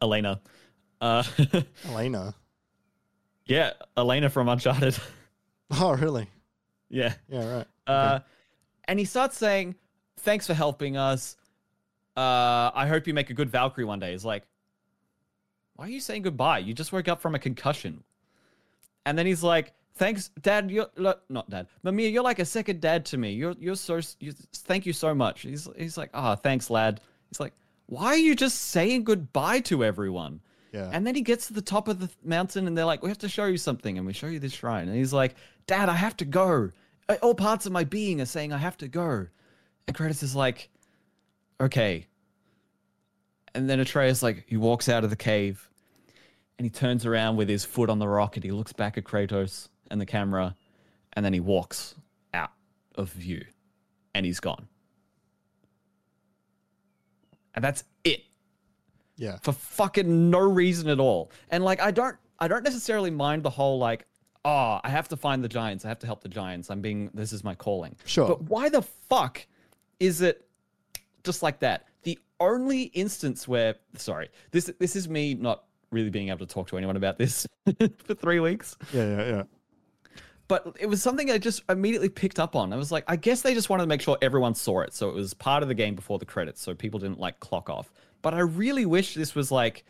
[0.00, 0.40] Elena,
[1.00, 1.22] uh
[1.88, 2.34] Elena.
[3.46, 4.96] yeah, Elena from Uncharted,
[5.72, 6.28] Oh, really?
[6.92, 7.14] Yeah.
[7.28, 7.66] Yeah, right.
[7.86, 8.20] Uh,
[8.84, 9.74] and he starts saying,
[10.18, 11.36] "Thanks for helping us.
[12.16, 14.44] Uh, I hope you make a good Valkyrie one day." He's like,
[15.74, 16.58] "Why are you saying goodbye?
[16.58, 18.04] You just woke up from a concussion."
[19.06, 20.70] And then he's like, "Thanks, Dad.
[20.70, 22.10] You're look, not Dad, Mimir.
[22.10, 23.32] You're like a second dad to me.
[23.32, 27.00] You're you're so you, thank you so much." He's he's like, "Ah, thanks, lad."
[27.30, 27.54] He's like,
[27.86, 30.40] "Why are you just saying goodbye to everyone?"
[30.72, 30.88] Yeah.
[30.90, 33.18] And then he gets to the top of the mountain and they're like, we have
[33.18, 33.98] to show you something.
[33.98, 34.88] And we show you this shrine.
[34.88, 35.34] And he's like,
[35.66, 36.70] Dad, I have to go.
[37.20, 39.26] All parts of my being are saying I have to go.
[39.86, 40.70] And Kratos is like,
[41.60, 42.06] okay.
[43.54, 45.68] And then Atreus, like, he walks out of the cave
[46.58, 49.04] and he turns around with his foot on the rock and he looks back at
[49.04, 50.56] Kratos and the camera.
[51.14, 51.94] And then he walks
[52.32, 52.52] out
[52.94, 53.44] of view
[54.14, 54.68] and he's gone.
[57.54, 58.22] And that's it
[59.16, 59.36] yeah.
[59.42, 61.30] for fucking no reason at all.
[61.50, 64.06] And like I don't I don't necessarily mind the whole like
[64.44, 65.84] oh, I have to find the giants.
[65.84, 66.70] I have to help the giants.
[66.70, 67.96] I'm being this is my calling.
[68.04, 68.28] Sure.
[68.28, 69.46] But why the fuck
[70.00, 70.46] is it
[71.24, 71.86] just like that?
[72.02, 76.68] The only instance where sorry, this this is me not really being able to talk
[76.68, 77.46] to anyone about this
[78.04, 78.76] for 3 weeks.
[78.92, 79.42] Yeah, yeah, yeah.
[80.48, 82.72] But it was something I just immediately picked up on.
[82.72, 84.92] I was like, I guess they just wanted to make sure everyone saw it.
[84.92, 87.70] So it was part of the game before the credits, so people didn't like clock
[87.70, 87.92] off.
[88.22, 89.84] But I really wish this was like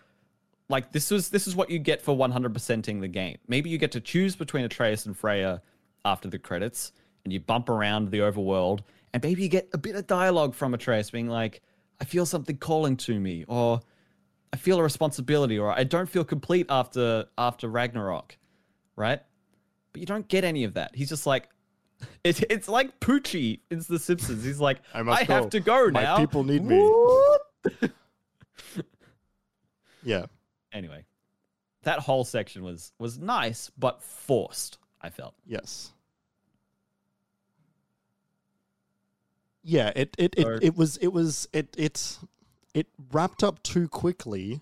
[0.68, 3.38] like this was this is what you get for 100%ing the game.
[3.48, 5.62] Maybe you get to choose between Atreus and Freya
[6.04, 6.92] after the credits
[7.24, 8.80] and you bump around the overworld
[9.12, 11.62] and maybe you get a bit of dialogue from Atreus being like
[12.00, 13.80] I feel something calling to me or
[14.52, 18.36] I feel a responsibility or I don't feel complete after after Ragnarok,
[18.96, 19.20] right?
[19.92, 20.94] But you don't get any of that.
[20.94, 21.48] He's just like
[22.24, 24.44] it, it's like Poochie in The Simpsons.
[24.44, 25.48] He's like, I I, must have go.
[25.50, 26.16] to go My now.
[26.18, 26.90] people need me."
[30.02, 30.26] Yeah.
[30.72, 31.04] Anyway,
[31.82, 34.78] that whole section was was nice but forced.
[35.00, 35.34] I felt.
[35.46, 35.92] Yes.
[39.64, 42.18] Yeah, it it, it, Or- it was it was it it
[42.74, 44.60] it wrapped up too quickly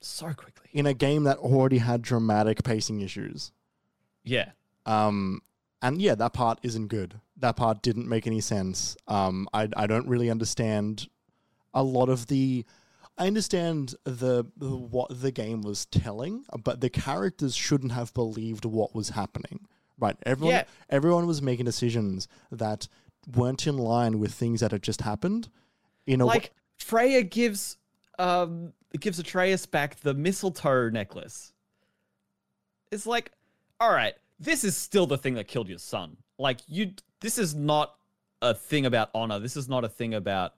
[0.00, 0.68] so quickly.
[0.72, 3.52] in a game that already had dramatic pacing issues.
[4.24, 4.50] Yeah.
[4.86, 5.42] Um
[5.82, 7.20] and yeah, that part isn't good.
[7.36, 8.96] That part didn't make any sense.
[9.06, 11.08] Um I I don't really understand
[11.74, 12.64] a lot of the
[13.18, 18.64] I understand the, the what the game was telling, but the characters shouldn't have believed
[18.64, 19.66] what was happening.
[19.98, 20.16] Right?
[20.24, 20.64] Everyone Yeah.
[20.88, 22.86] everyone was making decisions that
[23.34, 25.48] weren't in line with things that had just happened.
[26.06, 27.76] In a wa- Like Freya gives
[28.18, 31.52] um gives Atreus back the mistletoe necklace.
[32.90, 33.32] It's like,
[33.80, 36.16] all right, this is still the thing that killed your son.
[36.38, 37.96] Like you this is not
[38.40, 39.40] a thing about honor.
[39.40, 40.54] This is not a thing about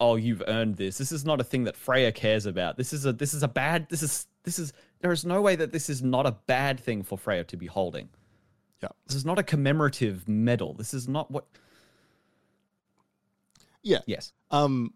[0.00, 0.98] oh, you've earned this.
[0.98, 2.76] This is not a thing that Freya cares about.
[2.76, 5.56] This is a this is a bad this is this is there is no way
[5.56, 8.08] that this is not a bad thing for Freya to be holding.
[8.82, 8.88] Yeah.
[9.06, 10.74] This is not a commemorative medal.
[10.74, 11.46] This is not what
[13.82, 14.00] yeah.
[14.06, 14.32] Yes.
[14.50, 14.94] Um,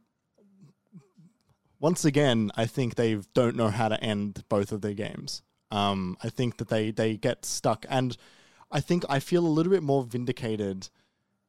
[1.81, 5.43] once again, I think they don't know how to end both of their games.
[5.71, 8.17] Um, I think that they they get stuck, and
[8.71, 10.91] I think I feel a little bit more vindicated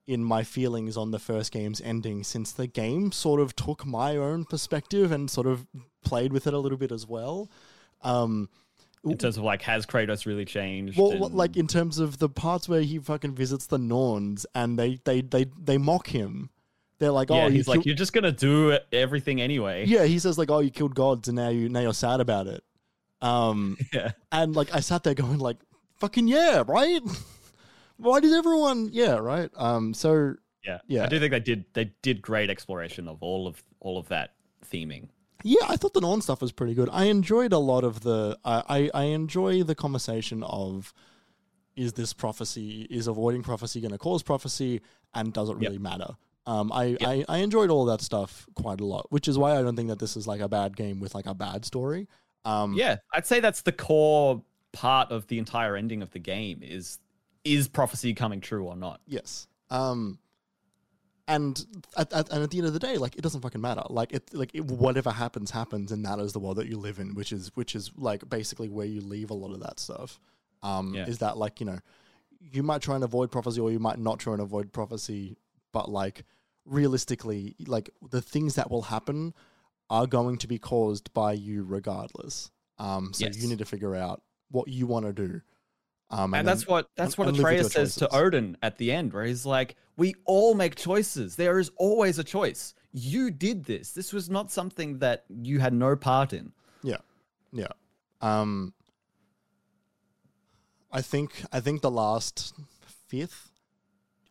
[0.07, 4.17] in my feelings on the first game's ending since the game sort of took my
[4.17, 5.65] own perspective and sort of
[6.03, 7.49] played with it a little bit as well.
[8.01, 8.49] Um,
[9.05, 10.97] In terms of like has Kratos really changed?
[10.97, 14.77] well, and- like in terms of the parts where he fucking visits the Norns and
[14.77, 16.49] they they they they mock him.
[16.99, 19.85] They're like, yeah, oh, you he's like, killed- you're just gonna do everything anyway.
[19.85, 22.47] Yeah, he says like, "Oh, you killed gods, and now you now you're sad about
[22.47, 22.63] it."
[23.21, 24.11] Um, Yeah.
[24.31, 25.57] and like I sat there going like,
[25.99, 27.01] "Fucking yeah, right?
[28.03, 28.89] Why did everyone?
[28.91, 30.35] Yeah, right." Um, so
[30.65, 31.03] yeah, Yeah.
[31.03, 31.65] I do think they did.
[31.73, 34.33] They did great exploration of all of all of that
[34.71, 35.09] theming.
[35.43, 36.89] yeah, I thought the Norn stuff was pretty good.
[36.91, 38.37] I enjoyed a lot of the.
[38.45, 38.63] I
[38.93, 40.93] I, I enjoy the conversation of,
[41.75, 44.81] is this prophecy is avoiding prophecy going to cause prophecy,
[45.13, 46.15] and does it really matter?
[46.45, 49.61] Um, I, I I enjoyed all that stuff quite a lot, which is why I
[49.61, 52.07] don't think that this is like a bad game with like a bad story.
[52.45, 54.43] Um, Yeah, I'd say that's the core
[54.73, 56.99] part of the entire ending of the game is
[57.43, 59.01] is prophecy coming true or not?
[59.07, 59.47] Yes.
[59.69, 60.19] Um,
[61.27, 61.65] and
[61.97, 63.83] at, at, and at the end of the day, like it doesn't fucking matter.
[63.89, 66.99] Like it, like it, whatever happens, happens, and that is the world that you live
[66.99, 70.19] in, which is which is like basically where you leave a lot of that stuff.
[70.61, 71.05] Um, Yeah.
[71.05, 71.79] is that like you know,
[72.39, 75.37] you might try and avoid prophecy, or you might not try and avoid prophecy,
[75.71, 76.23] but like
[76.65, 79.33] realistically, like the things that will happen
[79.89, 82.51] are going to be caused by you regardless.
[82.79, 83.37] Um, so Yes.
[83.37, 85.41] you need to figure out what you want to do.
[86.13, 88.15] Um, And, then- that's what that's what and Atreus says to.
[88.15, 91.35] Odin at the end, where he's like, "We all make choices.
[91.35, 92.73] There is always a choice.
[92.91, 93.91] You did this.
[93.91, 96.53] This was not something that you had no part in."
[96.83, 96.97] Yeah,
[97.51, 97.67] yeah.
[98.21, 98.73] Um,
[100.91, 102.53] I think I think the last
[103.07, 103.51] fifth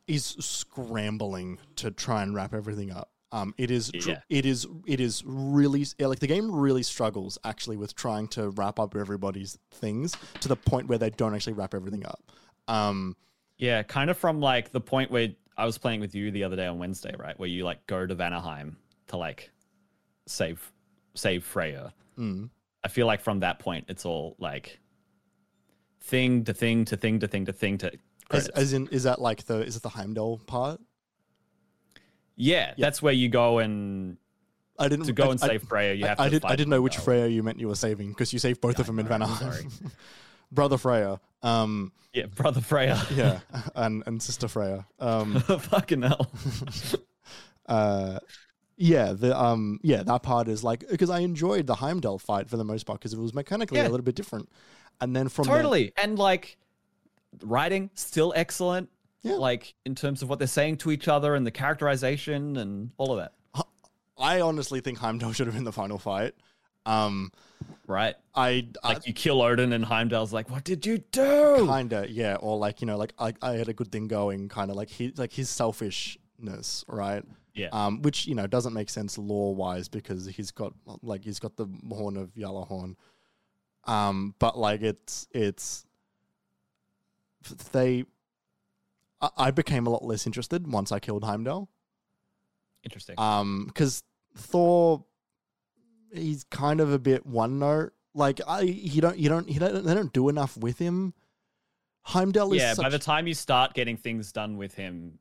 [0.06, 3.11] is scrambling to try and wrap everything up.
[3.32, 4.20] Um, it is yeah.
[4.28, 8.78] it is it is really like the game really struggles actually with trying to wrap
[8.78, 12.22] up everybody's things to the point where they don't actually wrap everything up.
[12.68, 13.16] Um,
[13.56, 16.56] Yeah, kind of from like the point where I was playing with you the other
[16.56, 17.38] day on Wednesday, right?
[17.38, 18.76] Where you like go to Vanaheim
[19.08, 19.50] to like
[20.26, 20.70] save
[21.14, 21.94] save Freya.
[22.18, 22.50] mm,
[22.84, 24.78] I feel like from that point it's all like
[26.00, 27.92] thing to thing to thing to thing to thing to
[28.30, 30.80] as, as in is that like the is it the Heimdall part?
[32.36, 34.16] Yeah, that's where you go and
[34.78, 35.94] I didn't to go I- and I- save Freya.
[35.94, 36.30] You I, have I to.
[36.30, 36.44] did.
[36.44, 36.96] I didn't know which.
[36.96, 39.92] Freya you meant you were saving because you saved both of them in I Vanaheim.
[40.52, 43.00] Brother Freya, um, Yeah, brother Freya.
[43.14, 43.40] yeah,
[43.74, 46.30] and and sister Freya, um, Fucking hell.
[47.66, 48.18] uh,
[48.76, 52.56] yeah, the um, yeah, that part is like because I enjoyed the Heimdall fight for
[52.56, 53.88] the most part because it was mechanically Yeah.
[53.88, 54.48] a little bit different,
[55.00, 55.92] and then from there- totally.
[55.96, 56.58] And like
[57.42, 58.90] writing still excellent.
[59.22, 59.34] Yeah.
[59.34, 63.12] Like in terms of what they're saying to each other and the characterization and all
[63.12, 63.32] of that.
[64.18, 66.34] I honestly think Heimdall should have been the final fight.
[66.86, 67.32] Um,
[67.86, 68.14] Right.
[68.34, 71.66] I, I Like you kill Odin and Heimdall's like, what did you do?
[71.68, 74.70] kinda yeah or like you know like I, I had a good thing going kind
[74.70, 77.22] of like he like his selfishness right
[77.54, 77.68] Yeah.
[77.72, 80.72] um which you know doesn't make sense law wise because he's got
[81.02, 82.96] like he's got the horn of Gjallarhorn
[83.84, 85.84] um but like it's it's
[87.72, 88.04] they
[89.22, 91.70] I, I became a lot less interested once I killed Heimdall.
[92.84, 93.14] Interesting.
[93.18, 94.02] um because
[94.36, 95.04] Thor
[96.12, 97.92] he's kind of a bit one note.
[98.14, 101.14] Like I you don't you don't he don't they don't do enough with him.
[102.02, 105.20] Heimdall is yeah, such, by the time you start getting things done with him,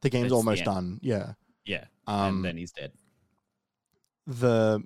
[0.00, 0.98] the game's it's the almost done.
[1.02, 1.34] Yeah.
[1.66, 2.92] Yeah, um and then he's dead.
[4.26, 4.82] the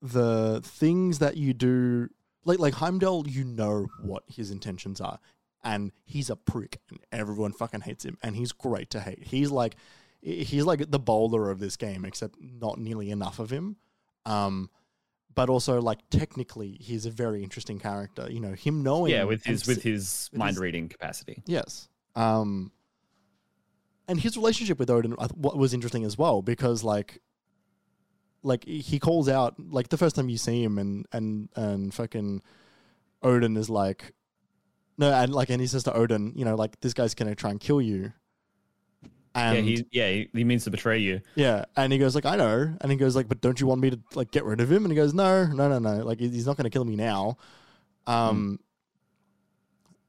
[0.00, 2.08] the things that you do
[2.44, 5.18] like like Heimdall you know what his intentions are
[5.64, 9.50] and he's a prick and everyone fucking hates him and he's great to hate he's
[9.50, 9.74] like
[10.20, 13.76] he's like the Baldur of this game except not nearly enough of him
[14.26, 14.70] um
[15.34, 19.44] but also like technically he's a very interesting character you know him knowing Yeah, with
[19.44, 21.42] his with his with mind his- reading capacity.
[21.46, 21.88] Yes.
[22.16, 22.72] Um,
[24.08, 27.20] and his relationship with Odin wa- was interesting as well because like,
[28.42, 32.42] like he calls out like the first time you see him and and and fucking
[33.22, 34.14] Odin is like,
[34.98, 37.50] no, and like and he says to Odin, you know, like this guy's gonna try
[37.50, 38.12] and kill you.
[39.34, 41.20] And yeah, he yeah he, he means to betray you.
[41.36, 43.80] yeah, and he goes like, I know, and he goes like, but don't you want
[43.80, 44.84] me to like get rid of him?
[44.84, 47.36] And he goes, no, no, no, no, like he's not going to kill me now.
[48.06, 48.58] Um,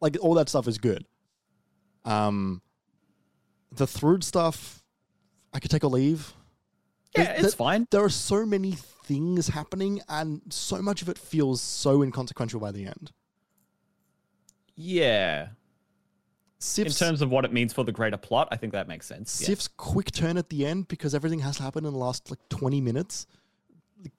[0.02, 1.06] like all that stuff is good.
[2.06, 2.62] Um,
[3.72, 4.82] the Thrud stuff,
[5.54, 6.34] I could take a leave.
[7.16, 7.88] Yeah, There- it's there- fine.
[7.92, 12.72] There are so many things happening, and so much of it feels so inconsequential by
[12.72, 13.12] the end.
[14.82, 15.48] Yeah,
[16.78, 19.40] in terms of what it means for the greater plot, I think that makes sense.
[19.42, 19.48] Yeah.
[19.48, 22.40] Sif's quick turn at the end because everything has to happen in the last like
[22.50, 23.28] twenty minutes.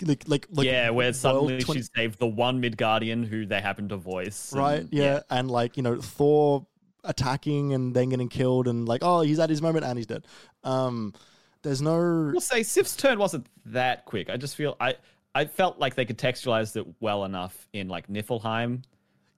[0.03, 3.89] Like, like, like yeah, where suddenly 20 she saved the one Midgardian who they happen
[3.89, 4.53] to voice.
[4.55, 4.81] right?
[4.81, 5.20] and- Yeah.
[5.31, 6.66] and like you know Thor
[7.05, 10.27] attacking and then getting killed, and like oh he's at his moment and he's dead.
[10.65, 11.15] Um,
[11.62, 14.28] there's no We'll say Sif's turn wasn't that quick.
[14.28, 14.97] I just feel I
[15.35, 18.82] I felt like they contextualized it well enough in like Niflheim,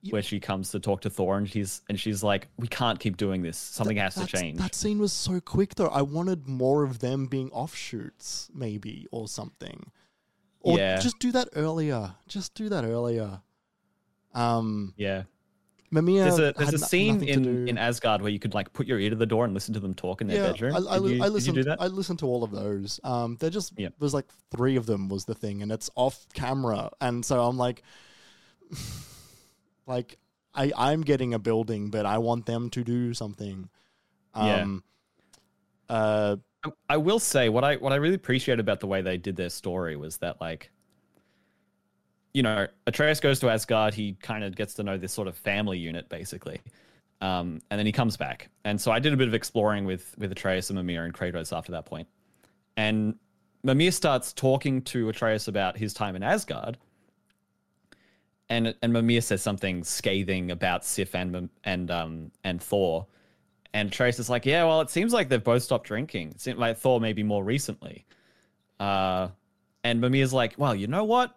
[0.09, 3.17] where she comes to talk to Thor and she's and she's like, "We can't keep
[3.17, 3.57] doing this.
[3.57, 5.87] Something has to change." That scene was so quick though.
[5.87, 9.91] I wanted more of them being offshoots, maybe or something,
[10.59, 10.99] or Yeah.
[10.99, 12.15] just do that earlier.
[12.27, 13.41] Just do that earlier.
[14.33, 15.23] Um, yeah,
[15.91, 19.11] there's a there's a scene in in Asgard where you could like put your ear
[19.11, 20.75] to the door and listen to them talk in their yeah, bedroom.
[20.75, 21.57] I, I, did, you, I did listened.
[21.57, 21.81] you do that?
[21.81, 22.99] I listened to all of those.
[23.03, 23.89] Um, there just Yeah.
[23.99, 27.57] was like three of them was the thing, and it's off camera, and so I'm
[27.57, 27.83] like,
[29.87, 30.17] like
[30.53, 33.69] I I'm getting a building, but I want them to do something.
[34.35, 34.61] Yeah.
[34.61, 34.83] Um,
[35.89, 39.17] uh, I- I will say what I what I really appreciate about the way they
[39.17, 40.71] did their story was that like
[42.33, 45.37] you know, Atreus goes to Asgard, he kind of gets to know this sort of
[45.37, 46.59] family unit basically.
[47.21, 48.49] Um, and then he comes back.
[48.65, 51.55] And so I did a bit of exploring with with Atreus and Mimir and Kratos
[51.55, 52.07] after that point.
[52.75, 53.15] And
[53.63, 56.77] Mimir starts talking to Atreus about his time in Asgard.
[58.49, 63.07] And and Mimir says something scathing about Sif and and um and Thor.
[63.73, 66.29] And Atreus is like, yeah, well, it seems like they've both stopped drinking.
[66.31, 68.05] It seems like Thor maybe more recently.
[68.79, 69.29] Uh,
[69.83, 71.35] and Mimir's like, well, you know what?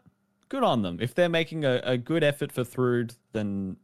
[0.51, 0.99] Good on them.
[1.01, 3.77] If they're making a, a good effort for Thrud, then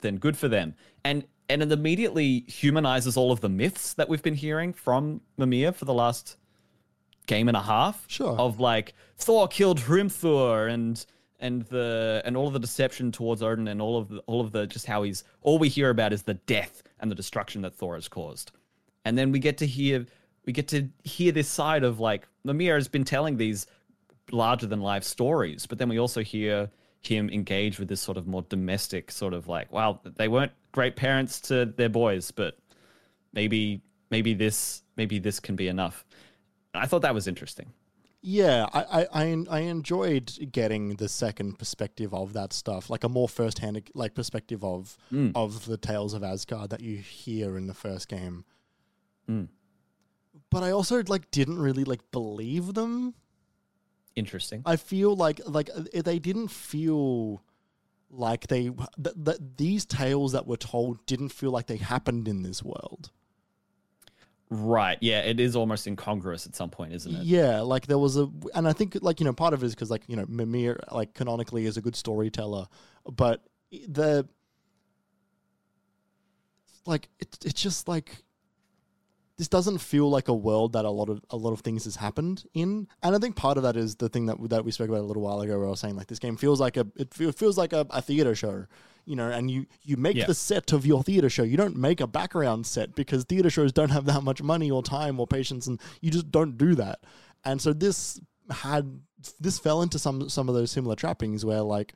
[0.00, 0.74] then good for them.
[1.04, 5.72] And and it immediately humanizes all of the myths that we've been hearing from Mimir
[5.72, 6.36] for the last
[7.26, 8.04] game and a half.
[8.08, 8.36] Sure.
[8.38, 11.04] Of like Thor killed Hrimthur and
[11.40, 14.52] and the and all of the deception towards Odin and all of the all of
[14.52, 17.74] the just how he's all we hear about is the death and the destruction that
[17.74, 18.52] Thor has caused.
[19.04, 20.06] And then we get to hear
[20.44, 23.66] we get to hear this side of like Mimir has been telling these
[24.30, 28.26] larger than life stories, but then we also hear him engage with this sort of
[28.26, 32.58] more domestic sort of like, wow, they weren't great parents to their boys, but
[33.32, 36.04] maybe maybe this maybe this can be enough.
[36.74, 37.72] I thought that was interesting.
[38.28, 43.28] Yeah, I, I I enjoyed getting the second perspective of that stuff, like a more
[43.28, 45.30] first-hand like perspective of Mm.
[45.36, 48.44] of the tales of Asgard that you hear in the first game.
[49.30, 49.46] Mm.
[50.50, 53.14] But I also like didn't really like believe them.
[54.16, 54.62] Interesting.
[54.66, 57.44] I feel like like uh, they didn't feel
[58.10, 62.42] like they that th- these tales that were told didn't feel like they happened in
[62.42, 63.12] this world.
[64.48, 64.96] Right.
[65.00, 67.22] Yeah, it is almost incongruous at some point, isn't it?
[67.24, 69.74] Yeah, like there was a, and I think like you know part of it is
[69.74, 72.66] because like you know Mimir like canonically is a good storyteller,
[73.10, 73.44] but
[73.88, 74.28] the
[76.86, 78.22] like it's it's just like
[79.36, 81.96] this doesn't feel like a world that a lot of a lot of things has
[81.96, 84.88] happened in, and I think part of that is the thing that that we spoke
[84.88, 86.86] about a little while ago, where I was saying like this game feels like a
[86.96, 88.66] it feels like a, a theater show,
[89.06, 90.26] you know, and you you make Yeah.
[90.26, 91.42] the set of your theater show.
[91.44, 94.82] You don't make a background set because theater shows don't have that much money or
[94.82, 96.98] time or patience, and you just don't do that.
[97.44, 98.20] And so this
[98.50, 99.00] had
[99.40, 101.94] this fell into some some of those similar trappings where like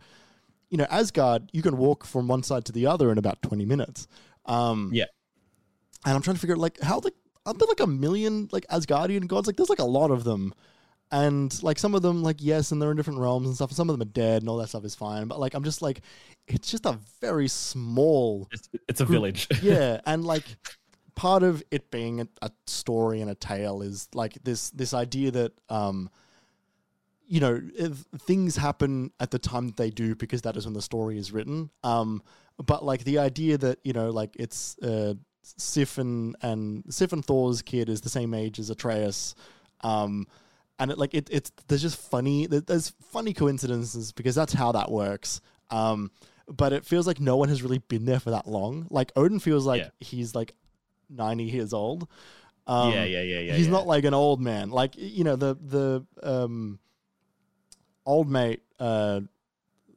[0.71, 3.65] you know Asgard you can walk from one side to the other in about twenty
[3.67, 4.07] minutes.
[4.47, 5.05] Um, Yeah.
[6.07, 7.15] and I'm trying to figure out like how like
[7.45, 9.47] aren't there like a million like Asgardian gods?
[9.47, 10.55] Like there's like a lot of them.
[11.13, 13.71] And like some of them, like yes, and they're in different realms and stuff.
[13.71, 15.27] And some of them are dead, and all that stuff is fine.
[15.27, 16.03] But like, I'm just like,
[16.47, 19.49] it's just a very small, It's, it's a village.
[19.63, 20.01] yeah.
[20.07, 20.45] And like,
[21.17, 25.31] part of it being a, a story and a tale is like this this idea
[25.33, 26.11] that um,
[27.31, 27.93] you know, if
[28.23, 31.31] things happen at the time that they do because that is when the story is
[31.31, 31.71] written.
[31.85, 32.23] Um,
[32.59, 37.25] but like the idea that you know, like it's uh, Sif and and Sif and
[37.25, 39.37] Thor's kid is the same age as Atreus.
[39.83, 40.27] Um,
[40.81, 44.91] and it, like it, it's there's just funny there's funny coincidences because that's how that
[44.91, 45.41] works.
[45.71, 46.11] Um,
[46.49, 48.89] but it feels like no one has really been there for that long.
[48.91, 49.91] Like Odin feels like Yeah.
[50.01, 50.55] he's like
[51.09, 52.09] ninety years old.
[52.67, 53.55] Um, yeah, yeah, yeah, yeah.
[53.55, 53.73] he's yeah.
[53.73, 54.71] not like an old man.
[54.71, 56.79] Like you know the the um,
[58.05, 59.21] old mate uh,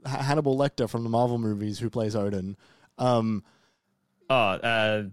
[0.05, 2.55] Hannibal Lecter from the Marvel movies who plays Odin.
[2.97, 3.43] Um,
[4.29, 5.03] Oh, uh,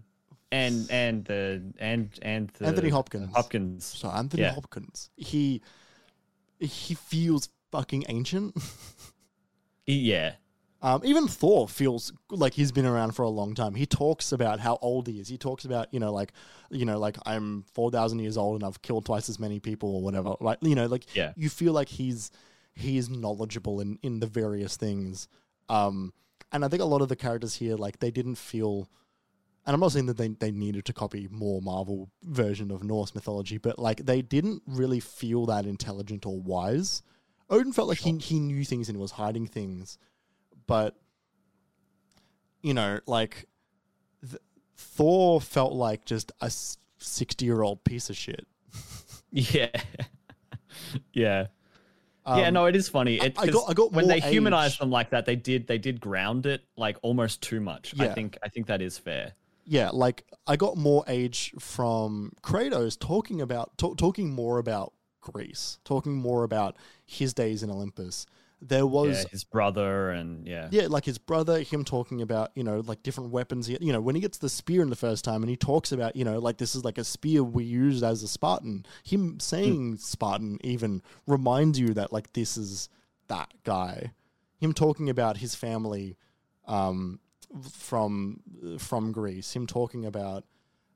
[0.51, 3.33] and and the and and the, Anthony Hopkins.
[3.35, 3.85] Hopkins.
[3.85, 4.53] so Anthony Yeah.
[4.53, 5.09] Hopkins.
[5.15, 5.61] He
[6.59, 8.55] he feels fucking ancient.
[9.87, 10.33] Yeah,
[10.81, 13.75] Um, even Thor feels like he's been around for a long time.
[13.75, 15.27] He talks about how old he is.
[15.27, 16.31] He talks about you know like
[16.69, 19.93] you know like I'm four thousand years old and I've killed twice as many people
[19.95, 20.35] or whatever.
[20.39, 21.33] Like you know like Yeah.
[21.35, 22.31] you feel like he's
[22.73, 25.27] he's knowledgeable in in the various things.
[25.67, 26.13] Um,
[26.53, 28.87] and I think a lot of the characters here like they didn't feel.
[29.65, 33.13] And I'm not saying that they, they needed to copy more Marvel version of Norse
[33.13, 37.03] mythology, but like they didn't really feel that intelligent or wise.
[37.49, 39.97] Odin felt like he, he knew things and was hiding things,
[40.67, 40.95] but
[42.63, 43.45] you know, like
[44.27, 44.41] th-
[44.77, 46.51] Thor felt like just a
[46.99, 48.47] sixty year old piece of shit.
[49.31, 49.67] yeah,
[51.13, 51.47] yeah.
[52.25, 53.15] yeah, Um, no, it is funny.
[53.17, 54.79] It, I 'cause got- I got when they humanized age.
[54.79, 57.93] them like that, they did they did ground it like almost too much.
[57.99, 59.33] I think I think that is fair.
[59.65, 65.77] Yeah, like I got more age from Kratos talking about ta- talking more about Greece,
[65.85, 66.75] talking more about
[67.05, 68.25] his days in Olympus.
[68.63, 72.63] There was yeah, his brother and yeah, Yeah, like his brother, him talking about, you
[72.63, 73.65] know, like different weapons.
[73.65, 75.91] He, you know, when he gets the spear in the first time and he talks
[75.91, 78.85] about, you know, like this is like a spear we used as a Spartan.
[79.03, 82.87] Him saying Spartan even reminds you that like this is
[83.29, 84.11] that guy.
[84.59, 86.17] Him talking about his family
[86.67, 87.19] um,
[87.71, 88.41] from
[88.79, 89.53] from Greece.
[89.55, 90.43] Him talking about,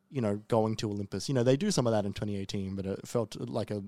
[0.09, 1.27] you know, going to Olympus.
[1.29, 3.83] You know, they do some of that in 2018, but it felt like a,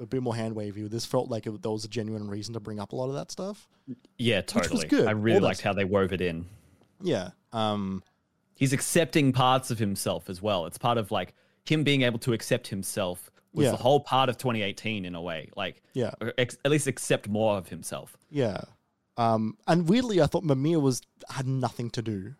[0.00, 0.86] a bit more hand wavy.
[0.88, 3.14] This felt like it, there was a genuine reason to bring up a lot of
[3.14, 3.68] that stuff.
[4.18, 4.86] yeah, was totally.
[4.88, 5.06] good.
[5.06, 6.46] I really All liked how they wove it in.
[7.02, 7.30] Yeah.
[7.52, 8.02] Um
[8.54, 10.64] he's accepting parts of himself as well.
[10.66, 11.34] It's part of like
[11.64, 13.70] him being able to accept himself was Yeah.
[13.72, 15.50] the whole part of 2018 in a way.
[15.56, 16.12] Like Yeah.
[16.38, 18.16] ex- at least accept more of himself.
[18.30, 18.62] Yeah.
[19.16, 22.34] Um, and weirdly, I thought Mimir was had nothing to do.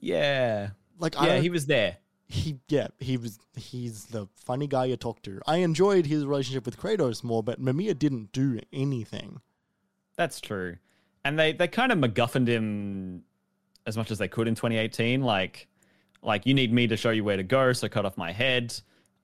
[0.00, 0.70] Yeah.
[0.98, 1.96] Like Yeah, don't- he was there.
[2.30, 5.40] he yeah he was he's the funny guy you talk to.
[5.46, 9.40] I enjoyed his relationship with Kratos more, but Mimir didn't do anything.
[10.16, 10.76] That's true.
[11.24, 13.24] And they they kind of MacGuffined him
[13.86, 15.22] as much as they could in 2018.
[15.22, 15.68] Like,
[16.22, 18.74] like you need me to show you where to go, so cut off my head.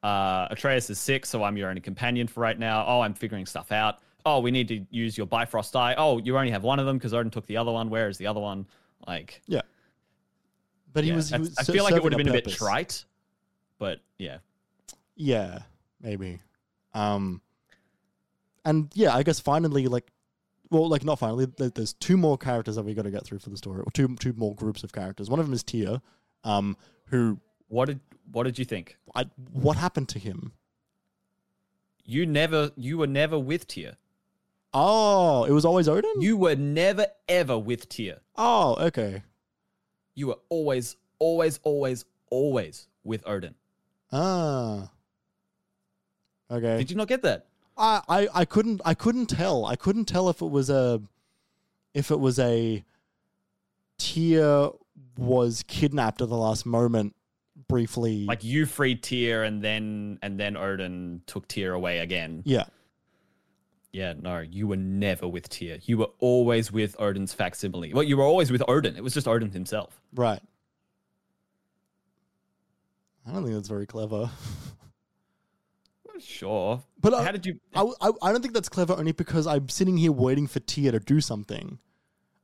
[0.03, 2.85] Uh, Atreus is sick, so I'm your only companion for right now.
[2.87, 3.99] Oh, I'm figuring stuff out.
[4.27, 5.95] Oh, we need to use your Bifrost eye.
[5.99, 7.91] Oh, you only have one of them because Odin took the other one.
[7.91, 8.67] Where is the other one?
[9.07, 9.63] Like, Yeah.
[10.93, 11.31] But he yeah, was.
[11.31, 13.05] He was I feel like it would have been a bit trite,
[13.79, 14.39] but yeah.
[15.17, 15.63] Yeah,
[16.01, 16.41] maybe.
[16.95, 17.41] Um,
[18.65, 20.11] and yeah, I guess finally, like,
[20.71, 21.47] well, like not finally.
[21.57, 24.15] There's two more characters that we got to get through for the story, or two
[24.17, 25.29] two more groups of characters.
[25.29, 26.01] One of them is Tyr,
[26.45, 26.77] um,
[27.07, 28.97] who What did what did you think?
[29.15, 30.53] I, what happened to him?
[32.05, 33.97] You never, you were never with Tyr.
[34.75, 36.21] Oh, it was always Odin.
[36.21, 38.19] You were never ever with Tyr.
[38.37, 39.23] oh, okay.
[40.17, 43.55] You were always, always, always, always with Odin.
[44.13, 44.91] Ah,
[46.51, 46.79] okay.
[46.79, 47.47] Did you not get that?
[47.77, 49.65] I, I, I couldn't I couldn't tell.
[49.67, 51.01] I couldn't tell if it was a
[51.95, 52.85] if it was a
[53.99, 54.71] Tyr
[55.17, 57.15] was kidnapped at the last moment
[57.69, 58.25] briefly.
[58.27, 62.43] Like you freed Tyr, and then and then Odin took Tyr away again.
[62.45, 62.65] yeah.
[63.95, 65.79] Yeah, no, you were never with Tyr.
[65.85, 67.95] You were always with Odin's facsimile.
[67.95, 68.97] Well, you were always with Odin.
[68.97, 70.01] It was just Odin himself.
[70.13, 70.41] Right.
[73.25, 74.31] I don't think that's very clever.
[76.21, 77.59] Sure, But how I, did you?
[77.75, 80.93] I, I, I don't think that's clever only because I'm sitting here waiting for Tyr
[80.93, 81.81] to do something.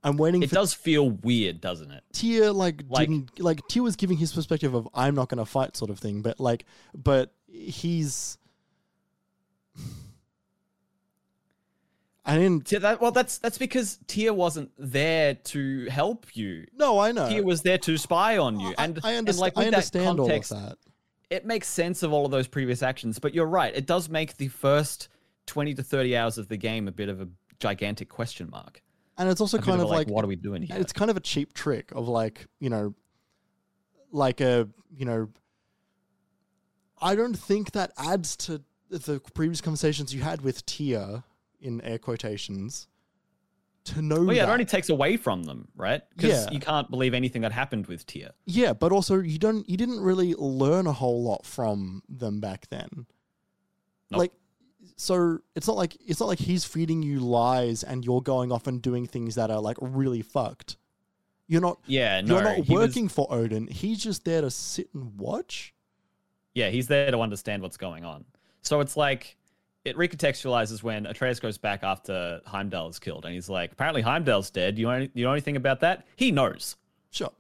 [0.03, 2.03] I'm waiting It for does feel weird, doesn't it?
[2.13, 5.77] Tyr like, Like- didn't like Tyr was giving his perspective of I'm not gonna fight
[5.77, 8.39] sort of thing, but like but he's
[12.31, 16.67] I didn't Tyr- that, well, that's that's because Tyr wasn't there to help you.
[16.73, 17.29] No, I know.
[17.29, 20.19] Tyr was there to spy on you, I- and I, and understand, like I understand
[20.19, 20.79] that all of that.
[21.31, 23.19] it makes sense of all of those previous actions.
[23.19, 25.09] But you're right; it does make the first
[25.47, 27.29] twenty to thirty hours of the game a bit of a
[27.59, 28.81] gigantic question mark.
[29.19, 30.77] And it's also A kind of, of a, like, what are we doing here?
[30.79, 32.95] it's kind of a cheap trick of like, you know
[34.13, 35.29] like a you know
[37.01, 41.23] I don't think that adds to the previous conversations you had with Tyr
[41.61, 42.87] in air quotations
[43.85, 44.51] to know Well, yeah, that.
[44.51, 46.03] it only takes away from them, right?
[46.17, 46.51] Because Yeah.
[46.53, 48.31] you can't believe anything that happened with Tyr.
[48.45, 52.69] Yeah, but also you don't you didn't really learn a whole lot from them back
[52.69, 53.07] then.
[54.11, 54.19] Nope.
[54.19, 54.33] Like
[54.97, 58.67] so it's not like it's not like he's feeding you lies and you're going off
[58.67, 60.77] and doing things that are like really fucked.
[61.47, 63.67] You're not Yeah, no, you're not he was- working for Odin.
[63.67, 65.75] He's just there to sit and watch.
[66.55, 68.25] yeah, he's there to understand what's going on.
[68.63, 69.37] So it's like
[69.85, 74.51] it recontextualizes when Atreus goes back after Heimdall is killed, and he's like, apparently Heimdall's
[74.51, 74.79] dead.
[74.79, 76.07] You know, any- you know anything about that?
[76.17, 76.77] He knows.
[77.11, 77.33] Sure.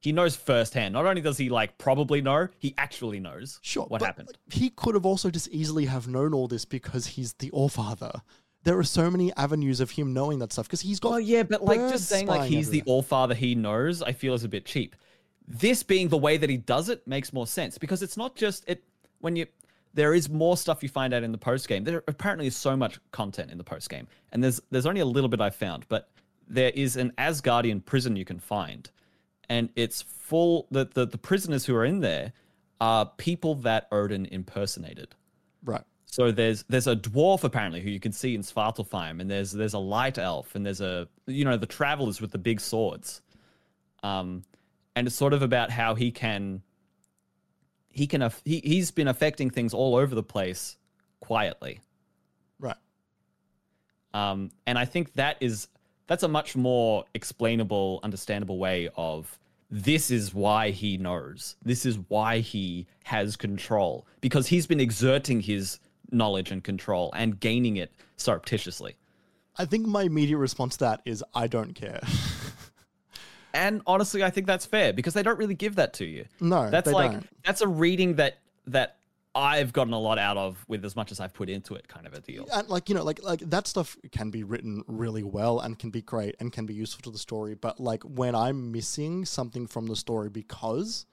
[0.00, 0.94] He knows firsthand.
[0.94, 3.84] Not only does he like probably know, he actually knows Sure.
[3.84, 4.30] what happened.
[4.50, 8.22] he could have also just easily have known all this because he's the Allfather.
[8.64, 11.42] There are so many avenues of him knowing that stuff because he's got Oh yeah,
[11.44, 12.94] but like just saying like he's the everywhere.
[12.96, 14.96] all father he knows, I feel is a bit cheap.
[15.46, 18.64] This being the way that he does it makes more sense because it's not just
[18.66, 18.82] it
[19.20, 19.46] when you
[19.94, 21.84] there is more stuff you find out in the post game.
[21.84, 25.06] There apparently is so much content in the post game, and there's there's only a
[25.06, 26.10] little bit I've found, but
[26.48, 28.90] there is an Asgardian prison you can find,
[29.48, 30.66] and it's full.
[30.70, 32.32] The the, the prisoners who are in there
[32.80, 35.14] are people that Odin impersonated.
[35.64, 35.82] right.
[36.06, 39.74] So there's there's a dwarf apparently who you can see in Svartalfheim, and there's there's
[39.74, 43.22] a light elf, and there's a you know the travelers with the big swords,
[44.02, 44.42] um,
[44.96, 46.62] and it's sort of about how he can
[47.90, 50.76] he can aff- he he's been affecting things all over the place
[51.20, 51.80] quietly,
[52.58, 52.76] Right.
[54.14, 55.68] um, and I think that is
[56.06, 59.38] that's a much more explainable, understandable way of
[59.70, 61.54] this is why he knows.
[61.64, 65.78] This is why he has control because he's been exerting his
[66.10, 68.96] knowledge and control and gaining it surreptitiously.
[69.56, 72.00] I think my immediate response to that is I don't care.
[73.54, 76.24] And honestly, I think that's fair because they don't really give that to you.
[76.40, 77.26] no, That's they like don't.
[77.44, 78.96] that's a reading that that
[79.34, 82.04] I've gotten a lot out of with as much as I've put into it, kind
[82.06, 82.46] of a deal.
[82.52, 85.90] and like you know like like that stuff can be written really well and can
[85.90, 89.66] be great and can be useful to the story but like when i'm missing something
[89.68, 91.06] from the story because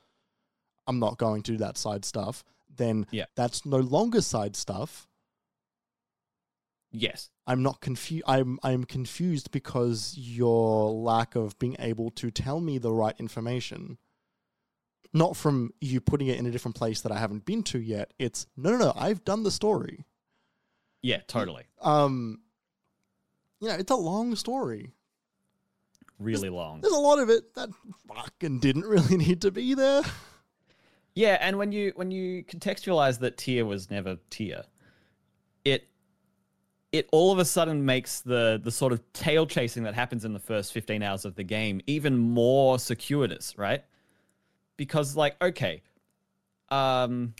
[0.87, 2.43] i'm not going to do that side stuff
[2.75, 3.25] then Yeah.
[3.35, 5.06] that's no longer side stuff
[6.91, 7.29] Yes.
[7.45, 8.25] I'm not confused.
[8.27, 13.97] I'm I'm confused because your lack of being able to tell me the right information.
[15.13, 18.13] Not from you putting it in a different place that I haven't been to yet.
[18.19, 18.93] It's no, no, no.
[18.95, 20.05] I've done the story.
[21.01, 21.63] Yeah, totally.
[21.81, 22.39] Um,
[23.61, 24.91] you know, it's a long story.
[26.19, 26.81] Really long.
[26.81, 27.69] There's a lot of it that
[28.07, 30.01] fucking didn't really need to be there.
[31.13, 34.63] Yeah, and when you when you contextualize that Tyr was never Tyr,
[35.63, 35.87] it
[36.91, 40.33] it all of a sudden makes the the sort of tail chasing that happens in
[40.33, 43.83] the first 15 hours of the game even more circuitous, right?
[44.77, 45.81] Because like, okay,
[46.69, 47.33] um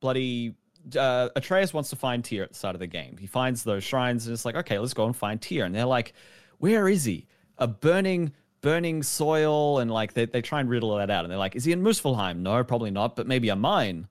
[0.00, 0.54] bloody
[0.96, 3.16] uh, Atreus wants to find Tyr at the start of the game.
[3.18, 5.64] He finds those shrines and it's like, okay, let's go and find Tyr.
[5.64, 6.14] And they're like,
[6.58, 7.26] where is he?
[7.58, 8.32] A burning,
[8.62, 11.24] burning soil, and like they, they try and riddle that out.
[11.24, 12.38] And they're like, is he in Muspelheim?
[12.38, 14.08] No, probably not, but maybe a mine.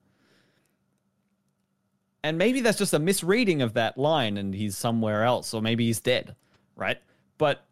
[2.22, 5.86] And maybe that's just a misreading of that line and he's somewhere else, or maybe
[5.86, 6.36] he's dead,
[6.76, 6.98] right?
[7.38, 7.64] But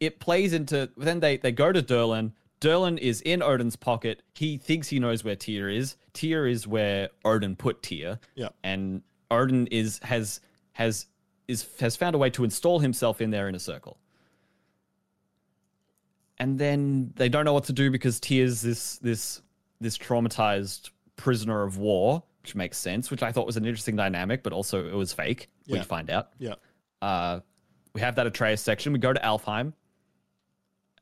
[0.00, 2.32] it plays into then they, they go to Durlin.
[2.60, 4.22] Durlin is in Odin's pocket.
[4.34, 5.96] He thinks he knows where Tyr is.
[6.14, 8.18] Tyr is where Odin put Tyr.
[8.34, 8.48] Yeah.
[8.62, 10.40] And Odin is has
[10.72, 11.06] has
[11.48, 13.98] is has found a way to install himself in there in a circle.
[16.38, 19.42] And then they don't know what to do because Tyr's this this
[19.80, 24.42] this traumatized prisoner of war, which makes sense, which I thought was an interesting dynamic,
[24.42, 25.48] but also it was fake.
[25.68, 25.84] We Yeah.
[25.84, 26.30] find out.
[26.38, 26.54] Yeah.
[27.00, 27.40] Uh,
[27.94, 28.92] we have that Atreus section.
[28.92, 29.74] We go to Alfheim,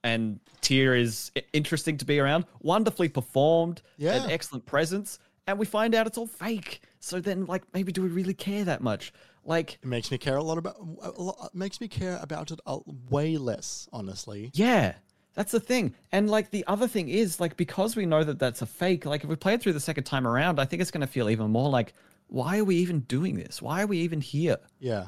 [0.04, 2.44] and Tyr is interesting to be around.
[2.60, 4.22] Wonderfully performed, Yeah.
[4.24, 6.82] an excellent presence, and we find out it's all fake.
[7.00, 9.12] So then, like, maybe do we really care that much?
[9.44, 10.76] Like, It makes me care a lot about.
[10.78, 14.50] A lot, makes me care about it a, way less, honestly.
[14.54, 14.96] yeah,
[15.34, 15.94] that's the thing.
[16.12, 19.06] And like, the other thing is, like, because we know that that's a fake.
[19.06, 21.06] Like, if we play it through the second time around, I think it's going to
[21.06, 21.94] feel even more like,
[22.28, 23.60] why are we even doing this?
[23.60, 24.58] Why are we even here?
[24.78, 25.06] Yeah.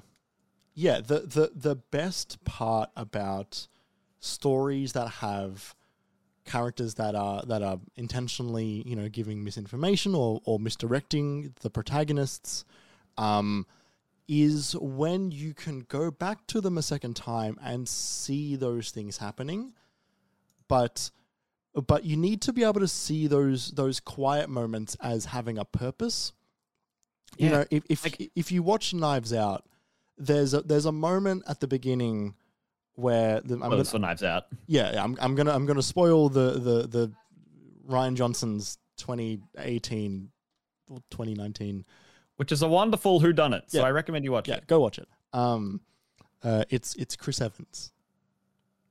[0.75, 3.69] Yeah, the the the best part about
[4.21, 5.75] stories that have
[6.45, 12.65] characters that are that are intentionally, you know, giving misinformation or or misdirecting the protagonists
[13.19, 13.67] um
[14.29, 19.19] is when you can go back to them a second time and see those things
[19.19, 19.75] happening.
[20.73, 21.11] But
[21.75, 25.65] but you need to be able to see those those quiet moments as having a
[25.65, 26.33] purpose.
[27.39, 29.65] You know, if if, like- if you watch Knives Out,
[30.19, 32.35] there's a there's a moment at the beginning
[32.95, 34.45] where the, I'm Well, gonna, for Knives Out.
[34.67, 37.13] yeah, yeah, I'm, I'm gonna I'm gonna spoil the the the
[37.89, 40.31] Rian Johnson's 2018
[40.89, 41.85] or 2019.
[42.37, 43.63] Which is a wonderful whodunit.
[43.69, 43.85] So Yeah.
[43.87, 44.67] I recommend you watch Yeah, it.
[44.67, 45.09] go watch it.
[45.33, 45.81] Um,
[46.43, 47.93] uh, it's it's Chris Evans.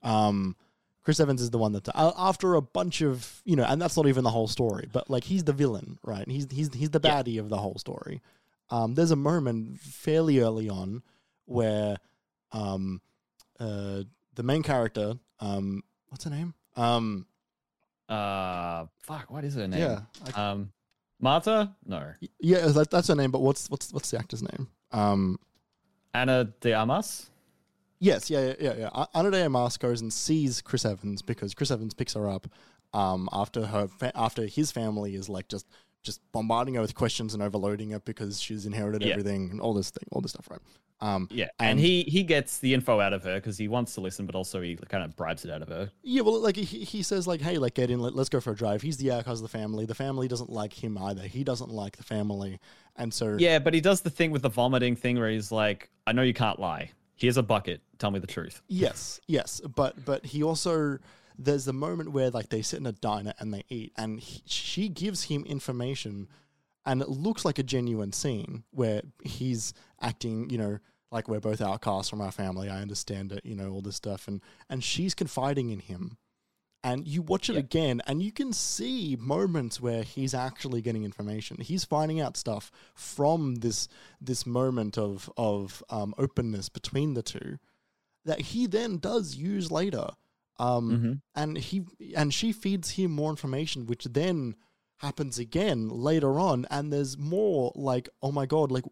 [0.04, 0.56] Um,
[1.04, 3.98] Chris Evans is the one that uh, after a bunch of you know, and that's
[3.98, 6.30] not even the whole story, but like he's the villain, right?
[6.30, 7.22] He's he's he's the Yeah.
[7.24, 8.22] baddie of the whole story.
[8.70, 11.02] Um, there's a moment fairly early on
[11.46, 11.98] where
[12.52, 13.02] um,
[13.60, 14.04] uh,
[14.36, 16.54] the main character, um, what's her name?
[16.76, 17.26] Um,
[18.08, 19.80] Uh, fuck, what is her name?
[19.80, 20.02] yeah,
[20.36, 20.72] I- Um,
[21.20, 21.74] Marta?
[21.86, 22.14] No.
[22.40, 23.32] yeah, that, that's her name.
[23.32, 24.68] But what's what's what's the actor's name?
[24.92, 25.40] Um,
[26.14, 27.30] Ana de Armas?
[28.04, 28.74] Yes, yeah, yeah, yeah.
[28.94, 29.06] yeah.
[29.14, 32.48] A- de Armas goes and sees Chris Evans because Chris Evans picks her up
[32.94, 35.68] um, after her fa- after his family is like just
[36.04, 39.12] just bombarding her with questions and overloading her because she's inherited Yeah.
[39.12, 40.60] everything and all this thing, all this stuff, right?
[41.00, 41.50] Um, Yeah.
[41.60, 44.26] And, And- he he gets the info out of her because he wants to listen,
[44.26, 45.92] but also he kind of bribes it out of her.
[46.02, 48.52] yeah, well, like he, he says, like, hey, like, get in, let, let's go for
[48.52, 48.82] a drive.
[48.82, 49.86] He's the outcast of the family.
[49.86, 51.22] The family doesn't like him either.
[51.22, 52.60] He doesn't like the family,
[52.96, 55.92] and so Yeah, but he does the thing with the vomiting thing where he's like,
[56.08, 56.90] I know you can't lie.
[57.22, 57.82] Here's a bucket.
[58.00, 58.64] Tell me the truth.
[58.68, 60.98] Yes, yes, but but he also
[61.38, 64.42] there's the moment where like they sit in a diner and they eat, and he,
[64.48, 66.28] she gives him information,
[66.84, 69.72] and it looks like a genuine scene where he's
[70.02, 70.80] acting, you know,
[71.12, 72.70] like we're both outcasts from our family.
[72.70, 76.18] I understand it, you know, all this stuff, and and she's confiding in him,
[76.84, 77.60] and you watch it Yeah.
[77.60, 81.58] again, and you can see moments where he's actually getting information.
[81.62, 83.88] He's finding out stuff from this
[84.20, 87.60] this moment of of um, openness between the two
[88.26, 90.10] that he then does use later.
[90.60, 91.22] Um, Mhm.
[91.36, 91.84] and he
[92.16, 94.56] and she feeds him more information, which then
[94.98, 96.66] happens again later on.
[96.70, 98.84] And there's more like, oh my god, like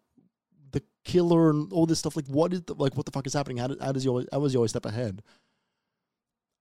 [0.71, 2.15] the killer and all this stuff.
[2.15, 3.57] Like, what is the, like what the fuck is happening?
[3.57, 5.21] How, did, how does you always, how was you always step ahead?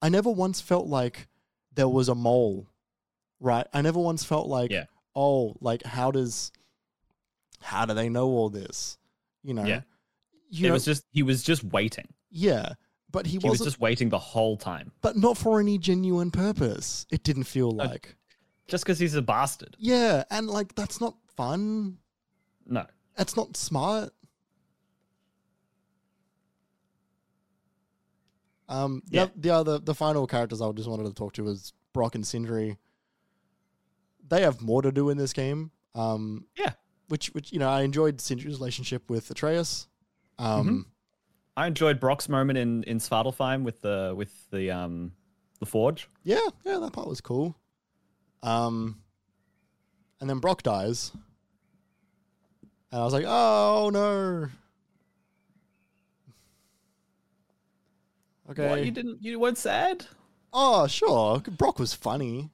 [0.00, 1.28] I never once felt like
[1.74, 2.68] there was a mole,
[3.40, 3.66] right?
[3.72, 4.84] I never once felt like, Yeah.
[5.14, 6.52] oh, like how does
[7.60, 8.98] how do they know all this?
[9.42, 9.82] You know, Yeah.
[10.50, 12.08] you it know, was just he was just waiting.
[12.30, 12.74] yeah,
[13.10, 14.92] but he, He was just waiting the whole time.
[15.00, 17.06] but not for any genuine purpose.
[17.10, 17.84] It didn't feel No.
[17.84, 18.14] like.
[18.68, 19.76] Just because he's a bastard.
[19.78, 21.98] Yeah, and like that's not fun.
[22.66, 22.86] No.
[23.16, 24.12] That's not smart.
[28.68, 29.26] Um, Yeah.
[29.26, 32.26] the, the other, the final characters I just wanted to talk to was Brok and
[32.26, 32.76] Sindri.
[34.28, 35.70] They have more to do in this game.
[35.94, 36.72] Um, Yeah.
[37.08, 39.88] which, which you know, I enjoyed Sindri's relationship with Atreus.
[40.38, 40.86] Um,
[41.56, 45.10] I enjoyed Brok's moment in in Svartalfheim with the with the um
[45.58, 46.08] the forge.
[46.22, 47.56] yeah, yeah, that part was cool.
[48.44, 49.00] Um,
[50.20, 51.10] and then Brok dies,
[52.92, 54.46] and I was like, oh no.
[58.50, 58.68] Okay.
[58.68, 60.06] What you didn't you weren't sad?
[60.52, 61.40] Oh, sure.
[61.40, 62.50] Brok was funny.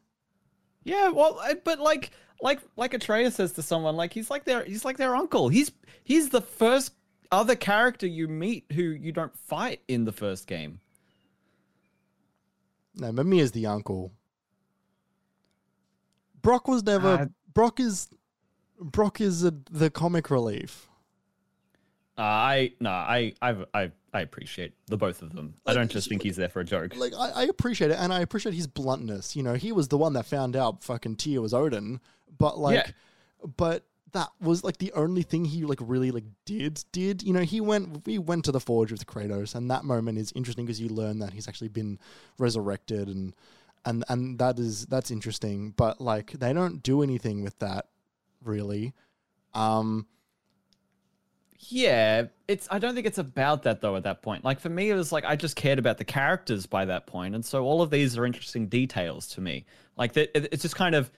[0.82, 2.10] Yeah, well, I- but like
[2.42, 5.48] like like Atreus says to someone, like he's like their he's like their uncle.
[5.48, 5.70] He's
[6.02, 6.92] he's the first
[7.32, 10.80] other character you meet who you don't fight in the first game.
[12.96, 14.12] No, Mimir is the uncle.
[16.42, 17.08] Brok was never.
[17.08, 18.08] Uh, Brok is.
[18.80, 20.88] Brok is a, the comic relief.
[22.18, 25.54] Uh, I no, I I've I I appreciate the both of them.
[25.66, 26.96] I don't just think he's there for a joke.
[26.96, 29.34] Like I, I appreciate it, and I appreciate his bluntness.
[29.34, 32.00] You know, he was the one that found out fucking Tyr was Odin,
[32.38, 32.90] but like, Yeah.
[33.56, 37.24] but that was like the only thing he like really like did did.
[37.24, 40.32] You know, he went he went to the forge with Kratos, and that moment is
[40.36, 41.98] interesting because you learn that he's actually been
[42.38, 43.34] resurrected, and
[43.84, 45.72] and and that is that's interesting.
[45.76, 47.88] But like, they don't do anything with that
[48.44, 48.94] really.
[49.54, 50.06] Um,
[51.68, 52.68] Yeah, it's.
[52.70, 53.96] I don't think it's about that though.
[53.96, 56.66] At that point, like for me, it was like I just cared about the characters
[56.66, 59.64] by that point, and so all of these are interesting details to me.
[59.96, 61.10] Like that, it's just kind of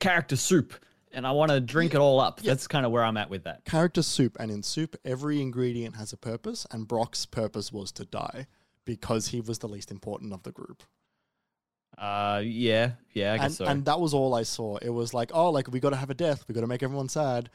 [0.00, 0.74] character soup,
[1.12, 2.40] and I want to drink it all up.
[2.40, 3.64] That's kind of where I'm at with that.
[3.64, 8.04] character soup, and in soup, every ingredient has a purpose, and Brok's purpose was to
[8.04, 8.46] die
[8.84, 10.82] because he was the least important of the group.
[11.96, 13.64] Uh, yeah, yeah, I guess and, so.
[13.66, 14.76] and that was all I saw.
[14.76, 16.44] It was like, oh, like we got to have a death.
[16.48, 17.50] We got to make everyone sad.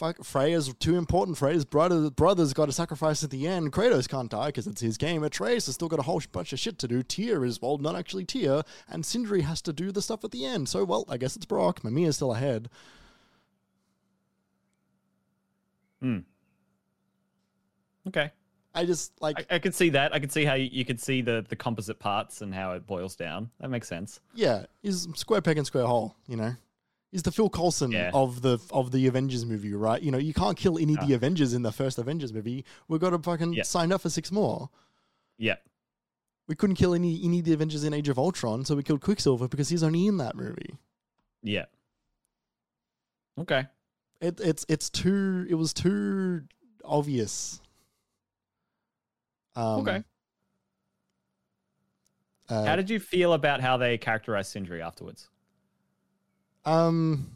[0.00, 1.36] Fuck, Freya's too important.
[1.36, 3.70] Freya's brother, brother's got to sacrifice at the end.
[3.70, 5.22] Kratos can't die because it's his game.
[5.22, 7.02] Atreus has still got a whole bunch of shit to do.
[7.02, 8.62] Tyr is, well, not actually Tyr.
[8.88, 10.70] And Sindri has to do the stuff at the end.
[10.70, 11.84] So, well, I guess it's Brok.
[11.84, 12.70] Mimir's still ahead.
[16.00, 16.20] Hmm.
[18.08, 18.30] Okay,
[18.74, 20.14] I just, like, I, I could see that.
[20.14, 22.86] I could see how you, you could see the the composite parts and how it
[22.86, 23.50] boils down.
[23.60, 24.20] That makes sense.
[24.34, 26.54] yeah, he's square peg and square hole, you know?
[27.12, 28.10] He's the Phil Coulson Yeah.
[28.14, 30.00] of the of the Avengers movie, right?
[30.00, 32.64] You know, you can't kill any of the Avengers in the first Avengers movie.
[32.86, 33.64] We've got to fucking Yeah.
[33.64, 34.70] sign up for six more.
[35.36, 35.56] Yeah,
[36.46, 39.00] We couldn't kill any any of the Avengers in Age of Ultron, so we killed
[39.00, 40.78] Quicksilver because he's only in that movie.
[41.42, 41.64] yeah.
[43.38, 43.66] Okay.
[44.20, 46.42] It, it's it's too it was too
[46.84, 47.60] obvious.
[49.56, 50.04] Um, Okay.
[52.48, 55.28] uh, How did you feel about how they characterized Sindri afterwards?
[56.64, 57.30] Um,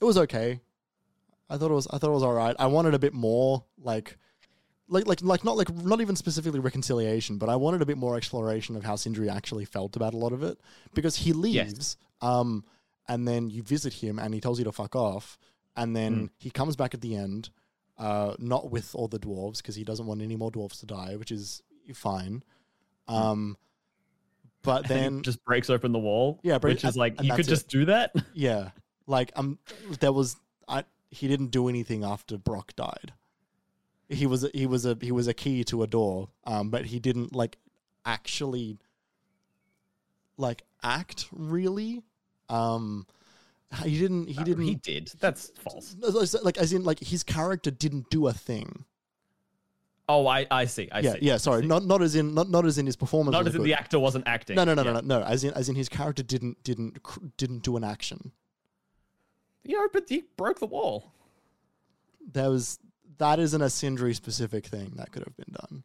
[0.00, 0.60] it was okay.
[1.48, 1.86] I thought it was.
[1.88, 2.56] I thought it was all right.
[2.58, 4.16] I wanted a bit more, like,
[4.88, 8.16] like, like, like, not like, not even specifically reconciliation, but I wanted a bit more
[8.16, 10.58] exploration of how Sindri actually felt about a lot of it,
[10.94, 12.64] because he leaves, um,
[13.08, 15.38] and then you visit him, and he tells you to fuck off,
[15.76, 17.50] and then he comes back at the end,
[17.98, 21.16] uh, not with all the dwarves, because he doesn't want any more dwarves to die,
[21.16, 21.62] which is
[21.94, 22.42] fine.
[23.08, 23.56] Um,
[24.62, 26.40] but then just breaks open the wall.
[26.42, 27.50] Yeah, break- which is and- like and you could it.
[27.50, 28.12] just do that.
[28.34, 28.70] Yeah,
[29.06, 29.58] like um,
[30.00, 30.36] there was
[30.68, 30.84] I.
[31.10, 33.12] He didn't do anything after Brok died.
[34.08, 36.86] He was a, he was a he was a key to a door, um, but
[36.86, 37.58] he didn't like
[38.04, 38.78] actually
[40.36, 42.02] like act really.
[42.48, 43.06] Um,
[43.84, 44.28] he didn't.
[44.28, 44.64] He didn't.
[44.64, 45.10] He did.
[45.20, 45.96] That's false.
[46.42, 48.84] like as in like his character didn't do a thing.
[50.14, 50.90] Oh, I, I see.
[50.92, 51.18] I yeah, see.
[51.22, 51.36] yeah.
[51.38, 53.32] Sorry, not not as in not not as in his performance.
[53.32, 54.56] Not as in the actor wasn't acting.
[54.56, 54.92] No, no, no, Yeah.
[54.92, 55.24] no, no, no.
[55.24, 56.98] As in as in his character didn't didn't
[57.38, 58.32] didn't do an action.
[59.64, 61.12] Yeah, but he broke the wall.
[62.30, 62.78] There was
[63.16, 65.84] that isn't a Sindri specific thing that could have been done.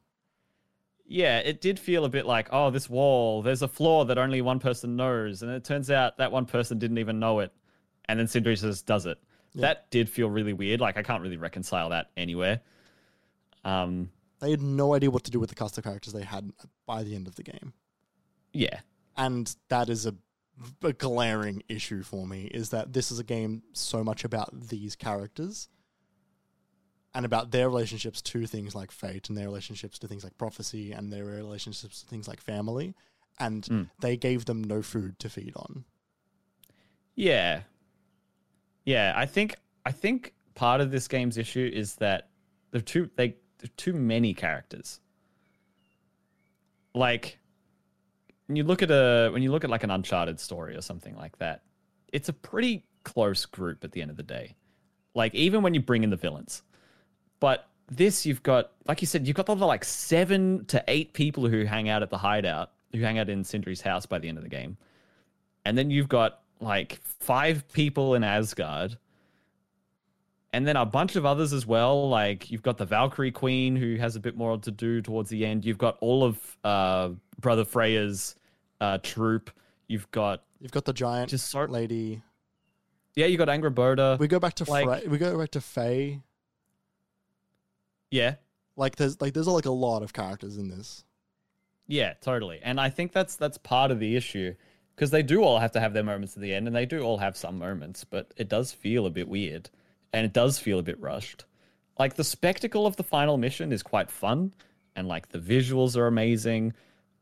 [1.10, 4.42] Yeah, it did feel a bit like, oh, this wall, there's a flaw that only
[4.42, 5.42] one person knows.
[5.42, 7.54] And it turns out that one person didn't even know it.
[8.10, 9.18] And then Sindri just does it.
[9.56, 10.82] That did feel really weird.
[10.82, 12.60] Like, I can't really reconcile that anywhere.
[13.64, 16.52] Um, They had no idea what to do with the cast of characters they had
[16.86, 17.74] by the end of the game.
[18.54, 18.80] yeah.
[19.20, 20.14] And that is a,
[20.84, 24.96] a glaring issue for me is that this is a game so much about these
[24.96, 25.70] characters
[27.16, 30.92] and about their relationships to things like fate and their relationships to things like prophecy
[30.92, 32.94] and their relationships to things like family.
[33.40, 33.90] And Mm.
[34.00, 35.84] they gave them no food to feed on.
[37.16, 37.62] Yeah.
[38.86, 39.56] Yeah, I think
[39.86, 42.30] I think part of this game's issue is that
[42.72, 43.36] the two they
[43.76, 45.00] too many characters.
[46.94, 47.40] Like
[48.48, 51.16] when you look at a when you look at like an uncharted story or something
[51.16, 51.64] like that,
[52.12, 54.56] it's a pretty close group at the end of the day.
[55.14, 56.64] Like even when you bring in the villains.
[57.40, 61.48] But this you've got like you said, you've got the like seven to eight people
[61.48, 64.38] who hang out at the hideout, who hang out in Sindri's house by the end
[64.38, 64.78] of the game.
[65.66, 68.98] And then you've got like five people in Asgard.
[70.58, 72.10] And then a bunch of others as well.
[72.10, 75.46] Like you've got the Valkyrie Queen who has a bit more to do towards the
[75.46, 75.64] end.
[75.64, 77.10] You've got all of uh,
[77.40, 78.36] Brother Freyr's
[78.82, 79.52] uh, troop.
[79.88, 82.24] You've got You've got the giant just sort lady.
[83.14, 84.18] yeah, you got Angrboda.
[84.18, 86.24] We go back to Like- Frey, we go back to Faye.
[88.10, 88.36] Yeah,
[88.76, 91.04] Like there's like there's like a lot of characters in this.
[91.88, 92.60] Yeah, totally.
[92.64, 94.56] And I think that's that's part of the issue
[94.96, 97.02] because they do all have to have their moments at the end and they do
[97.02, 99.70] all have some moments, but it does feel a bit weird
[100.14, 101.46] and it does feel a bit rushed.
[102.00, 104.54] Like the spectacle of the final mission is quite fun
[104.96, 106.74] and like the visuals are amazing.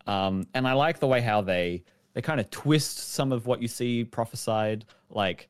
[0.08, 1.84] Um and I like the way how they
[2.16, 5.50] they kind of twist some of what you see prophesied like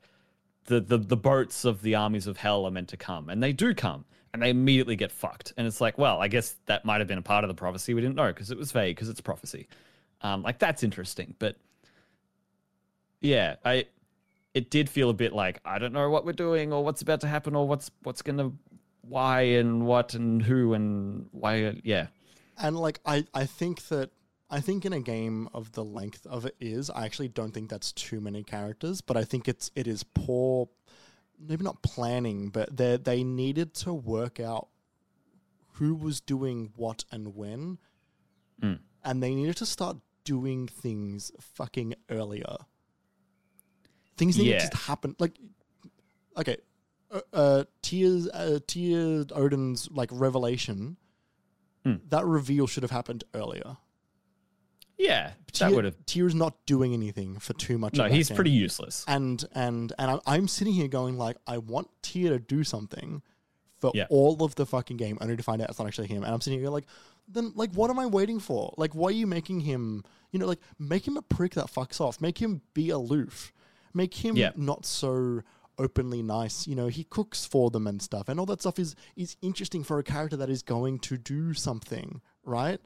[0.66, 3.54] the, the the boats of the armies of hell are meant to come and they
[3.54, 4.04] do come
[4.34, 7.18] and they immediately get fucked and it's like well i guess that might have been
[7.18, 9.68] a part of the prophecy we didn't know because it was vague because it's prophecy
[10.22, 11.56] um like that's interesting but
[13.22, 13.86] yeah i
[14.56, 17.22] it did feel a bit like i don't know what we're doing or what's about
[17.22, 18.52] to happen or what's what's gonna
[19.08, 22.08] why and what and who and why yeah
[22.58, 24.12] And like I I think that
[24.50, 27.70] I think in a game of the length of it is, I actually don't think
[27.70, 30.70] that's too many characters, but I think it's it is poor
[31.40, 34.70] maybe not planning, but they they needed to work out
[35.74, 37.78] who was doing what and when.
[38.62, 38.80] Mm.
[39.04, 42.56] And they needed to start doing things fucking earlier.
[44.18, 44.68] Things Yeah.
[44.70, 45.38] to happen like
[46.38, 46.58] okay,
[47.12, 50.98] uh, uh Tyr's uh, Tyr Odin's like revelation
[51.84, 51.96] Hmm.
[52.10, 53.78] that reveal should have happened earlier.
[54.98, 57.94] yeah that Tyr- would have Tyr's not doing anything for too much.
[57.96, 58.36] no that he's game.
[58.36, 62.40] pretty useless And and and I'm, I'm sitting here going like, I want Tyr to
[62.40, 63.22] do something
[63.78, 64.08] for Yeah.
[64.10, 66.24] all of the fucking game, only to find out it's not actually him.
[66.24, 66.86] And I'm sitting here like,
[67.28, 68.74] then like, what am I waiting for?
[68.78, 70.04] Like, why are you making him?
[70.32, 72.22] You know, like, make him a prick that fucks off.
[72.22, 73.52] Make him be aloof.
[73.96, 74.52] Make him Yeah.
[74.56, 75.42] not so
[75.78, 76.68] openly nice.
[76.68, 79.84] You know, he cooks for them and stuff, and all that stuff is is interesting
[79.84, 82.80] for a character that is going to do something, right?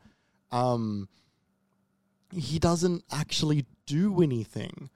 [0.51, 1.09] Um,
[2.33, 4.89] he doesn't actually do anything.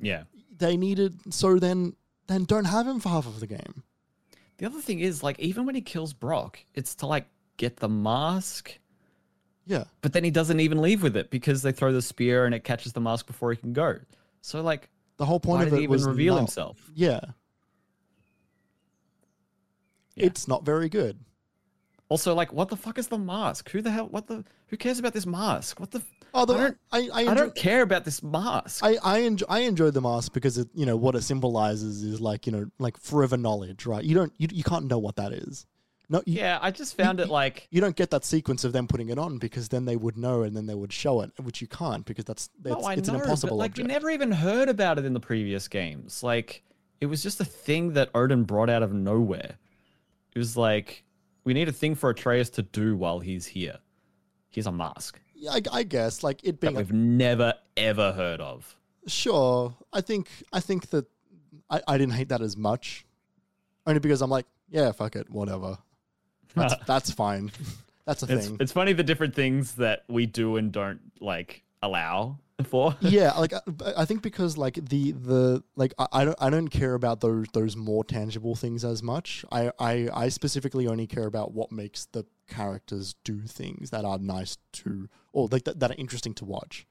[0.00, 0.24] yeah
[0.56, 1.94] They needed so then
[2.28, 3.82] then don't have him for half of the game.
[4.58, 7.26] The other thing is, like, even when he kills Brok, it's to like
[7.56, 8.78] get the mask,
[9.66, 9.84] Yeah.
[10.02, 12.64] but then he doesn't even leave with it because they throw the spear and it
[12.64, 13.98] catches the mask before he can go.
[14.40, 14.88] So, like,
[15.18, 16.90] The whole point why of it he even was reveal himself?
[16.94, 17.20] Yeah.
[20.14, 20.26] Yeah.
[20.26, 21.18] It's not very good.
[22.08, 23.70] Also, like, what the fuck is the mask?
[23.70, 24.06] Who the hell?
[24.06, 24.44] What the?
[24.68, 25.78] Who cares about this mask?
[25.78, 26.02] What the?
[26.34, 28.82] Oh, the, I don't- I, I, I don't care about this mask.
[28.84, 32.20] I, I enjoy I enjoy the mask because it you know what it symbolizes is
[32.20, 35.32] like you know like forever knowledge right you don't you, you can't know what that
[35.32, 35.66] is
[36.08, 38.86] no you, yeah, I just found it like you don't get that sequence of them
[38.86, 41.60] putting it on because then they would know and then they would show it which
[41.60, 44.10] you can't because that's it's, no, I it's know, an impossible like object we never
[44.10, 46.22] even heard about it in the previous games.
[46.22, 46.62] Like,
[47.00, 49.58] it was just a thing that Odin brought out of nowhere.
[50.34, 51.04] It was like
[51.44, 53.78] we need a thing for Atreus to do while he's here.
[54.50, 55.20] Here's a mask.
[55.34, 58.76] yeah, I, I guess like it that being a we've never ever heard of.
[59.06, 59.74] Sure.
[59.92, 61.06] I think I think that
[61.70, 63.04] I, I didn't hate that as much.
[63.86, 65.78] Only because I'm like, yeah, fuck it, whatever.
[66.54, 67.50] That's that's fine.
[68.04, 68.56] That's a It's thing.
[68.60, 72.96] it's funny the different things that we do and don't like allow for.
[73.00, 73.60] yeah, like I,
[73.98, 77.46] I think because like the the like I, I don't I don't care about those
[77.52, 79.44] those more tangible things as much.
[79.52, 84.18] I, I I specifically only care about what makes the characters do things that are
[84.18, 86.86] nice to or like that, that are interesting to watch.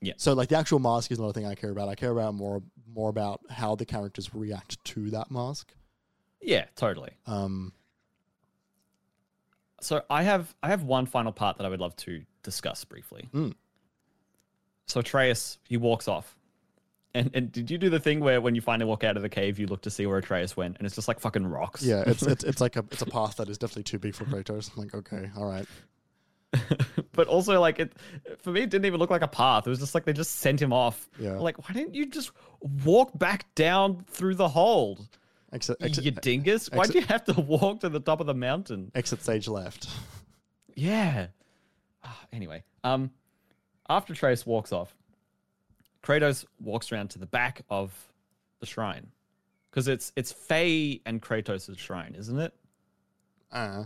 [0.00, 0.12] Yeah.
[0.18, 1.88] So like the actual mask is not a thing I care about.
[1.88, 2.62] I care about more
[2.94, 5.74] more about how the characters react to that mask.
[6.40, 7.10] yeah, totally.
[7.26, 7.72] Um
[9.84, 13.28] So I have I have one final part that I would love to discuss briefly.
[13.34, 13.54] Mm.
[14.86, 16.36] So Atreus he walks off.
[17.16, 19.28] And, and did you do the thing where when you finally walk out of the
[19.28, 21.82] cave, you look to see where Atreus went, and it's just like fucking rocks?
[21.82, 24.24] Yeah, it's it's it's like a it's a path that is definitely too big for
[24.24, 24.70] Kratos.
[24.74, 25.66] I'm like, okay, all right.
[27.12, 27.92] but also like it
[28.38, 29.66] for me, it didn't even look like a path.
[29.66, 31.08] It was just like they just sent him off.
[31.20, 31.38] Yeah.
[31.38, 32.32] Like, why didn't you just
[32.84, 35.06] walk back down through the hold?
[35.54, 36.68] Exit you exit, dingus!
[36.68, 38.90] Why'd exit- you have to walk to the top of the mountain?
[38.94, 39.88] exit stage left.
[40.74, 41.28] Yeah.
[42.02, 43.10] Ah, Anyway, um,
[43.88, 44.94] after Trace walks off,
[46.02, 47.92] Kratos walks around to the back of
[48.60, 49.06] the shrine
[49.70, 52.52] because it's it's Faye and Kratos' shrine, isn't it?
[53.52, 53.84] Uh,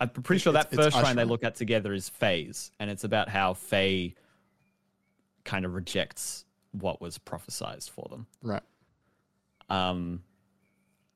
[0.00, 3.28] I'm pretty sure that first shrine they look at together is Faye's, and it's about
[3.28, 4.14] how Faye
[5.44, 8.26] kind of rejects what was prophesized for them.
[8.42, 8.62] right.
[9.70, 10.22] Um,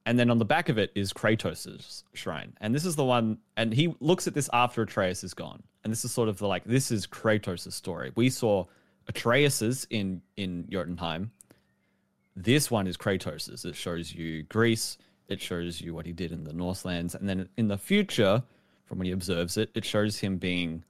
[0.06, 2.54] and then on the back of it is Kratos' shrine.
[2.60, 5.62] And this is the one, and he looks at this after Atreus is gone.
[5.84, 8.12] And this is sort of the like, this is Kratos' story.
[8.14, 8.66] We saw
[9.08, 11.30] Atreus's in in Jotunheim.
[12.34, 13.64] This one is Kratos's.
[13.64, 14.98] It shows you Greece.
[15.28, 18.42] It shows you what he did in the Northlands, and then in the future,
[18.84, 20.84] from when he observes it, it shows him being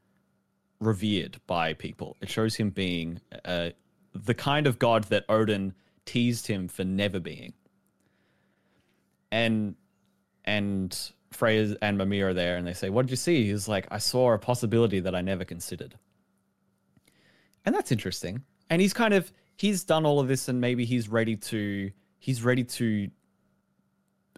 [0.81, 2.17] revered by people.
[2.21, 3.71] It shows him being uh,
[4.15, 5.75] the kind of god that Odin
[6.05, 7.53] teased him for never being.
[9.33, 9.75] And
[10.45, 10.97] and
[11.33, 13.99] Freya and Mimir are there, and they say, "What did you see?" He's like, "I
[13.99, 15.99] saw a possibility that I never considered."
[17.65, 18.45] And that's interesting.
[18.71, 22.45] And he's kind of he's done all of this, and maybe he's ready to he's
[22.45, 23.11] ready to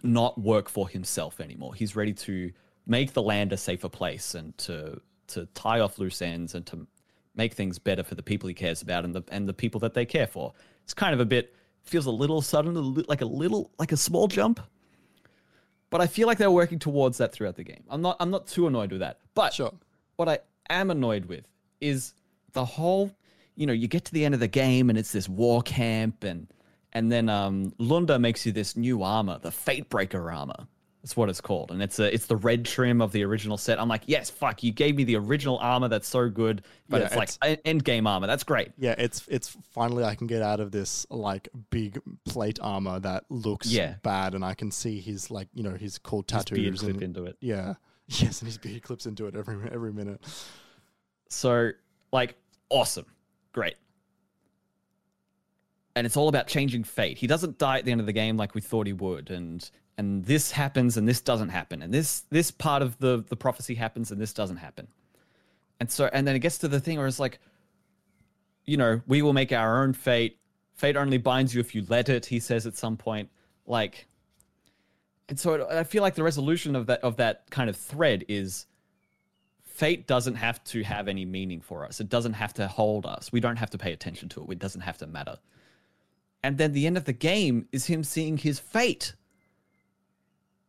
[0.03, 1.75] not work for himself anymore.
[1.75, 2.51] He's ready to
[2.87, 6.87] make the land a safer place and to to tie off loose ends and to
[7.35, 9.93] make things better for the people he cares about and the and the people that
[9.93, 10.53] they care for.
[10.83, 11.53] It's kind of a bit
[11.83, 14.59] feels a little sudden, a li- like a little like a small jump.
[15.89, 17.83] But I feel like they're working towards that throughout the game.
[17.89, 19.19] I'm not I'm not too annoyed with that.
[19.33, 19.73] But Sure.
[20.15, 20.39] what I
[20.69, 21.47] am annoyed with
[21.79, 22.13] is
[22.53, 23.11] the whole,
[23.55, 26.23] you know, you get to the end of the game and it's this war camp
[26.23, 26.47] and
[26.93, 30.67] and then um Lunda makes you this new armor, the Fatebreaker armor.
[31.05, 31.69] That's what it's called.
[31.69, 33.79] And it's a it's the red trim of the original set.
[33.79, 37.05] I'm like, yes, fuck, you gave me the original armor that's so good, but Yeah,
[37.21, 38.25] it's like end game armor.
[38.25, 38.71] That's great.
[38.79, 43.25] Yeah, it's it's finally I can get out of this like big plate armor that
[43.29, 43.97] looks Yeah.
[44.01, 46.93] bad, and I can see his like you know his cool His beard tattoos clip
[46.95, 47.37] and into it.
[47.39, 47.75] yeah,
[48.07, 50.21] yes, and his beard clips into it every every minute.
[51.29, 51.69] So,
[52.11, 52.35] like,
[52.69, 53.05] awesome.
[53.53, 53.75] Great.
[55.95, 57.17] And it's all about changing fate.
[57.19, 59.69] He doesn't die at the end of the game like we thought he would, and
[59.97, 61.81] and this happens and this doesn't happen.
[61.81, 64.87] And this this part of the the prophecy happens and this doesn't happen.
[65.79, 67.39] And so and then it gets to the thing where it's like,
[68.65, 70.39] you know, we will make our own fate.
[70.73, 73.29] Fate only binds you if you let it, he says at some point.
[73.65, 74.07] Like
[75.29, 78.25] and so it, I feel like the resolution of that of that kind of thread
[78.27, 78.67] is
[79.63, 81.99] fate doesn't have to have any meaning for us.
[81.99, 83.31] It doesn't have to hold us.
[83.31, 84.51] We don't have to pay attention to it.
[84.51, 85.37] It doesn't have to matter.
[86.43, 89.15] And then the end of the game is him seeing his fate.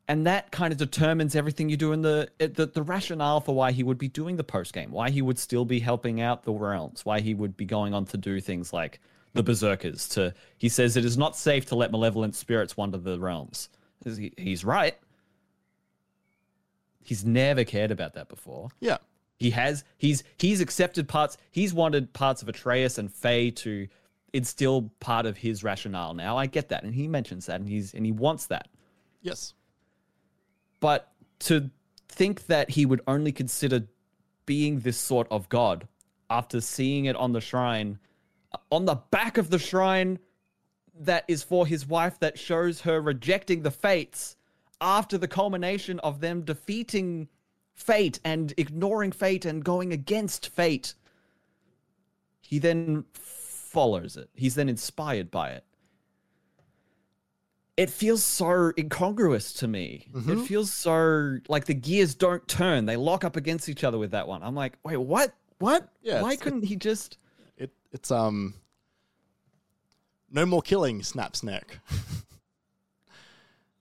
[0.08, 3.72] And that kind of determines everything you do in the the, the rationale for why
[3.72, 6.52] he would be doing the post game, why he would still be helping out the
[6.52, 9.00] realms, why he would be going on to do things like
[9.34, 10.08] the berserkers.
[10.10, 13.68] To he says it is not safe to let malevolent spirits wander the realms.
[14.04, 14.96] He- He's right.
[17.02, 18.68] He's never cared about that before.
[18.80, 18.98] Yeah,
[19.38, 21.36] He has he's he's accepted parts.
[21.50, 23.86] He's wanted parts of Atreus and Faye to
[24.32, 26.14] instill part of his rationale.
[26.14, 28.68] Now I get that, and he mentions that, and he's and he wants that.
[29.22, 29.54] yes,
[30.80, 31.70] But to
[32.08, 33.86] think that he would only consider
[34.46, 35.86] being this sort of god
[36.30, 37.98] after seeing it on the shrine,
[38.70, 40.18] on the back of the shrine
[40.98, 44.36] that is for his wife, that shows her rejecting the fates
[44.80, 47.28] after the culmination of them defeating
[47.74, 50.94] fate and ignoring fate and going against fate.
[52.40, 54.30] He then follows it.
[54.34, 55.64] He's then inspired by it.
[57.76, 60.06] It feels so incongruous to me.
[60.14, 62.86] It feels so like the gears don't turn.
[62.86, 64.42] They lock up against each other with that one.
[64.42, 65.34] I'm like, wait, what?
[65.58, 65.88] What?
[66.02, 67.18] Yeah, Why couldn't he just?
[67.58, 68.54] it it's um
[70.30, 71.78] no more killing snaps neck.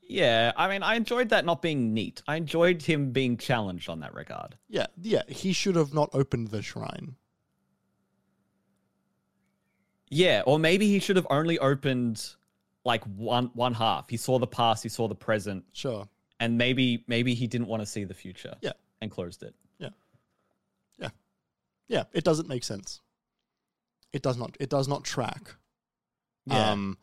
[0.07, 2.21] Yeah, I mean, I enjoyed that not being neat.
[2.27, 4.55] I enjoyed him being challenged on that regard.
[4.69, 7.15] yeah, yeah, he should have not opened the shrine.
[10.09, 12.23] Yeah, or maybe he should have only opened
[12.85, 14.09] like one one half.
[14.09, 16.07] He saw the past, he saw the present, Sure.
[16.39, 18.55] and maybe maybe he didn't want to see the future.
[18.61, 18.73] Yeah.
[19.01, 19.53] and closed it.
[19.77, 19.89] Yeah,
[20.97, 21.09] Yeah.
[21.89, 22.03] Yeah.
[22.13, 23.01] it doesn't make sense.
[24.13, 24.55] It does not.
[24.59, 25.53] It does not track.
[26.45, 26.71] Yeah.
[26.71, 26.97] Um,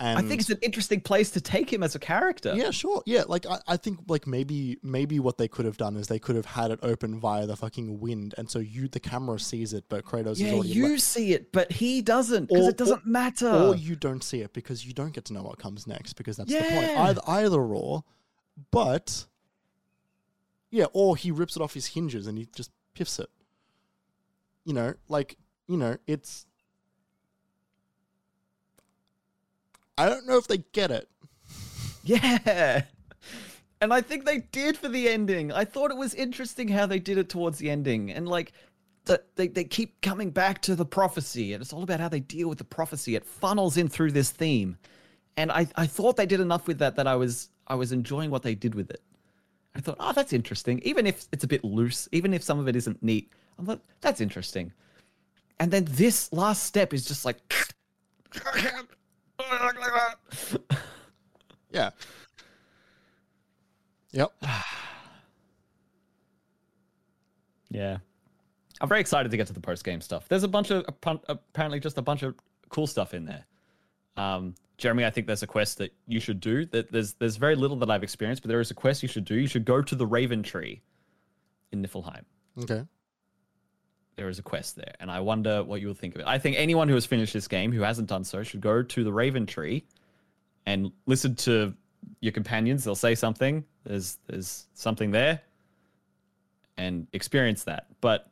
[0.00, 2.54] and I think it's an interesting place to take him as a character.
[2.56, 3.02] Yeah, sure.
[3.04, 6.18] Yeah, like I, I think like maybe maybe what they could have done is they
[6.18, 9.72] could have had it open via the fucking wind, and so you the camera sees
[9.74, 13.06] it, but Kratos is Yeah, already you see it, but he doesn't because it doesn't
[13.06, 13.48] matter.
[13.50, 16.38] or you don't see it because you don't get to know what comes next because
[16.38, 16.90] that's the point.
[16.96, 18.02] Either either or,
[18.70, 19.26] but
[20.70, 23.28] yeah, or he rips it off his hinges and he just piffs it.
[24.64, 25.36] You know, like
[25.68, 26.46] you know, it's.
[30.00, 31.08] I don't know if they get it.
[32.02, 32.84] Yeah.
[33.82, 35.52] And I think they did for the ending.
[35.52, 38.10] I thought it was interesting how they did it towards the ending.
[38.10, 38.52] And like
[39.04, 42.20] the, they, they keep coming back to the prophecy, and it's all about how they
[42.20, 43.14] deal with the prophecy.
[43.14, 44.78] It funnels in through this theme.
[45.36, 48.30] And I, I thought they did enough with that that I was I was enjoying
[48.30, 49.02] what they did with it.
[49.74, 50.80] I thought, oh, that's interesting.
[50.82, 53.80] Even if it's a bit loose, even if some of it isn't neat, I'm like,
[54.00, 54.72] that's interesting.
[55.60, 57.38] And then this last step is just like
[61.72, 61.90] Yeah.
[64.12, 64.32] Yep.
[67.70, 67.98] yeah.
[68.80, 70.26] I'm very excited to get to the post game stuff.
[70.28, 70.84] There's a bunch of
[71.28, 72.34] apparently just a bunch of
[72.70, 73.44] cool stuff in there.
[74.16, 76.64] Um, Jeremy, I think there's a quest that you should do.
[76.66, 79.24] That there's there's very little that I've experienced, but there is a quest you should
[79.24, 79.34] do.
[79.34, 80.82] You should go to the Raven Tree
[81.72, 82.24] in Niflheim.
[82.62, 82.82] Okay.
[84.20, 86.26] There is a quest there, and I wonder what you will think of it.
[86.26, 89.02] I think anyone who has finished this game who hasn't done so should go to
[89.02, 89.86] the Raven Tree
[90.66, 91.72] and listen to
[92.20, 92.84] your companions.
[92.84, 93.64] They'll say something.
[93.82, 95.40] There's there's something there,
[96.76, 97.86] and experience that.
[98.02, 98.30] But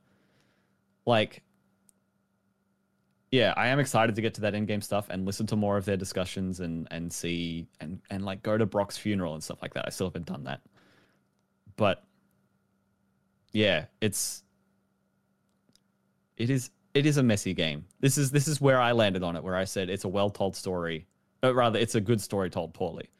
[1.06, 1.42] like
[3.30, 5.78] yeah, I am excited to get to that in game stuff and listen to more
[5.78, 9.62] of their discussions and and see and and like go to Brok's funeral and stuff
[9.62, 9.86] like that.
[9.86, 10.60] I still haven't done that,
[11.76, 12.04] but
[13.52, 14.42] yeah, it's
[16.38, 17.84] it is it is a messy game.
[18.00, 20.30] This is this is where I landed on it, where I said it's a well
[20.30, 21.06] told story,
[21.42, 23.10] or rather, it's a good story told poorly.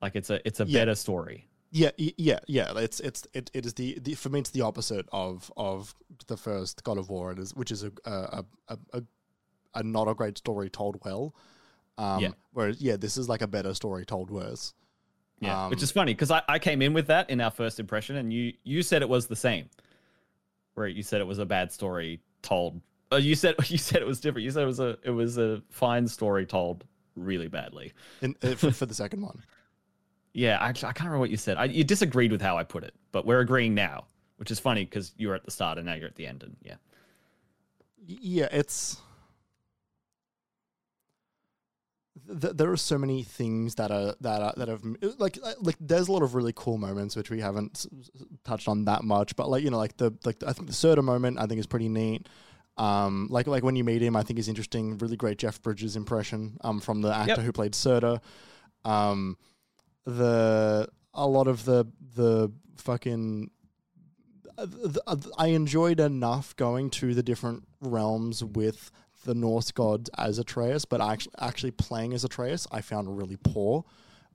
[0.00, 0.80] Like it's a it's a yeah.
[0.80, 1.46] better story.
[1.72, 2.72] Yeah, yeah, yeah.
[2.76, 5.94] It's it's it, it is the, the for me it's the opposite of of
[6.26, 7.32] the first God of War.
[7.38, 9.02] Is which is a a a, a,
[9.74, 11.34] a not a great story told well.
[11.96, 12.30] Um, yeah.
[12.52, 14.74] Whereas yeah, this is like a better story told worse.
[15.38, 17.78] Yeah, um, which is funny because I, I came in with that in our first
[17.78, 19.70] impression, and you you said it was the same.
[20.74, 22.80] Where you said it was a bad story told.
[23.12, 24.44] Uh, you said you said it was different.
[24.44, 26.84] You said it was a it was a fine story told
[27.16, 27.92] really badly.
[28.22, 29.42] In, uh, for, for the second one.
[30.32, 31.56] Yeah, actually, I can't remember what you said.
[31.56, 34.04] I, you disagreed with how I put it, but we're agreeing now,
[34.36, 36.44] which is funny because you were at the start and now you're at the end,
[36.44, 36.76] and yeah.
[38.06, 38.98] Yeah, it's.
[42.40, 44.82] Th- there are so many things that are that are that have
[45.18, 47.86] like like there's a lot of really cool moments which we haven't
[48.44, 51.04] touched on that much, but like you know like the like I think the Surtr
[51.04, 52.28] moment I think is pretty neat.
[52.76, 54.98] Um, like like when you meet him, I think is interesting.
[54.98, 57.40] Really great Jeff Bridges impression um, from the actor yep.
[57.40, 58.20] who played Surtr.
[58.84, 59.36] Um,
[60.04, 63.50] the a lot of the the fucking
[65.38, 68.90] I enjoyed enough going to the different realms with
[69.24, 73.84] the Norse gods as Atreus, but actually actually playing as Atreus, I found really poor.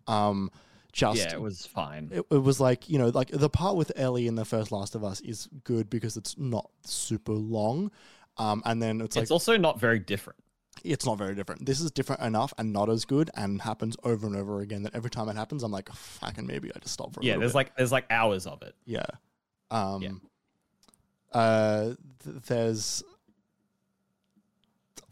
[0.08, 0.52] Um,
[0.92, 2.10] just yeah, it was fine.
[2.14, 4.96] It, it, was like you know, like the part with Ellie in the first Last
[4.96, 7.92] of Us is good because it's not super long,
[8.38, 10.40] um, and then it's, it's like, also not very different
[10.84, 11.66] it's not very different.
[11.66, 14.96] This is different enough and not as good and happens over and over again that
[14.96, 17.38] every time it happens, I'm like, fucking maybe I just stop for a yeah.
[17.38, 17.56] There's bit.
[17.56, 18.76] like there's like hours of it.
[18.86, 19.06] Yeah.
[19.72, 20.02] Um.
[20.02, 20.12] Yeah.
[21.32, 21.94] Uh.
[22.24, 23.04] Th- there's.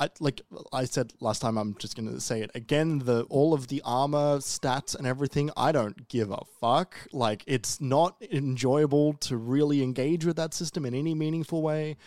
[0.04, 3.00] I, like I said last time, I'm just gonna say it again.
[3.00, 6.96] The all of the armor stats and everything, I don't give a fuck.
[7.12, 11.98] Like it's not enjoyable to really engage with that system in any meaningful way.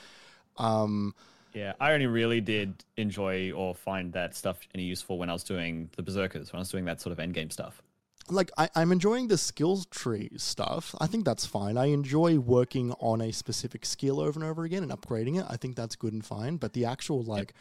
[0.59, 1.15] Um,
[1.55, 5.43] yeah, I only really did enjoy or find that stuff any useful when I was
[5.43, 7.83] doing the Berserkers, when I was doing that sort of endgame stuff.
[8.29, 10.95] Like, I, am enjoying the skills tree stuff.
[11.01, 11.77] I think that's fine.
[11.79, 15.47] I enjoy working on a specific skill over and over again and upgrading it.
[15.49, 16.57] I think that's good and fine.
[16.57, 17.57] But the actual, like, yep.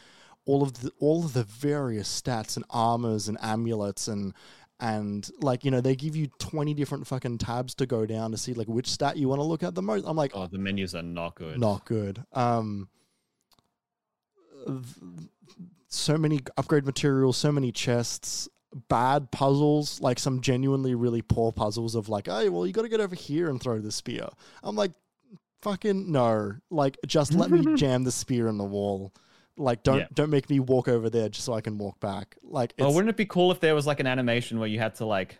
[0.46, 4.34] All of the all of the various stats and armors and amulets and
[4.80, 8.38] and like you know they give you 20 different fucking tabs to go down to
[8.38, 10.58] see like which stat you want to look at the most i'm like oh the
[10.58, 12.90] menus are not good not good um
[15.96, 18.50] so many upgrade materials, so many chests,
[18.90, 22.90] bad puzzles, like some genuinely really poor puzzles of like, hey, well, you got to
[22.90, 24.28] get over here and throw the spear.
[24.62, 24.92] I'm like,
[25.62, 29.14] fucking no, like just let me jam the spear in the wall.
[29.58, 30.08] Like don't yeah.
[30.14, 32.36] don't make me walk over there just so I can walk back.
[32.44, 34.96] Like, oh, wouldn't it be cool if there was like an animation where you had
[34.96, 35.40] to like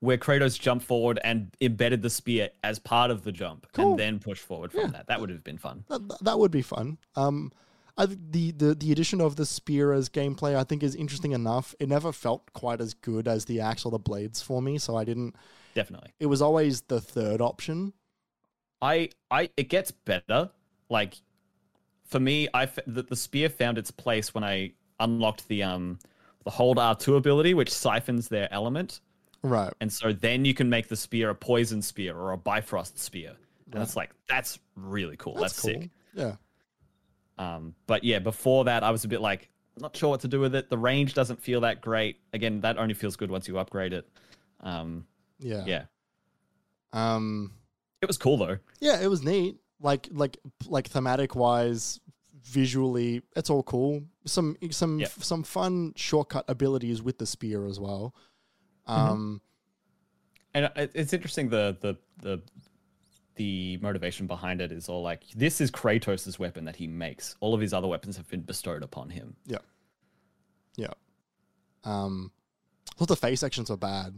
[0.00, 3.90] where Kratos jumped forward and embedded the spear as part of the jump cool.
[3.90, 4.86] and then push forward from yeah.
[4.88, 5.06] that.
[5.08, 5.84] That would have been fun.
[5.88, 6.98] That, that would be fun.
[7.16, 7.52] Um,
[7.96, 11.74] I the, the the addition of the spear as gameplay I think is interesting enough.
[11.80, 14.96] It never felt quite as good as the axe or the blades for me, so
[14.96, 15.34] I didn't.
[15.74, 17.92] Definitely, it was always the third option.
[18.80, 20.50] I I it gets better.
[20.88, 21.16] Like
[22.08, 25.98] for me, I the, the spear found its place when I unlocked the um
[26.44, 29.00] the hold R2 ability, which siphons their element.
[29.42, 29.72] Right.
[29.80, 33.34] And so then you can make the spear a poison spear or a bifrost spear.
[33.66, 33.82] And right.
[33.82, 35.34] it's like that's really cool.
[35.34, 35.82] That's, that's cool.
[35.82, 35.90] sick.
[36.14, 36.34] Yeah.
[37.38, 39.48] Um, but yeah, before that, I was a bit like,
[39.78, 40.70] not sure what to do with it.
[40.70, 42.18] The range doesn't feel that great.
[42.32, 44.08] Again, that only feels good once you upgrade it.
[44.60, 45.06] Um,
[45.38, 45.62] yeah.
[45.64, 45.84] Yeah.
[46.92, 47.52] Um,
[48.00, 48.58] it was cool though.
[48.80, 49.56] Yeah, it was neat.
[49.80, 52.00] Like, like, like thematic wise,
[52.42, 54.02] visually, it's all cool.
[54.24, 55.10] Some, some, yep.
[55.10, 58.14] some fun shortcut abilities with the spear as well.
[58.88, 59.00] Mm-hmm.
[59.00, 59.40] Um,
[60.54, 60.66] mm-hmm.
[60.76, 62.42] and it's interesting the the the
[63.36, 67.36] the motivation behind it is all like this is Kratos' weapon that he makes.
[67.40, 69.36] All of his other weapons have been bestowed upon him.
[69.46, 69.58] Yeah.
[70.76, 70.94] Yeah.
[71.84, 72.32] Um
[72.98, 74.14] well the face actions are bad.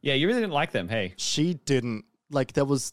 [0.00, 0.88] Yeah, you really didn't like them.
[0.88, 2.92] Hey, She didn't like there was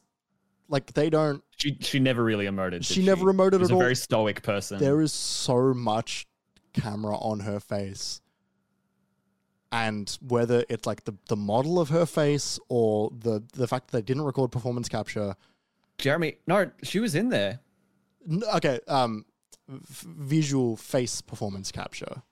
[0.70, 2.72] like they don't she she never really emoted.
[2.72, 3.82] did She never emoted She was at a all.
[3.82, 4.80] very stoic person.
[4.80, 6.26] there is so much
[6.74, 8.22] camera on her face
[9.72, 13.98] and whether it's like the, the model of her face or the the fact that
[13.98, 15.36] they didn't record performance capture
[16.00, 17.60] Jeremy, no, she was in there.
[18.56, 19.26] Okay um
[19.70, 22.24] v- visual face performance capture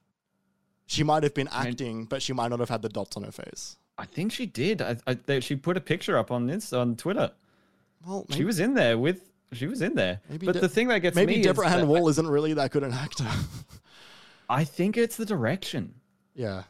[0.87, 3.31] she might have been acting but she might not have had the dots on her
[3.31, 4.81] face I think she did.
[4.81, 7.29] I, I, they, she put a picture up on this on Twitter.
[8.05, 9.29] Well She was in there with.
[9.53, 10.21] She was in there.
[10.29, 12.71] Maybe but De- the thing that gets maybe me Deborah Ann Woll isn't really that
[12.71, 13.43] good an actor I,
[14.61, 15.95] I think it's the direction.
[16.33, 16.63] yeah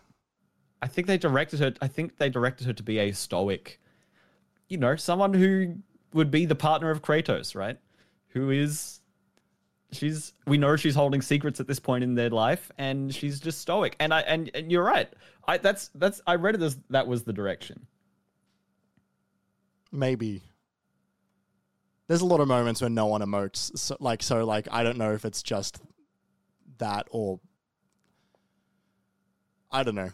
[0.82, 1.74] I think they directed her.
[1.82, 3.80] I think they directed her to be a stoic,
[4.68, 5.76] you know, someone who
[6.14, 7.78] would be the partner of Kratos, right?
[8.30, 9.00] Who is,
[9.92, 10.34] she's.
[10.48, 13.96] We know she's holding secrets at this point in their life, and she's just stoic.
[14.00, 15.08] And I and, and you're right.
[15.48, 17.86] I that's that's I read it as that was the direction.
[19.92, 20.42] maybe
[22.12, 24.98] there's a lot of moments when no one emotes so, like so like i don't
[24.98, 25.80] know if it's just
[26.78, 27.40] that or
[29.72, 30.12] i don't know.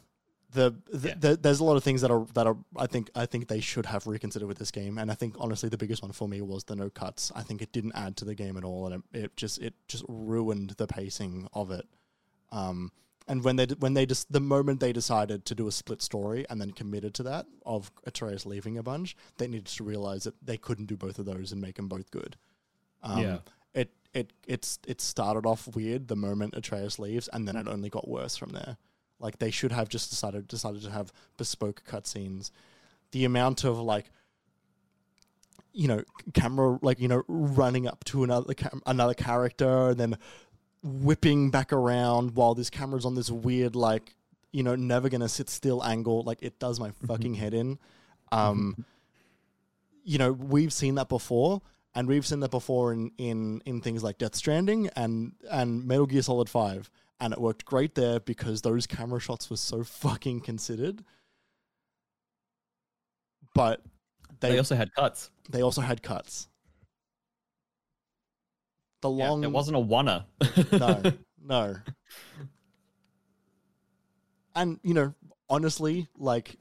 [0.52, 1.15] The, the, Yeah.
[1.19, 3.60] the there's a lot of things that are that are i think i think they
[3.60, 4.98] should have reconsidered with this game.
[4.98, 7.32] And i think honestly the biggest one for me was the no cuts.
[7.36, 8.86] I think it didn't add to the game at all.
[8.88, 11.86] And it, it just it just ruined the pacing of it.
[12.52, 12.91] Um
[13.28, 16.45] and when they when they just the moment they decided to do a split story
[16.49, 20.36] and then committed to that of Atreus leaving a bunch, they needed to realize that
[20.41, 22.38] they couldn't do both of those and make them both good.
[23.04, 23.38] Um, Yeah.
[23.74, 27.90] It it it's it started off weird the moment Atreus leaves, and then it only
[27.90, 28.78] got worse from there.
[29.20, 32.52] Like they should have just decided decided to have bespoke cutscenes.
[33.12, 34.12] The amount of like
[35.74, 36.02] you know
[36.34, 40.18] camera like you know running up to another cam- another character and then
[40.88, 44.16] whipping back around while this camera's on this weird like
[44.52, 47.78] you know never gonna sit still angle like it does my fucking head in.
[48.32, 48.86] Um
[50.04, 51.62] you know we've seen that before
[51.94, 56.06] and we've seen that before in in in things like death stranding and and metal
[56.06, 56.90] gear solid 5
[57.20, 61.04] and it worked great there because those camera shots were so fucking considered.
[63.56, 63.82] But
[64.40, 65.32] They, they also had cuts.
[65.50, 66.48] they also had cuts
[69.12, 70.26] the Yeah, long it wasn't a wanna.
[70.72, 71.02] no,
[71.44, 71.76] no.
[74.56, 75.14] And you know,
[75.50, 76.56] honestly, like,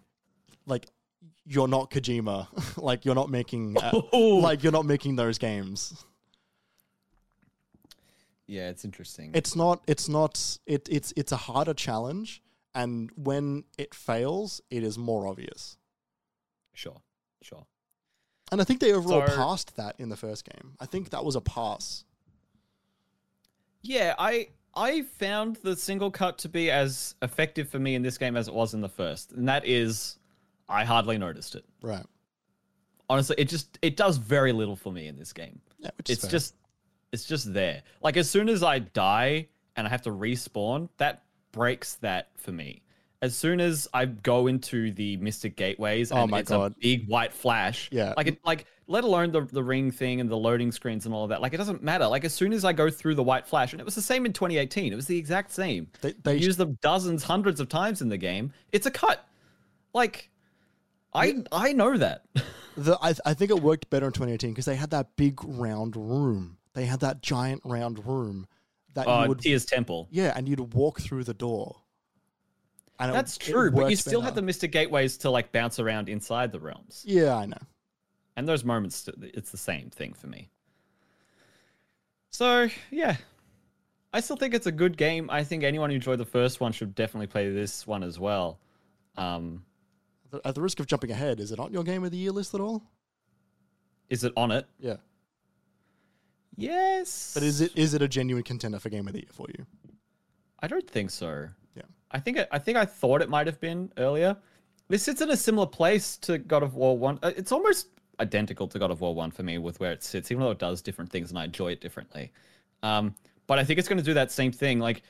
[0.67, 0.87] like
[1.45, 2.47] you're not Kojima.
[2.83, 6.05] like you're not making, uh, like you're not making those games.
[8.47, 9.31] yeah, it's interesting.
[9.35, 9.83] It's not.
[9.87, 10.59] It's not.
[10.67, 10.89] It.
[10.91, 11.13] It's.
[11.17, 12.43] It's a harder challenge,
[12.75, 15.77] and when it fails, it is more obvious.
[16.75, 17.01] sure,
[17.43, 17.67] sure.
[18.53, 20.75] And I think they overall So- passed that in the first game.
[20.79, 22.05] I think that was a pass.
[23.87, 28.19] Yeah, I I found the single cut to be as effective for me in this
[28.19, 30.19] game as it was in the first, and that is,
[30.69, 31.65] I hardly noticed it.
[31.81, 32.05] Right.
[33.09, 35.61] Honestly, it just it does very little for me in this game.
[35.79, 35.91] Yeah.
[35.99, 36.55] Which is It's just
[37.13, 37.83] it's just there.
[38.03, 41.23] Like as soon as I die and I have to respawn, that
[41.53, 42.83] breaks that for me.
[43.23, 46.73] As soon as I go into the Mystic Gateways Oh my it's God.
[46.73, 48.13] a big white flash, Yeah.
[48.17, 51.25] like it, like let alone the the ring thing and the loading screens and all
[51.25, 52.07] of that, like it doesn't matter.
[52.07, 54.27] Like as soon as I go through the white flash, and it was the same
[54.27, 55.89] in 2018, it was the exact same.
[56.03, 58.53] They- They, them dozens, hundreds of times in the game.
[58.73, 59.27] It's a cut.
[59.93, 60.31] Like,
[61.15, 62.23] I I know that.
[62.79, 65.97] The, I, I think it worked better in 2018 because they had that big round
[65.97, 66.59] room.
[66.75, 68.47] They had that giant round room
[68.93, 70.09] that Uh, you would, Tyr's Temple.
[70.11, 71.77] yeah, and you'd walk through the door.
[72.99, 74.47] And That's it true, but you still have the better.
[74.47, 77.03] Mystic Gateways to like bounce around inside the realms.
[77.07, 77.57] Yeah, I know.
[78.37, 80.51] And those moments, it's the same thing for me.
[82.31, 83.17] So, yeah.
[84.13, 85.29] I still think it's a good game.
[85.31, 88.59] I think anyone who enjoyed the first one should definitely play this one as well.
[89.17, 89.65] Um,
[90.45, 92.55] At the risk of jumping ahead, is it on your game of the year list
[92.55, 92.83] at all?
[94.09, 94.67] is it on it?
[94.79, 94.97] Yeah,
[96.57, 97.33] Yes.
[97.35, 99.67] but is it is it a genuine contender for game of the year for you?
[100.61, 101.49] I don't think so.
[101.75, 101.83] Yeah.
[102.13, 104.37] I think I think I thought it might have been earlier.
[104.89, 107.19] This sits in a similar place to God of War One.
[107.23, 107.89] Uh, It's almost
[108.21, 110.59] identical to God of War One for me with where it sits, even though it
[110.59, 112.33] does different things and I enjoy it differently.
[112.83, 113.15] Um,
[113.47, 114.79] but I think it's going to do that same thing.
[114.79, 115.03] Like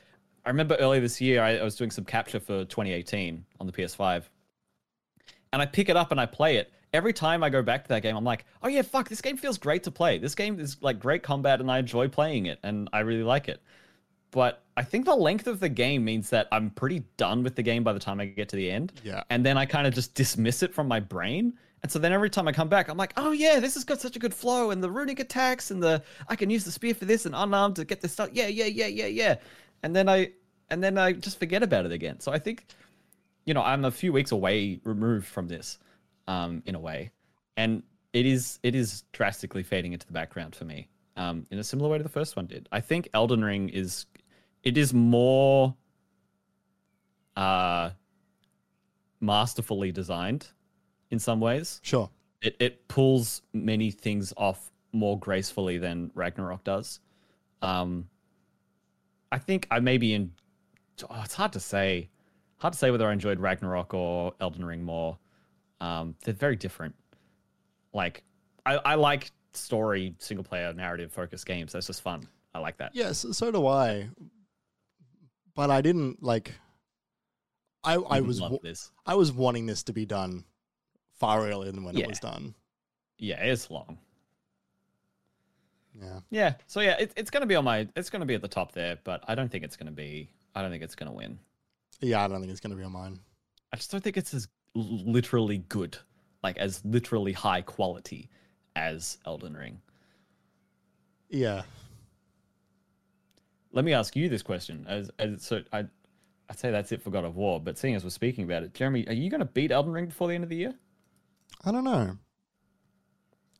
[0.45, 3.73] I remember earlier this year, I, I was doing some capture for 2018 on the
[3.73, 4.23] PS5,
[5.53, 6.71] and I pick it up and I play it.
[6.93, 9.35] Every time I go back to that game, I'm like, oh yeah, fuck, this game
[9.37, 10.17] feels great to play.
[10.17, 13.47] This game is like great combat, and I enjoy playing it, and I really like
[13.49, 13.61] it
[14.31, 17.63] but I think the length of the game means that I'm pretty done with the
[17.63, 18.93] game by the time I get to the end.
[19.03, 19.23] Yeah.
[19.29, 21.53] And then I kind of just dismiss it from my brain.
[21.83, 24.01] And so then every time I come back, I'm like, oh yeah, this has got
[24.01, 26.93] such a good flow and the runic attacks and the I can use the spear
[26.95, 28.29] for this and unarmed to get this stuff.
[28.33, 29.35] Yeah, yeah, yeah, yeah, yeah.
[29.83, 30.31] And then I
[30.69, 32.19] and then I just forget about it again.
[32.19, 32.65] So I think,
[33.45, 35.77] you know, I'm a few weeks away removed from this.
[36.27, 37.11] um, in a way,
[37.55, 37.83] and
[38.13, 41.89] it is it is drastically fading into the background for me, um, in a similar
[41.89, 42.67] way to the first one did.
[42.71, 44.05] I think Elden Ring is
[44.63, 45.75] it is more
[47.35, 47.91] uh
[49.19, 50.47] masterfully designed
[51.11, 51.79] in some ways.
[51.83, 52.09] Sure.
[52.41, 56.99] It it pulls many things off more gracefully than Ragnarok does.
[57.61, 58.09] Um
[59.31, 60.31] I think I maybe in
[61.09, 62.09] oh, it's hard to say.
[62.59, 65.17] Hard to say whether I enjoyed Ragnarok or Elden Ring more.
[65.79, 66.95] Um, they're very different.
[67.93, 68.23] Like
[68.65, 71.73] I, I like story single player narrative focused games.
[71.73, 72.27] That's just fun.
[72.55, 72.91] I like that.
[72.93, 74.09] Yes, so do I.
[75.53, 76.53] But I didn't like.
[77.83, 78.41] I I was.
[79.05, 80.43] I was wanting this to be done
[81.19, 82.03] far earlier than when Yeah.
[82.05, 82.53] it was done.
[83.17, 83.97] Yeah, it's long.
[85.99, 86.19] Yeah.
[86.29, 86.53] Yeah.
[86.67, 87.87] So yeah, it, it's gonna be on my.
[87.95, 90.29] It's gonna be at the top there, but I don't think it's gonna be.
[90.53, 91.39] I don't think it's gonna win.
[91.99, 93.19] Yeah, I don't think it's going to be on mine.
[93.73, 95.97] I just don't think it's as literally good,
[96.43, 98.29] like as literally high quality
[98.75, 99.81] as Elden Ring.
[101.29, 101.63] Yeah.
[103.71, 104.85] Let me ask you this question.
[104.87, 105.85] As, as so, I,
[106.49, 107.59] I'd say that's it for God of War.
[107.59, 110.05] But seeing as we're speaking about it, Jeremy, are you going to beat Elden Ring
[110.05, 110.75] before the end of the year?
[111.65, 112.17] I don't know.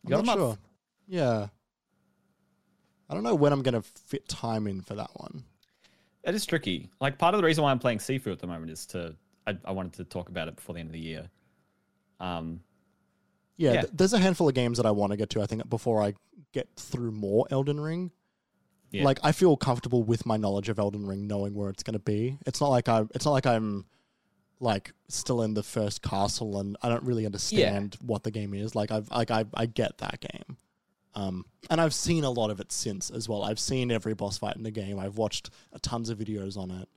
[0.05, 0.39] I'm not month.
[0.39, 0.57] sure.
[1.07, 1.47] Yeah.
[3.09, 5.43] I don't know when I'm going to fit time in for that one.
[6.23, 6.89] It is tricky.
[6.99, 9.15] Like part of the reason why I'm playing Sifu at the moment is to
[9.45, 11.29] I, I wanted to talk about it before the end of the year.
[12.19, 12.61] Um,
[13.55, 13.81] Yeah, Yeah.
[13.81, 15.41] th- there's a handful of games that I want to get to.
[15.41, 16.15] I think before I
[16.51, 18.11] get through more Elden Ring.
[18.91, 19.03] Yeah.
[19.05, 21.99] Like I feel comfortable with my knowledge of Elden Ring, knowing where it's going to
[21.99, 22.37] be.
[22.45, 23.03] It's not like I.
[23.15, 23.85] It's not like I'm
[24.59, 28.73] like still in the first castle and I don't really understand what the game is.
[28.75, 30.57] Like I've like I I get that game.
[31.15, 33.43] Um, and I've seen a lot of it since as well.
[33.43, 34.99] I've seen every boss fight in the game.
[34.99, 35.49] I've watched
[35.81, 36.87] tons of videos on it.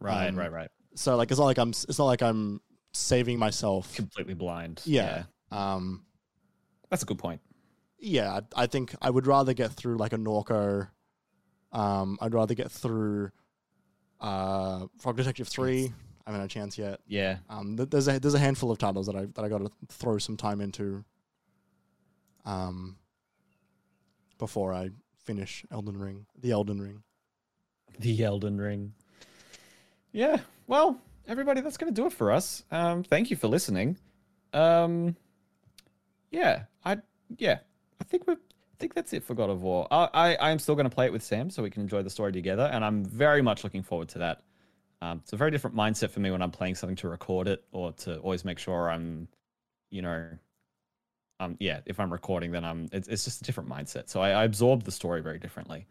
[0.00, 0.70] right, Um, right, right.
[0.94, 2.60] So like it's not like I'm it's not like I'm
[2.92, 3.94] saving myself.
[3.94, 4.80] Completely blind.
[4.84, 5.24] Yeah.
[5.50, 6.04] Um
[6.90, 7.40] That's a good point.
[7.98, 10.88] yeah, I I think I would rather get through like a Norco.
[11.72, 13.30] Um, I'd rather get through
[14.20, 15.92] uh, Frog Detective Three.
[16.26, 17.00] I haven't had a chance yet.
[17.06, 17.38] Yeah.
[17.48, 19.70] Um, th- there's a there's a handful of titles that I that I got to
[19.88, 21.04] throw some time into.
[22.44, 22.96] Um,
[24.38, 24.90] before I
[25.24, 27.02] finish Elden Ring, the Elden Ring.
[27.98, 28.92] The Elden Ring.
[30.12, 30.38] Yeah.
[30.66, 32.62] Well, everybody, that's going to do it for us.
[32.70, 33.96] Um, thank you for listening.
[34.52, 35.16] Um,
[36.30, 36.98] yeah, I
[37.38, 37.58] yeah,
[38.00, 39.86] I think we are I think that's it for God of War.
[39.90, 42.02] I I, I am still going to play it with Sam so we can enjoy
[42.02, 44.42] the story together, and I'm very much looking forward to that.
[45.02, 47.64] Um, it's a very different mindset for me when I'm playing something to record it
[47.72, 49.28] or to always make sure I'm,
[49.90, 50.26] you know,
[51.38, 52.88] um, yeah, if I'm recording, then I'm.
[52.92, 54.08] It's, it's just a different mindset.
[54.08, 55.86] So I, I absorb the story very differently.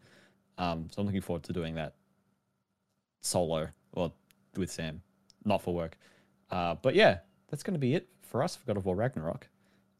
[0.58, 1.94] Um, so I'm looking forward to doing that
[3.20, 4.12] solo or
[4.56, 5.02] with Sam,
[5.44, 5.96] not for work.
[6.50, 7.18] Uh, but yeah,
[7.48, 9.48] that's going to be it for us for God of War Ragnarok.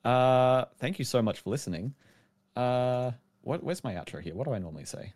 [0.04, 1.94] Uh, thank you so much for listening.
[2.54, 3.12] Uh,
[3.42, 4.34] what, where's my outro here?
[4.34, 5.12] What do I normally say?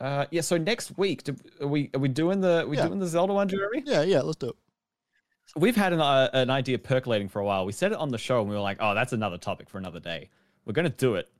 [0.00, 0.40] Uh, yeah.
[0.40, 2.86] So next week, do, are we are we doing the are we Yeah.
[2.88, 3.82] doing the Zelda one, Jeremy?
[3.86, 4.56] Yeah, yeah, let's do it.
[5.56, 7.64] We've had an, uh, an idea percolating for a while.
[7.64, 9.78] We said it on the show and we were like, oh, that's another topic for
[9.78, 10.30] another day.
[10.64, 11.30] We're going to do it.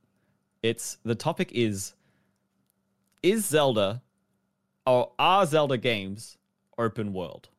[0.63, 1.93] It's the topic is
[3.21, 4.01] Is Zelda
[4.85, 6.37] or are Zelda games
[6.77, 7.49] open world?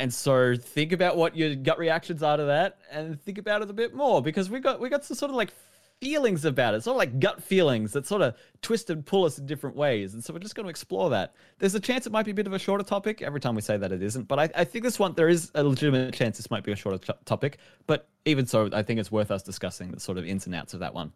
[0.00, 3.70] And so think about what your gut reactions are to that and think about it
[3.70, 5.52] a bit more because we got we got some sort of like
[6.00, 9.38] feelings about it, sort of like gut feelings that sort of twist and pull us
[9.38, 10.14] in different ways.
[10.14, 11.34] And so we're just going to explore that.
[11.58, 13.22] There's a chance it might be a bit of a shorter topic.
[13.22, 15.50] Every time we say that it isn't, but I, I think this one there is
[15.54, 17.58] a legitimate chance this might be a shorter to- topic.
[17.86, 20.74] But even so, I think it's worth us discussing the sort of ins and outs
[20.74, 21.12] of that one.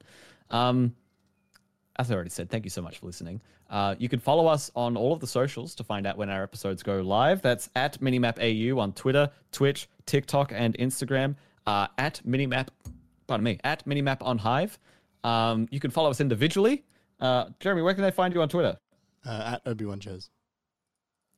[0.51, 0.95] Um,
[1.97, 3.41] as I already said, thank you so much for listening.
[3.69, 6.43] Uh, you can follow us on all of the socials to find out when our
[6.43, 7.43] episodes go live.
[7.43, 11.37] That's at MinimapAU on Twitter, Twitch, TikTok, and Instagram.
[11.67, 12.69] Uh, at Minimap,
[13.27, 14.79] pardon me, at Minimap on Hive.
[15.25, 16.85] Um, you can follow us individually.
[17.21, 18.77] Uh, Jeremy, where can they find you on Twitter?
[19.25, 20.29] Uh, at Obi Wan Chaz.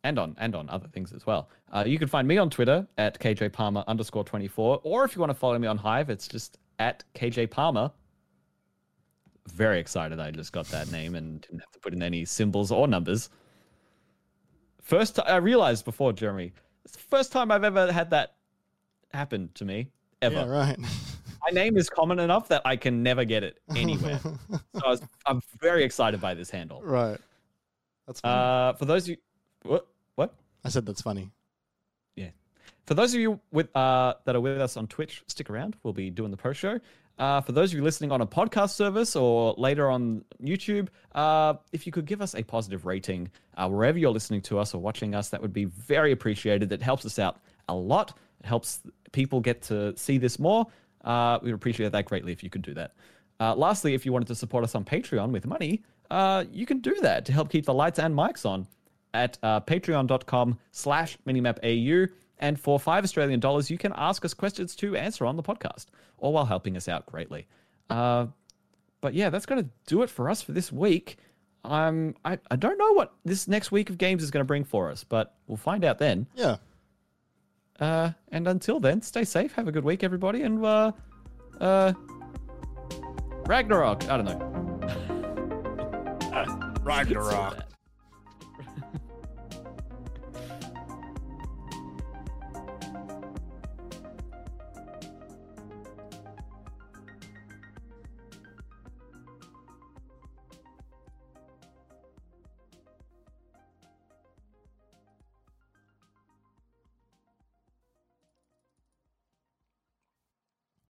[0.04, 1.50] and on and on other things as well.
[1.72, 5.14] Uh, you can find me on Twitter at KJ Palmer underscore twenty four, or if
[5.14, 7.90] you want to follow me on Hive, it's just at KJ Palmer.
[9.52, 12.72] Very excited I just got that name and didn't have to put in any symbols
[12.72, 13.28] or numbers.
[14.80, 16.52] First, I realized before Jeremy,
[16.84, 18.36] it's the first time I've ever had that
[19.12, 19.88] happen to me
[20.22, 20.36] ever.
[20.36, 20.78] Yeah, right.
[21.44, 24.18] My name is common enough that I can never get it anywhere.
[24.22, 26.82] so I was, I'm very excited by this handle.
[26.82, 27.18] right.
[28.06, 28.34] That's funny.
[28.34, 29.16] Uh, for those of you,
[29.62, 30.34] what what?
[30.62, 31.30] I said that's funny.
[32.16, 32.28] Yeah.
[32.86, 35.76] For those of you with uh, that are with us on Twitch, stick around.
[35.82, 36.78] We'll be doing the post show.
[37.16, 41.54] Uh, for those of you listening on a podcast service or later on YouTube, uh,
[41.72, 44.82] if you could give us a positive rating uh, wherever you're listening to us or
[44.82, 46.68] watching us, that would be very appreciated.
[46.68, 47.38] That helps us out
[47.68, 48.18] a lot.
[48.40, 48.80] It helps
[49.12, 50.66] people get to see this more.
[51.04, 52.92] Uh, we would appreciate that greatly if you could do that.
[53.40, 56.80] Uh, lastly, if you wanted to support us on Patreon with money, uh, you can
[56.80, 58.66] do that to help keep the lights and mics on
[59.12, 62.08] at patreon.com slash minimapau.
[62.38, 65.86] And for five Australian dollars, you can ask us questions to answer on the podcast,
[66.18, 67.46] all while helping us out greatly.
[67.90, 68.26] Uh,
[69.00, 71.18] but yeah, that's going to do it for us for this week.
[71.64, 74.64] Um, I, I don't know what this next week of games is going to bring
[74.64, 76.26] for us, but we'll find out then.
[76.34, 76.56] Yeah.
[77.80, 79.52] Uh, and until then, stay safe.
[79.54, 80.42] Have a good week, everybody.
[80.42, 80.92] And uh,
[81.60, 81.92] uh,
[83.46, 84.08] Ragnarok.
[84.08, 84.38] I don't know.
[86.82, 87.63] Ragnarok.